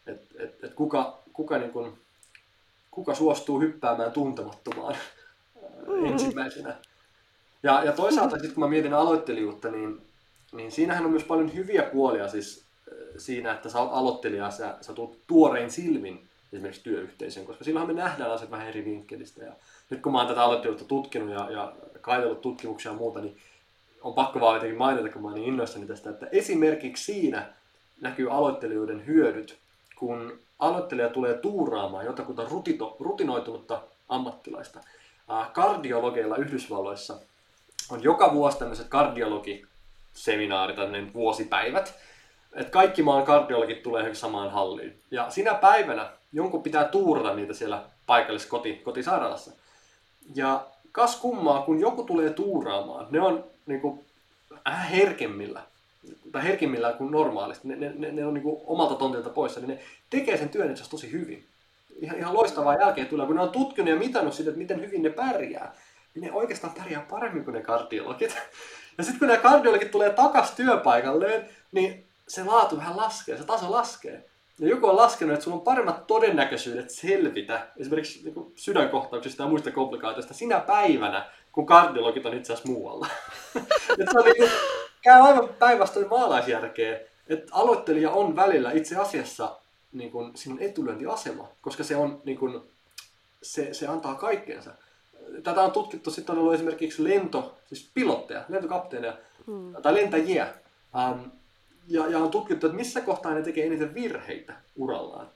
Et, 0.07 0.21
et, 0.39 0.63
et 0.63 0.73
kuka, 0.73 1.19
kuka, 1.33 1.57
niin 1.57 1.71
kuin, 1.71 2.01
kuka 2.91 3.15
suostuu 3.15 3.59
hyppäämään 3.59 4.11
tuntemattomaan 4.11 4.95
mm. 5.87 6.05
ensimmäisenä. 6.05 6.75
Ja, 7.63 7.83
ja 7.83 7.91
toisaalta 7.91 8.35
sitten 8.35 8.53
kun 8.53 8.63
mä 8.63 8.69
mietin 8.69 8.93
aloittelijuutta, 8.93 9.71
niin, 9.71 10.01
niin 10.51 10.71
siinähän 10.71 11.05
on 11.05 11.11
myös 11.11 11.23
paljon 11.23 11.53
hyviä 11.53 11.83
puolia 11.83 12.27
siis 12.27 12.68
siinä, 13.19 13.51
että 13.51 13.69
sä 13.69 13.79
oot 13.79 13.89
aloittelija, 13.93 14.51
sä, 14.51 14.77
sä 14.81 14.93
tulet 14.93 15.19
tuorein 15.27 15.71
silmin 15.71 16.29
esimerkiksi 16.53 16.83
työyhteisön, 16.83 17.45
koska 17.45 17.63
silloinhan 17.63 17.95
me 17.95 18.01
nähdään 18.01 18.31
asiat 18.31 18.51
vähän 18.51 18.67
eri 18.67 18.85
vinkkelistä. 18.85 19.45
Ja 19.45 19.53
nyt 19.89 20.01
kun 20.01 20.11
mä 20.11 20.17
oon 20.17 20.27
tätä 20.27 20.43
aloittelijuutta 20.43 20.85
tutkinut 20.85 21.29
ja, 21.29 21.51
ja 21.51 21.73
kaitellut 22.01 22.41
tutkimuksia 22.41 22.91
ja 22.91 22.97
muuta, 22.97 23.21
niin 23.21 23.37
on 24.01 24.13
pakko 24.13 24.39
vaan 24.39 24.55
jotenkin 24.55 24.77
mainita, 24.77 25.09
kun 25.09 25.21
mä 25.21 25.27
oon 25.27 25.35
niin 25.35 25.47
innoissani 25.47 25.85
tästä, 25.85 26.09
että 26.09 26.27
esimerkiksi 26.31 27.03
siinä 27.03 27.53
näkyy 28.01 28.31
aloittelijoiden 28.31 29.05
hyödyt, 29.05 29.57
kun 29.95 30.39
aloittelija 30.59 31.09
tulee 31.09 31.33
tuuraamaan 31.33 32.05
jotakuta 32.05 32.45
rutito, 32.49 32.97
rutinoitunutta 32.99 33.81
ammattilaista. 34.09 34.79
Kardiologeilla 35.53 36.35
Yhdysvalloissa 36.35 37.19
on 37.89 38.03
joka 38.03 38.33
vuosi 38.33 38.59
tämmöiset 38.59 38.87
kardiologiseminaarit, 38.87 40.75
tämmöinen 40.75 41.13
vuosipäivät, 41.13 41.95
että 42.53 42.71
kaikki 42.71 43.01
maan 43.01 43.25
kardiologit 43.25 43.83
tulee 43.83 44.15
samaan 44.15 44.51
halliin. 44.51 44.99
Ja 45.11 45.29
sinä 45.29 45.53
päivänä 45.53 46.09
jonkun 46.33 46.63
pitää 46.63 46.83
tuurata 46.83 47.35
niitä 47.35 47.53
siellä 47.53 47.83
paikallisessa 48.05 48.51
koti, 48.51 48.73
kotisairaalassa. 48.73 49.51
Ja 50.35 50.65
kas 50.91 51.15
kummaa, 51.15 51.61
kun 51.61 51.79
joku 51.79 52.03
tulee 52.03 52.29
tuuraamaan, 52.29 53.07
ne 53.09 53.21
on 53.21 53.43
niin 53.65 53.81
kuin, 53.81 53.99
herkemmillä, 54.91 55.61
tai 56.31 56.43
herkemmillä 56.43 56.93
kuin 56.93 57.11
normaalisti, 57.11 57.67
ne, 57.67 57.75
ne, 57.75 58.11
ne, 58.11 58.25
on 58.25 58.33
niin 58.33 58.57
omalta 58.65 58.95
tontilta 58.95 59.29
poissa, 59.29 59.59
niin 59.59 59.67
ne 59.67 59.79
tekee 60.09 60.37
sen 60.37 60.49
työn 60.49 60.71
itse 60.71 60.89
tosi 60.89 61.11
hyvin. 61.11 61.45
Ihan, 61.99 62.17
ihan 62.17 62.33
loistavaa 62.33 62.75
jälkeen 62.75 63.07
tulee, 63.07 63.27
kun 63.27 63.35
ne 63.35 63.41
on 63.41 63.49
tutkinut 63.49 63.89
ja 63.89 63.95
mitannut 63.95 64.33
sitä, 64.33 64.49
että 64.49 64.57
miten 64.57 64.81
hyvin 64.81 65.03
ne 65.03 65.09
pärjää, 65.09 65.75
niin 66.15 66.23
ne 66.25 66.31
oikeastaan 66.31 66.73
pärjää 66.73 67.05
paremmin 67.09 67.43
kuin 67.43 67.53
ne 67.53 67.61
kardiologit. 67.61 68.37
Ja 68.97 69.03
sitten 69.03 69.19
kun 69.19 69.27
ne 69.27 69.37
kardiologit 69.37 69.91
tulee 69.91 70.09
takas 70.09 70.51
työpaikalleen, 70.51 71.49
niin 71.71 72.05
se 72.29 72.43
laatu 72.43 72.77
vähän 72.77 72.97
laskee, 72.97 73.37
se 73.37 73.43
taso 73.43 73.71
laskee. 73.71 74.29
Ja 74.59 74.67
joku 74.67 74.87
on 74.87 74.95
laskenut, 74.95 75.33
että 75.33 75.43
sulla 75.43 75.57
on 75.57 75.63
paremmat 75.63 76.07
todennäköisyydet 76.07 76.89
selvitä 76.89 77.67
esimerkiksi 77.77 78.23
niin 78.23 78.53
sydänkohtauksista 78.55 79.43
ja 79.43 79.49
muista 79.49 79.71
komplikaatioista 79.71 80.33
sinä 80.33 80.59
päivänä, 80.59 81.29
kun 81.51 81.65
kardiologit 81.65 82.25
on 82.25 82.33
itse 82.33 82.53
asiassa 82.53 82.71
muualla. 82.71 83.07
että 83.99 84.11
se 84.11 84.19
on 84.19 84.25
niin 84.25 84.37
kuin, 84.37 84.51
käy 85.01 85.21
aivan 85.21 85.49
päinvastoin 85.59 86.09
maalaisjärkeä, 86.09 86.99
että 87.29 87.55
aloittelija 87.55 88.11
on 88.11 88.35
välillä 88.35 88.71
itse 88.71 88.95
asiassa 88.95 89.59
niin 89.91 90.11
kuin, 90.11 90.37
sinun 90.37 90.59
etulyöntiasema, 90.61 91.47
koska 91.61 91.83
se, 91.83 91.95
on, 91.95 92.21
niin 92.25 92.37
kuin, 92.37 92.61
se, 93.43 93.73
se 93.73 93.87
antaa 93.87 94.15
kaikkeensa. 94.15 94.71
Tätä 95.43 95.61
on 95.61 95.71
tutkittu, 95.71 96.11
sitten 96.11 96.33
on 96.33 96.39
ollut 96.39 96.53
esimerkiksi 96.53 97.03
lento, 97.03 97.57
siis 97.65 97.91
pilotteja, 97.93 98.43
lentokapteeneja 98.49 99.17
hmm. 99.47 99.75
tai 99.81 99.93
lentäjiä, 99.93 100.53
um, 101.11 101.31
ja, 101.89 102.07
ja 102.07 102.19
on 102.19 102.31
tutkittu, 102.31 102.65
että 102.65 102.77
missä 102.77 103.01
kohtaa 103.01 103.33
ne 103.33 103.41
tekee 103.41 103.65
eniten 103.65 103.93
virheitä 103.93 104.53
urallaan. 104.75 105.29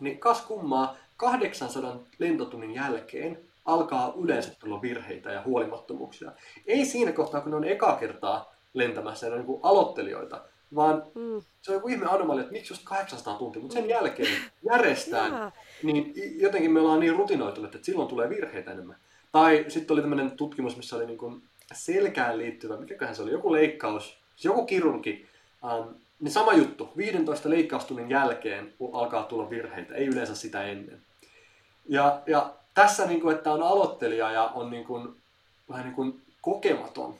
Niin 0.00 0.18
kas 0.18 0.40
kummaa, 0.40 0.96
800 1.16 1.98
lentotunnin 2.18 2.74
jälkeen 2.74 3.38
alkaa 3.64 4.14
yleensä 4.22 4.52
tulla 4.58 4.82
virheitä 4.82 5.32
ja 5.32 5.42
huolimattomuuksia. 5.42 6.32
Ei 6.66 6.84
siinä 6.84 7.12
kohtaa, 7.12 7.40
kun 7.40 7.50
ne 7.50 7.56
on 7.56 7.64
eka 7.64 7.96
kertaa 7.96 8.54
lentämässä 8.74 9.26
ja 9.26 9.30
ne 9.30 9.40
on 9.40 9.46
niin 9.46 9.60
aloittelijoita, 9.62 10.40
vaan 10.74 11.02
mm. 11.14 11.42
se 11.62 11.70
on 11.70 11.74
joku 11.74 11.88
ihme 11.88 12.06
anomalia, 12.06 12.40
että 12.40 12.52
miksi 12.52 12.72
just 12.72 12.84
800 12.84 13.38
tuntia, 13.38 13.62
mutta 13.62 13.74
sen 13.74 13.84
mm. 13.84 13.90
jälkeen 13.90 14.42
järjestään, 14.70 15.32
yeah. 15.32 15.52
niin 15.82 16.12
jotenkin 16.40 16.72
me 16.72 16.80
ollaan 16.80 17.00
niin 17.00 17.16
rutinoituneet, 17.16 17.74
että 17.74 17.86
silloin 17.86 18.08
tulee 18.08 18.28
virheitä 18.28 18.72
enemmän. 18.72 18.96
Tai 19.32 19.64
sitten 19.68 19.94
oli 19.94 20.00
tämmöinen 20.00 20.30
tutkimus, 20.30 20.76
missä 20.76 20.96
oli 20.96 21.06
niin 21.06 21.18
kuin 21.18 21.42
selkään 21.72 22.38
liittyvä, 22.38 22.76
mikäköhän 22.76 23.14
se 23.14 23.22
oli, 23.22 23.30
joku 23.30 23.52
leikkaus, 23.52 24.20
joku 24.44 24.66
kirurgi 24.66 25.29
Um, 25.64 25.94
niin 26.20 26.32
sama 26.32 26.52
juttu, 26.52 26.92
15 26.96 27.50
leikkaustunnin 27.50 28.10
jälkeen 28.10 28.74
alkaa 28.92 29.22
tulla 29.22 29.50
virheitä, 29.50 29.94
ei 29.94 30.06
yleensä 30.06 30.34
sitä 30.34 30.64
ennen. 30.64 31.02
Ja, 31.88 32.20
ja 32.26 32.52
tässä, 32.74 33.06
niin 33.06 33.20
kuin, 33.20 33.36
että 33.36 33.52
on 33.52 33.62
aloittelija 33.62 34.32
ja 34.32 34.44
on 34.44 34.70
niin 34.70 34.84
kuin, 34.84 35.16
vähän 35.68 35.84
niin 35.84 35.94
kuin 35.94 36.22
kokematon, 36.40 37.14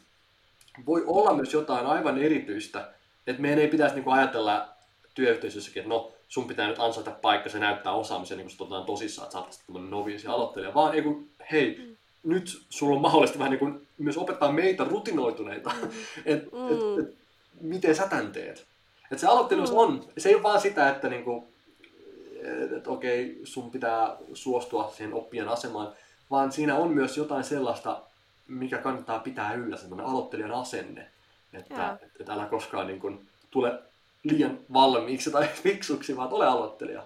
voi 0.86 1.04
olla 1.06 1.34
myös 1.34 1.52
jotain 1.52 1.86
aivan 1.86 2.18
erityistä, 2.18 2.88
Että 3.26 3.42
meidän 3.42 3.58
ei 3.58 3.68
pitäisi 3.68 3.94
niinku 3.94 4.10
ajatella 4.10 4.68
työyhteisössäkin, 5.14 5.80
että 5.80 5.94
no, 5.94 6.12
sun 6.28 6.46
pitää 6.46 6.68
nyt 6.68 6.78
ansaita 6.78 7.10
paikka, 7.10 7.50
se 7.50 7.58
näyttää 7.58 7.92
osaamisen, 7.92 8.36
niin 8.38 8.44
kun 8.44 8.50
sut 8.50 8.60
otetaan 8.60 8.84
tosissaan, 8.84 9.26
että 9.26 9.32
sä 9.32 9.38
oot 9.38 9.58
tämmöinen 9.66 9.90
noviisi 9.90 10.26
aloittelija, 10.26 10.74
vaan 10.74 10.94
ei 10.94 11.02
kun, 11.02 11.28
hei, 11.52 11.78
mm. 11.78 11.96
nyt 12.30 12.62
sulla 12.70 12.96
on 12.96 13.02
mahdollista 13.02 13.38
vähän 13.38 13.50
niin 13.50 13.58
kuin 13.58 13.86
myös 13.98 14.16
opettaa 14.16 14.52
meitä 14.52 14.84
rutinoituneita, 14.84 15.70
mm. 15.82 15.90
että 16.24 16.50
mm. 16.56 16.98
et, 16.98 17.08
et, 17.08 17.19
miten 17.60 17.94
sä 17.94 18.08
tän 18.08 18.32
teet. 18.32 18.66
Että 19.10 19.20
se 19.20 19.26
aloittelijuus 19.26 19.70
mm. 19.70 19.78
on, 19.78 20.04
se 20.18 20.28
ei 20.28 20.34
ole 20.34 20.42
vaan 20.42 20.60
sitä, 20.60 20.90
että 20.90 21.08
niinku, 21.08 21.48
et, 22.42 22.72
et, 22.72 22.86
okei, 22.86 23.40
sun 23.44 23.70
pitää 23.70 24.16
suostua 24.34 24.92
siihen 24.96 25.14
oppijan 25.14 25.48
asemaan, 25.48 25.92
vaan 26.30 26.52
siinä 26.52 26.76
on 26.76 26.90
myös 26.90 27.16
jotain 27.16 27.44
sellaista, 27.44 28.02
mikä 28.48 28.78
kannattaa 28.78 29.18
pitää 29.18 29.54
yllä, 29.54 29.76
semmoinen 29.76 30.06
aloittelijan 30.06 30.52
asenne. 30.52 31.10
Että 31.52 31.98
et, 32.02 32.20
et 32.20 32.28
älä 32.28 32.46
koskaan 32.46 32.86
niin 32.86 33.00
kuin, 33.00 33.28
tule 33.50 33.78
liian 34.22 34.58
valmiiksi 34.72 35.30
tai 35.30 35.48
fiksuksi, 35.62 36.16
vaan 36.16 36.32
ole 36.32 36.46
aloittelija. 36.46 37.02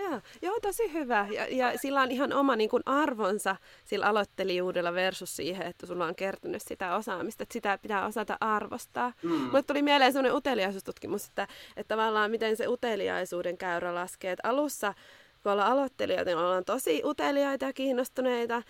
Joo, 0.00 0.20
joo, 0.42 0.60
tosi 0.62 0.92
hyvä. 0.92 1.26
Ja, 1.30 1.46
ja 1.50 1.78
sillä 1.78 2.02
on 2.02 2.10
ihan 2.10 2.32
oma 2.32 2.56
niin 2.56 2.70
kuin 2.70 2.82
arvonsa 2.86 3.56
sillä 3.84 4.06
aloittelijuudella 4.06 4.94
versus 4.94 5.36
siihen, 5.36 5.66
että 5.66 5.86
sulla 5.86 6.06
on 6.06 6.14
kertynyt 6.14 6.62
sitä 6.66 6.96
osaamista, 6.96 7.42
että 7.42 7.52
sitä 7.52 7.78
pitää 7.78 8.06
osata 8.06 8.36
arvostaa. 8.40 9.12
Mm. 9.22 9.30
Mulle 9.30 9.62
tuli 9.62 9.82
mieleen 9.82 10.12
sellainen 10.12 10.36
uteliaisuustutkimus, 10.36 11.28
että, 11.28 11.48
että 11.76 11.94
tavallaan 11.94 12.30
miten 12.30 12.56
se 12.56 12.68
uteliaisuuden 12.68 13.58
käyrä 13.58 13.94
laskee. 13.94 14.32
Että 14.32 14.48
alussa, 14.48 14.94
kun 15.42 15.52
ollaan 15.52 15.72
aloittelijoita, 15.72 16.30
niin 16.30 16.38
ollaan 16.38 16.64
tosi 16.64 17.02
uteliaita 17.04 17.64
ja 17.64 17.72
kiinnostuneita 17.72 18.62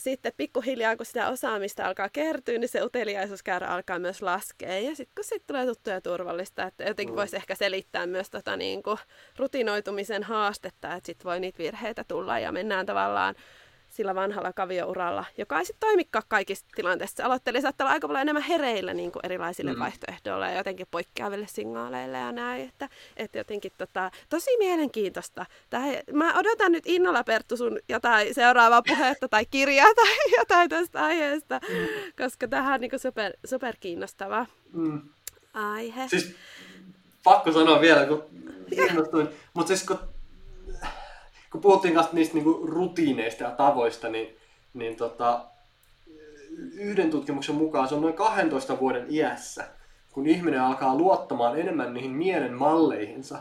sitten 0.00 0.32
pikkuhiljaa, 0.36 0.96
kun 0.96 1.06
sitä 1.06 1.28
osaamista 1.28 1.86
alkaa 1.86 2.08
kertyä, 2.08 2.58
niin 2.58 2.68
se 2.68 2.82
uteliaisuuskäyrä 2.82 3.66
alkaa 3.68 3.98
myös 3.98 4.22
laskea. 4.22 4.78
Ja 4.78 4.96
sitten 4.96 5.14
kun 5.14 5.24
sitten 5.24 5.46
tulee 5.46 5.66
tuttuja 5.66 5.96
ja 5.96 6.00
turvallista, 6.00 6.64
että 6.64 6.84
jotenkin 6.84 7.14
mm. 7.14 7.16
voisi 7.16 7.36
ehkä 7.36 7.54
selittää 7.54 8.06
myös 8.06 8.30
tota, 8.30 8.56
niin 8.56 8.82
kuin, 8.82 8.98
rutinoitumisen 9.36 10.22
haastetta, 10.22 10.94
että 10.94 11.06
sitten 11.06 11.24
voi 11.24 11.40
niitä 11.40 11.58
virheitä 11.58 12.04
tulla 12.04 12.38
ja 12.38 12.52
mennään 12.52 12.86
tavallaan 12.86 13.34
sillä 14.00 14.14
vanhalla 14.14 14.52
kaviouralla, 14.52 15.24
joka 15.38 15.58
ei 15.58 15.64
sitten 15.64 15.88
toimikaan 15.88 16.24
kaikissa 16.28 16.66
tilanteissa. 16.74 17.24
Aloittelija 17.24 17.62
saattaa 17.62 17.84
olla 17.84 17.92
aika 17.92 18.08
paljon 18.08 18.22
enemmän 18.22 18.42
hereillä 18.42 18.94
niin 18.94 19.12
kuin 19.12 19.26
erilaisille 19.26 19.72
mm. 19.72 19.78
vaihtoehdoille 19.78 20.50
ja 20.50 20.56
jotenkin 20.56 20.86
poikkeaville 20.90 21.46
signaaleille 21.50 22.18
ja 22.18 22.32
näin. 22.32 22.68
Että, 22.68 22.88
että 23.16 23.38
jotenkin 23.38 23.72
tota, 23.78 24.10
tosi 24.28 24.50
mielenkiintoista. 24.58 25.46
Tää, 25.70 25.82
mä 26.12 26.38
odotan 26.38 26.72
nyt 26.72 26.84
innolla 26.86 27.24
Perttu 27.24 27.56
sun 27.56 27.78
jotain 27.88 28.34
seuraavaa 28.34 28.82
puhetta 28.82 29.28
tai 29.28 29.46
kirjaa 29.46 29.94
tai 30.00 30.16
jotain 30.38 30.68
tästä 30.68 31.04
aiheesta, 31.04 31.60
mm. 31.68 31.76
koska 32.22 32.48
tähän 32.48 32.74
on 32.74 32.80
niin 32.80 32.90
kuin 32.90 33.00
super, 33.00 33.32
super 33.44 33.74
kiinnostava 33.80 34.46
mm. 34.72 35.00
aihe. 35.54 36.08
Siis 36.08 36.34
pakko 37.24 37.52
sanoa 37.52 37.80
vielä, 37.80 38.06
kun 38.06 38.24
innostuin. 38.88 39.28
Mutta 39.54 39.68
siis 39.68 39.84
kun 39.84 39.98
kun 41.52 41.60
puhuttiin 41.60 41.94
kanssa 41.94 42.14
niistä 42.14 42.34
niinku 42.34 42.66
rutiineista 42.66 43.44
ja 43.44 43.50
tavoista, 43.50 44.08
niin, 44.08 44.36
niin 44.74 44.96
tota, 44.96 45.44
yhden 46.74 47.10
tutkimuksen 47.10 47.54
mukaan 47.54 47.88
se 47.88 47.94
on 47.94 48.02
noin 48.02 48.14
12 48.14 48.80
vuoden 48.80 49.06
iässä, 49.08 49.64
kun 50.12 50.26
ihminen 50.26 50.60
alkaa 50.60 50.96
luottamaan 50.96 51.60
enemmän 51.60 51.94
niihin 51.94 52.10
mielen 52.10 52.54
malleihinsa 52.54 53.38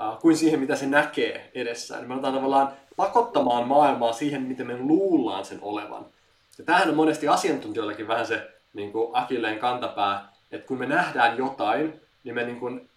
äh, 0.00 0.18
kuin 0.20 0.36
siihen, 0.36 0.60
mitä 0.60 0.76
se 0.76 0.86
näkee 0.86 1.50
edessään. 1.54 2.08
Me 2.08 2.14
aletaan 2.14 2.34
tavallaan 2.34 2.72
pakottamaan 2.96 3.68
maailmaa 3.68 4.12
siihen, 4.12 4.42
miten 4.42 4.66
me 4.66 4.76
luullaan 4.76 5.44
sen 5.44 5.58
olevan. 5.62 6.06
Ja 6.58 6.64
tämähän 6.64 6.88
on 6.88 6.96
monesti 6.96 7.28
asiantuntijoillakin 7.28 8.08
vähän 8.08 8.26
se 8.26 8.50
niin 8.74 8.92
kuin 8.92 9.10
akilleen 9.12 9.58
kantapää, 9.58 10.28
että 10.52 10.66
kun 10.66 10.78
me 10.78 10.86
nähdään 10.86 11.38
jotain, 11.38 12.00
niin 12.24 12.34
me 12.34 12.44
niin 12.44 12.60
kuin 12.60 12.88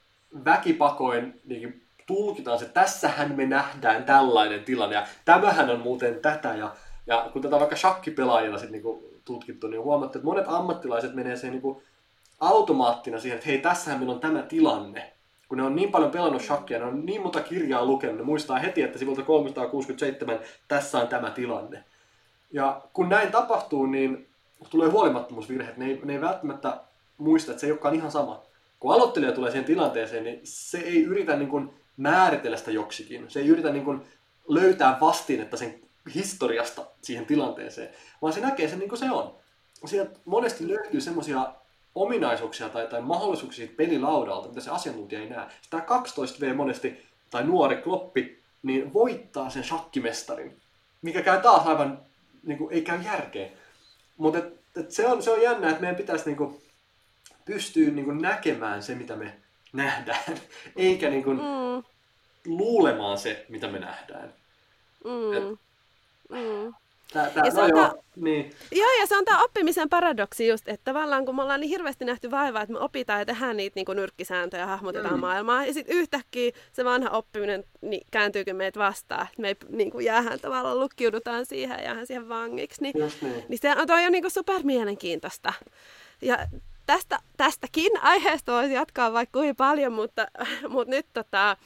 väkipakoin 0.46 1.42
niin 1.46 1.82
tulkitaan 2.10 2.60
se, 2.60 2.66
tässähän 2.66 3.36
me 3.36 3.46
nähdään 3.46 4.04
tällainen 4.04 4.64
tilanne 4.64 4.96
ja 4.96 5.08
tämähän 5.26 5.70
on 5.70 5.80
muuten 5.80 6.16
tätä 6.16 6.56
ja, 6.56 6.76
ja 7.08 7.30
kun 7.34 7.42
tätä 7.42 7.60
vaikka 7.60 7.76
shakkipelaajilla 7.76 8.58
sit 8.58 8.70
niinku 8.70 9.20
tutkittu, 9.26 9.68
niin 9.68 9.82
huomattu, 9.82 10.18
että 10.18 10.26
monet 10.26 10.46
ammattilaiset 10.48 11.14
menee 11.14 11.36
siihen 11.36 11.52
niinku 11.52 11.84
automaattina 12.40 13.20
siihen, 13.20 13.36
että 13.36 13.50
hei, 13.50 13.58
tässähän 13.58 14.00
meillä 14.00 14.14
on 14.14 14.20
tämä 14.20 14.42
tilanne. 14.42 15.14
Kun 15.50 15.58
ne 15.58 15.64
on 15.64 15.76
niin 15.76 15.92
paljon 15.92 16.12
pelannut 16.12 16.42
shakkia, 16.42 16.80
ne 16.80 16.86
on 16.86 17.06
niin 17.06 17.22
monta 17.22 17.42
kirjaa 17.42 17.86
lukenut, 17.86 18.18
ne 18.18 18.24
muistaa 18.24 18.60
heti, 18.60 18.82
että 18.82 19.00
sivulta 19.00 19.24
367 19.24 20.40
tässä 20.68 21.00
on 21.00 21.08
tämä 21.08 21.32
tilanne. 21.32 21.84
Ja 22.52 22.82
kun 22.94 23.10
näin 23.10 23.32
tapahtuu, 23.32 23.86
niin 23.86 24.28
tulee 24.70 24.90
huolimattomuusvirheet. 24.90 25.78
Ne 25.78 26.00
ne 26.04 26.14
ei 26.14 26.22
välttämättä 26.22 26.78
muista, 27.18 27.52
että 27.52 27.62
se 27.62 27.68
ei 27.68 27.72
olekaan 27.72 27.96
ihan 27.96 28.12
sama. 28.12 28.42
Kun 28.80 28.94
aloittelija 28.94 29.32
tulee 29.32 29.52
siihen 29.52 29.66
tilanteeseen, 29.66 30.24
niin 30.24 30.40
se 30.44 30.78
ei 30.78 31.04
yritä 31.04 31.36
niin 31.36 31.50
kuin 31.50 31.79
määritellä 32.00 32.58
sitä 32.58 32.72
joksikin. 32.72 33.26
Se 33.30 33.40
ei 33.40 33.48
yritä 33.48 33.72
niin 33.72 33.86
kuin 33.86 34.02
löytää 34.48 34.98
vastinetta 35.02 35.58
sen 35.58 35.80
historiasta 36.16 36.86
siihen 37.02 37.26
tilanteeseen, 37.26 37.90
vaan 38.22 38.34
se 38.34 38.40
näkee 38.40 38.68
sen 38.68 38.80
niin 38.80 38.90
kuin 38.90 39.00
se 39.00 39.12
on. 39.12 39.36
Sieltä 39.86 40.20
monesti 40.26 40.68
löytyy 40.68 41.02
semmoisia 41.02 41.54
ominaisuuksia 41.96 42.70
tai, 42.70 42.88
tai 42.88 43.02
mahdollisuuksia 43.02 43.68
pelilaudalta, 43.78 44.50
mitä 44.50 44.62
se 44.62 44.72
asiantuntija 44.72 45.22
ei 45.22 45.30
näe. 45.30 45.48
Sitä 45.62 45.78
12V 45.78 46.54
monesti, 46.54 47.06
tai 47.30 47.44
nuori 47.44 47.78
kloppi, 47.78 48.40
niin 48.64 48.94
voittaa 48.94 49.50
sen 49.50 49.64
shakkimestarin, 49.64 50.58
mikä 51.02 51.22
käy 51.22 51.42
taas 51.42 51.68
aivan, 51.68 52.00
niin 52.44 52.58
kuin, 52.58 52.74
ei 52.74 52.82
käy 52.82 53.02
järkeä. 53.02 53.50
Mutta 54.18 54.40
se, 54.90 55.08
on, 55.08 55.24
se 55.24 55.32
on 55.32 55.42
jännä, 55.42 55.70
että 55.70 55.82
meidän 55.82 55.96
pitäisi 55.96 56.26
niin 56.26 56.38
kuin, 56.38 56.62
pystyä 57.46 57.90
niin 57.90 58.06
kuin, 58.06 58.22
näkemään 58.22 58.84
se, 58.84 58.96
mitä 58.96 59.16
me 59.16 59.34
nähdään, 59.74 60.38
eikä 60.76 61.10
niin 61.10 61.24
kuin 61.24 61.38
mm. 61.38 61.84
luulemaan 62.46 63.18
se, 63.18 63.46
mitä 63.50 63.68
me 63.68 63.80
nähdään. 63.80 64.34
Mm. 65.04 65.34
Et, 65.34 65.44
mm. 66.30 66.74
Tää, 67.14 67.30
tää, 67.30 67.44
ja 67.46 67.54
no 67.54 67.68
joo, 67.68 68.04
niin. 68.16 68.54
joo, 68.72 68.90
ja 69.00 69.06
se 69.08 69.18
on 69.18 69.26
tämä 69.26 69.44
oppimisen 69.44 69.90
paradoksi 69.90 70.48
just, 70.48 70.68
että 70.68 70.92
tavallaan 70.94 71.26
kun 71.26 71.36
me 71.36 71.42
ollaan 71.42 71.60
niin 71.60 71.70
hirveästi 71.70 72.06
nähty 72.06 72.32
vaivaa, 72.32 72.62
että 72.62 72.74
me 72.74 72.80
opitaan 72.80 73.20
ja 73.20 73.26
tehdään 73.26 73.58
niitä 73.58 73.76
niin 73.76 73.96
nyrkkisääntöjä 73.96 74.64
ja 74.64 74.68
hahmotetaan 74.68 75.14
mm. 75.14 75.20
maailmaa, 75.20 75.66
ja 75.66 75.74
sitten 75.74 75.96
yhtäkkiä 75.96 76.52
se 76.74 76.86
vanha 76.86 77.10
oppiminen 77.10 77.64
niin 77.82 78.08
kääntyykin 78.12 78.56
meitä 78.56 78.80
vastaan, 78.80 79.28
että 79.28 79.42
me 79.42 79.48
ei 79.48 79.56
niin 79.70 79.92
kuin 79.92 80.06
jäähän 80.06 80.40
tavallaan 80.40 80.80
lukkiudutaan 80.80 81.46
siihen 81.46 81.78
ja 81.78 81.84
jäähän 81.84 82.08
siihen 82.08 82.30
vangiksi, 82.30 82.82
niin, 82.82 82.96
niin. 83.22 83.44
niin 83.48 83.60
se 83.62 83.76
on 83.78 83.88
toi 83.88 84.06
on 84.06 84.12
niin 84.12 84.24
kuin 84.24 84.32
super 84.32 84.64
mielenkiintoista. 84.64 85.54
Ja 86.22 86.38
tästä, 86.90 87.20
tästäkin 87.38 87.92
aiheesta 88.02 88.52
voisi 88.52 88.74
jatkaa 88.74 89.14
vaikka 89.14 89.40
kuin 89.40 89.56
paljon, 89.56 89.94
mutta, 89.94 90.28
mutta 90.74 90.92
nyt 90.92 91.06
tota, 91.14 91.58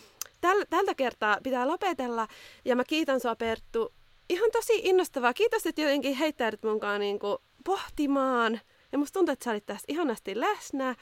täl, 0.42 0.66
tältä 0.70 0.96
kertaa 0.96 1.38
pitää 1.44 1.68
lopetella. 1.68 2.28
Ja 2.66 2.76
mä 2.76 2.84
kiitän 2.84 3.20
sua 3.20 3.36
Perttu. 3.36 3.94
Ihan 4.30 4.52
tosi 4.52 4.74
innostavaa. 4.84 5.34
Kiitos, 5.34 5.66
että 5.66 5.82
jotenkin 5.82 6.16
heittäydyt 6.16 6.64
munkaan 6.64 7.00
niin 7.00 7.20
kuin 7.20 7.38
pohtimaan. 7.66 8.62
Ja 8.92 8.98
musta 8.98 9.14
tuntuu, 9.14 9.34
että 9.34 9.44
sä 9.44 9.52
olit 9.52 9.66
tässä 9.66 9.86
ihanasti 9.88 10.40
läsnä. 10.40 10.96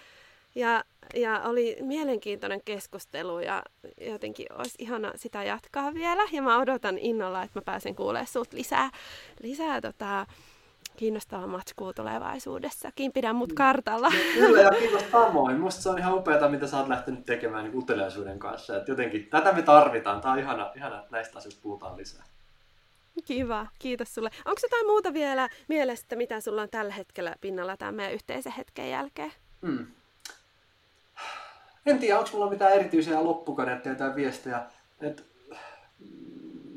Ja, 0.55 0.83
ja 1.15 1.41
oli 1.45 1.77
mielenkiintoinen 1.81 2.61
keskustelu 2.65 3.39
ja 3.39 3.63
jotenkin 4.01 4.45
olisi 4.53 4.75
ihana 4.79 5.11
sitä 5.15 5.43
jatkaa 5.43 5.93
vielä. 5.93 6.23
Ja 6.31 6.41
mä 6.41 6.59
odotan 6.59 6.97
innolla, 6.97 7.43
että 7.43 7.59
mä 7.59 7.63
pääsen 7.65 7.95
kuulemaan 7.95 8.27
sut 8.27 8.53
lisää, 8.53 8.89
lisää 9.43 9.81
tota, 9.81 10.25
kiinnostavaa 10.97 11.47
matskua 11.47 11.93
tulevaisuudessakin. 11.93 13.11
Pidän 13.11 13.35
mut 13.35 13.53
kartalla. 13.53 14.09
No, 14.09 14.15
kyllä, 14.33 14.61
ja 14.61 14.69
kiitos 14.69 15.03
samoin. 15.11 15.59
Musta 15.59 15.81
se 15.81 15.89
on 15.89 15.99
ihan 15.99 16.13
upeaa, 16.13 16.49
mitä 16.49 16.67
sä 16.67 16.77
oot 16.77 16.87
lähtenyt 16.87 17.25
tekemään 17.25 17.63
niin 17.63 17.77
uteliaisuuden 17.77 18.39
kanssa. 18.39 18.77
Et 18.77 18.87
jotenkin, 18.87 19.27
tätä 19.29 19.51
me 19.51 19.61
tarvitaan. 19.61 20.21
Tää 20.21 20.31
on 20.31 20.39
ihana, 20.39 20.71
ihana 20.75 20.99
että 20.99 21.11
näistä 21.11 21.37
asioista 21.37 21.61
puhutaan 21.63 21.97
lisää. 21.97 22.23
Kiva, 23.25 23.67
kiitos 23.79 24.13
sulle. 24.13 24.29
Onko 24.45 24.59
jotain 24.63 24.85
muuta 24.85 25.13
vielä 25.13 25.49
mielestä, 25.67 26.15
mitä 26.15 26.41
sulla 26.41 26.61
on 26.61 26.69
tällä 26.69 26.93
hetkellä 26.93 27.35
pinnalla 27.41 27.77
tämän 27.77 27.95
meidän 27.95 28.13
yhteisen 28.13 28.53
hetken 28.57 28.89
jälkeen? 28.89 29.31
Hmm. 29.65 29.85
En 31.85 31.99
tiedä, 31.99 32.19
onko 32.19 32.29
mulla 32.33 32.49
mitään 32.49 32.73
erityisiä 32.73 33.23
loppukaneetteja 33.23 33.95
tai 33.95 34.15
viestejä. 34.15 34.61
Et, 35.01 35.25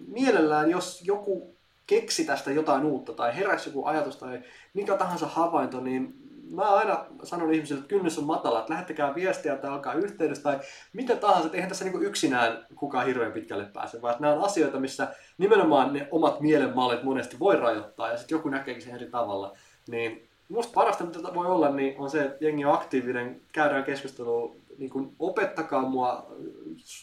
mielellään, 0.06 0.70
jos 0.70 1.02
joku 1.04 1.53
keksi 1.86 2.24
tästä 2.24 2.50
jotain 2.50 2.84
uutta 2.84 3.12
tai 3.12 3.36
heräsi 3.36 3.68
joku 3.68 3.84
ajatus 3.84 4.16
tai 4.16 4.42
mikä 4.74 4.96
tahansa 4.96 5.26
havainto, 5.26 5.80
niin 5.80 6.14
mä 6.50 6.62
aina 6.62 7.04
sanon 7.22 7.52
ihmisille, 7.54 7.78
että 7.78 7.88
kynnys 7.88 8.18
on 8.18 8.24
matala, 8.24 8.58
että 8.58 8.72
lähettäkää 8.72 9.14
viestiä 9.14 9.56
tai 9.56 9.70
alkaa 9.70 9.94
yhteydessä 9.94 10.42
tai 10.42 10.60
mitä 10.92 11.16
tahansa, 11.16 11.46
että 11.46 11.56
eihän 11.56 11.68
tässä 11.68 11.84
niin 11.84 12.02
yksinään 12.02 12.66
kukaan 12.74 13.06
hirveän 13.06 13.32
pitkälle 13.32 13.64
pääse, 13.64 14.02
vaan 14.02 14.14
nämä 14.18 14.34
on 14.34 14.44
asioita, 14.44 14.80
missä 14.80 15.08
nimenomaan 15.38 15.92
ne 15.92 16.08
omat 16.10 16.40
mielenmallit 16.40 17.02
monesti 17.02 17.38
voi 17.38 17.56
rajoittaa 17.56 18.10
ja 18.10 18.16
sitten 18.16 18.36
joku 18.36 18.48
näkeekin 18.48 18.82
sen 18.82 18.94
eri 18.94 19.06
tavalla. 19.06 19.56
Niin 19.88 20.28
musta 20.48 20.72
parasta, 20.74 21.04
mitä 21.04 21.34
voi 21.34 21.46
olla, 21.46 21.70
niin 21.70 21.94
on 21.98 22.10
se, 22.10 22.24
että 22.24 22.44
jengi 22.44 22.64
on 22.64 22.74
aktiivinen, 22.74 23.40
käydään 23.52 23.84
keskustelua, 23.84 24.54
niin 24.78 24.90
kuin 24.90 25.16
opettakaa 25.18 25.82
mua 25.82 26.26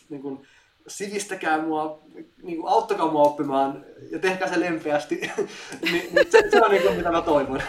niin 0.09 0.21
kuin 0.21 0.47
sivistäkää 0.87 1.61
mua, 1.61 1.99
niin 2.43 2.61
kuin, 2.61 2.73
auttakaa 2.73 3.11
mua 3.11 3.21
oppimaan 3.21 3.85
ja 4.11 4.19
tehkää 4.19 4.49
se 4.49 4.59
lempeästi. 4.59 5.15
niin, 5.91 6.15
niin 6.15 6.31
se, 6.31 6.43
se 6.51 6.61
on 6.63 6.71
niin 6.71 6.83
kuin, 6.83 6.97
mitä 6.97 7.11
mä 7.11 7.21
toivon. 7.21 7.61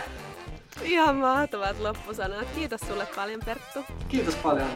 Ihan 0.83 1.17
mahtavat 1.17 1.81
loppusanat. 1.81 2.49
Kiitos 2.55 2.81
sulle 2.81 3.07
paljon 3.17 3.41
Perttu. 3.45 3.81
Kiitos 4.09 4.35
paljon. 4.35 4.69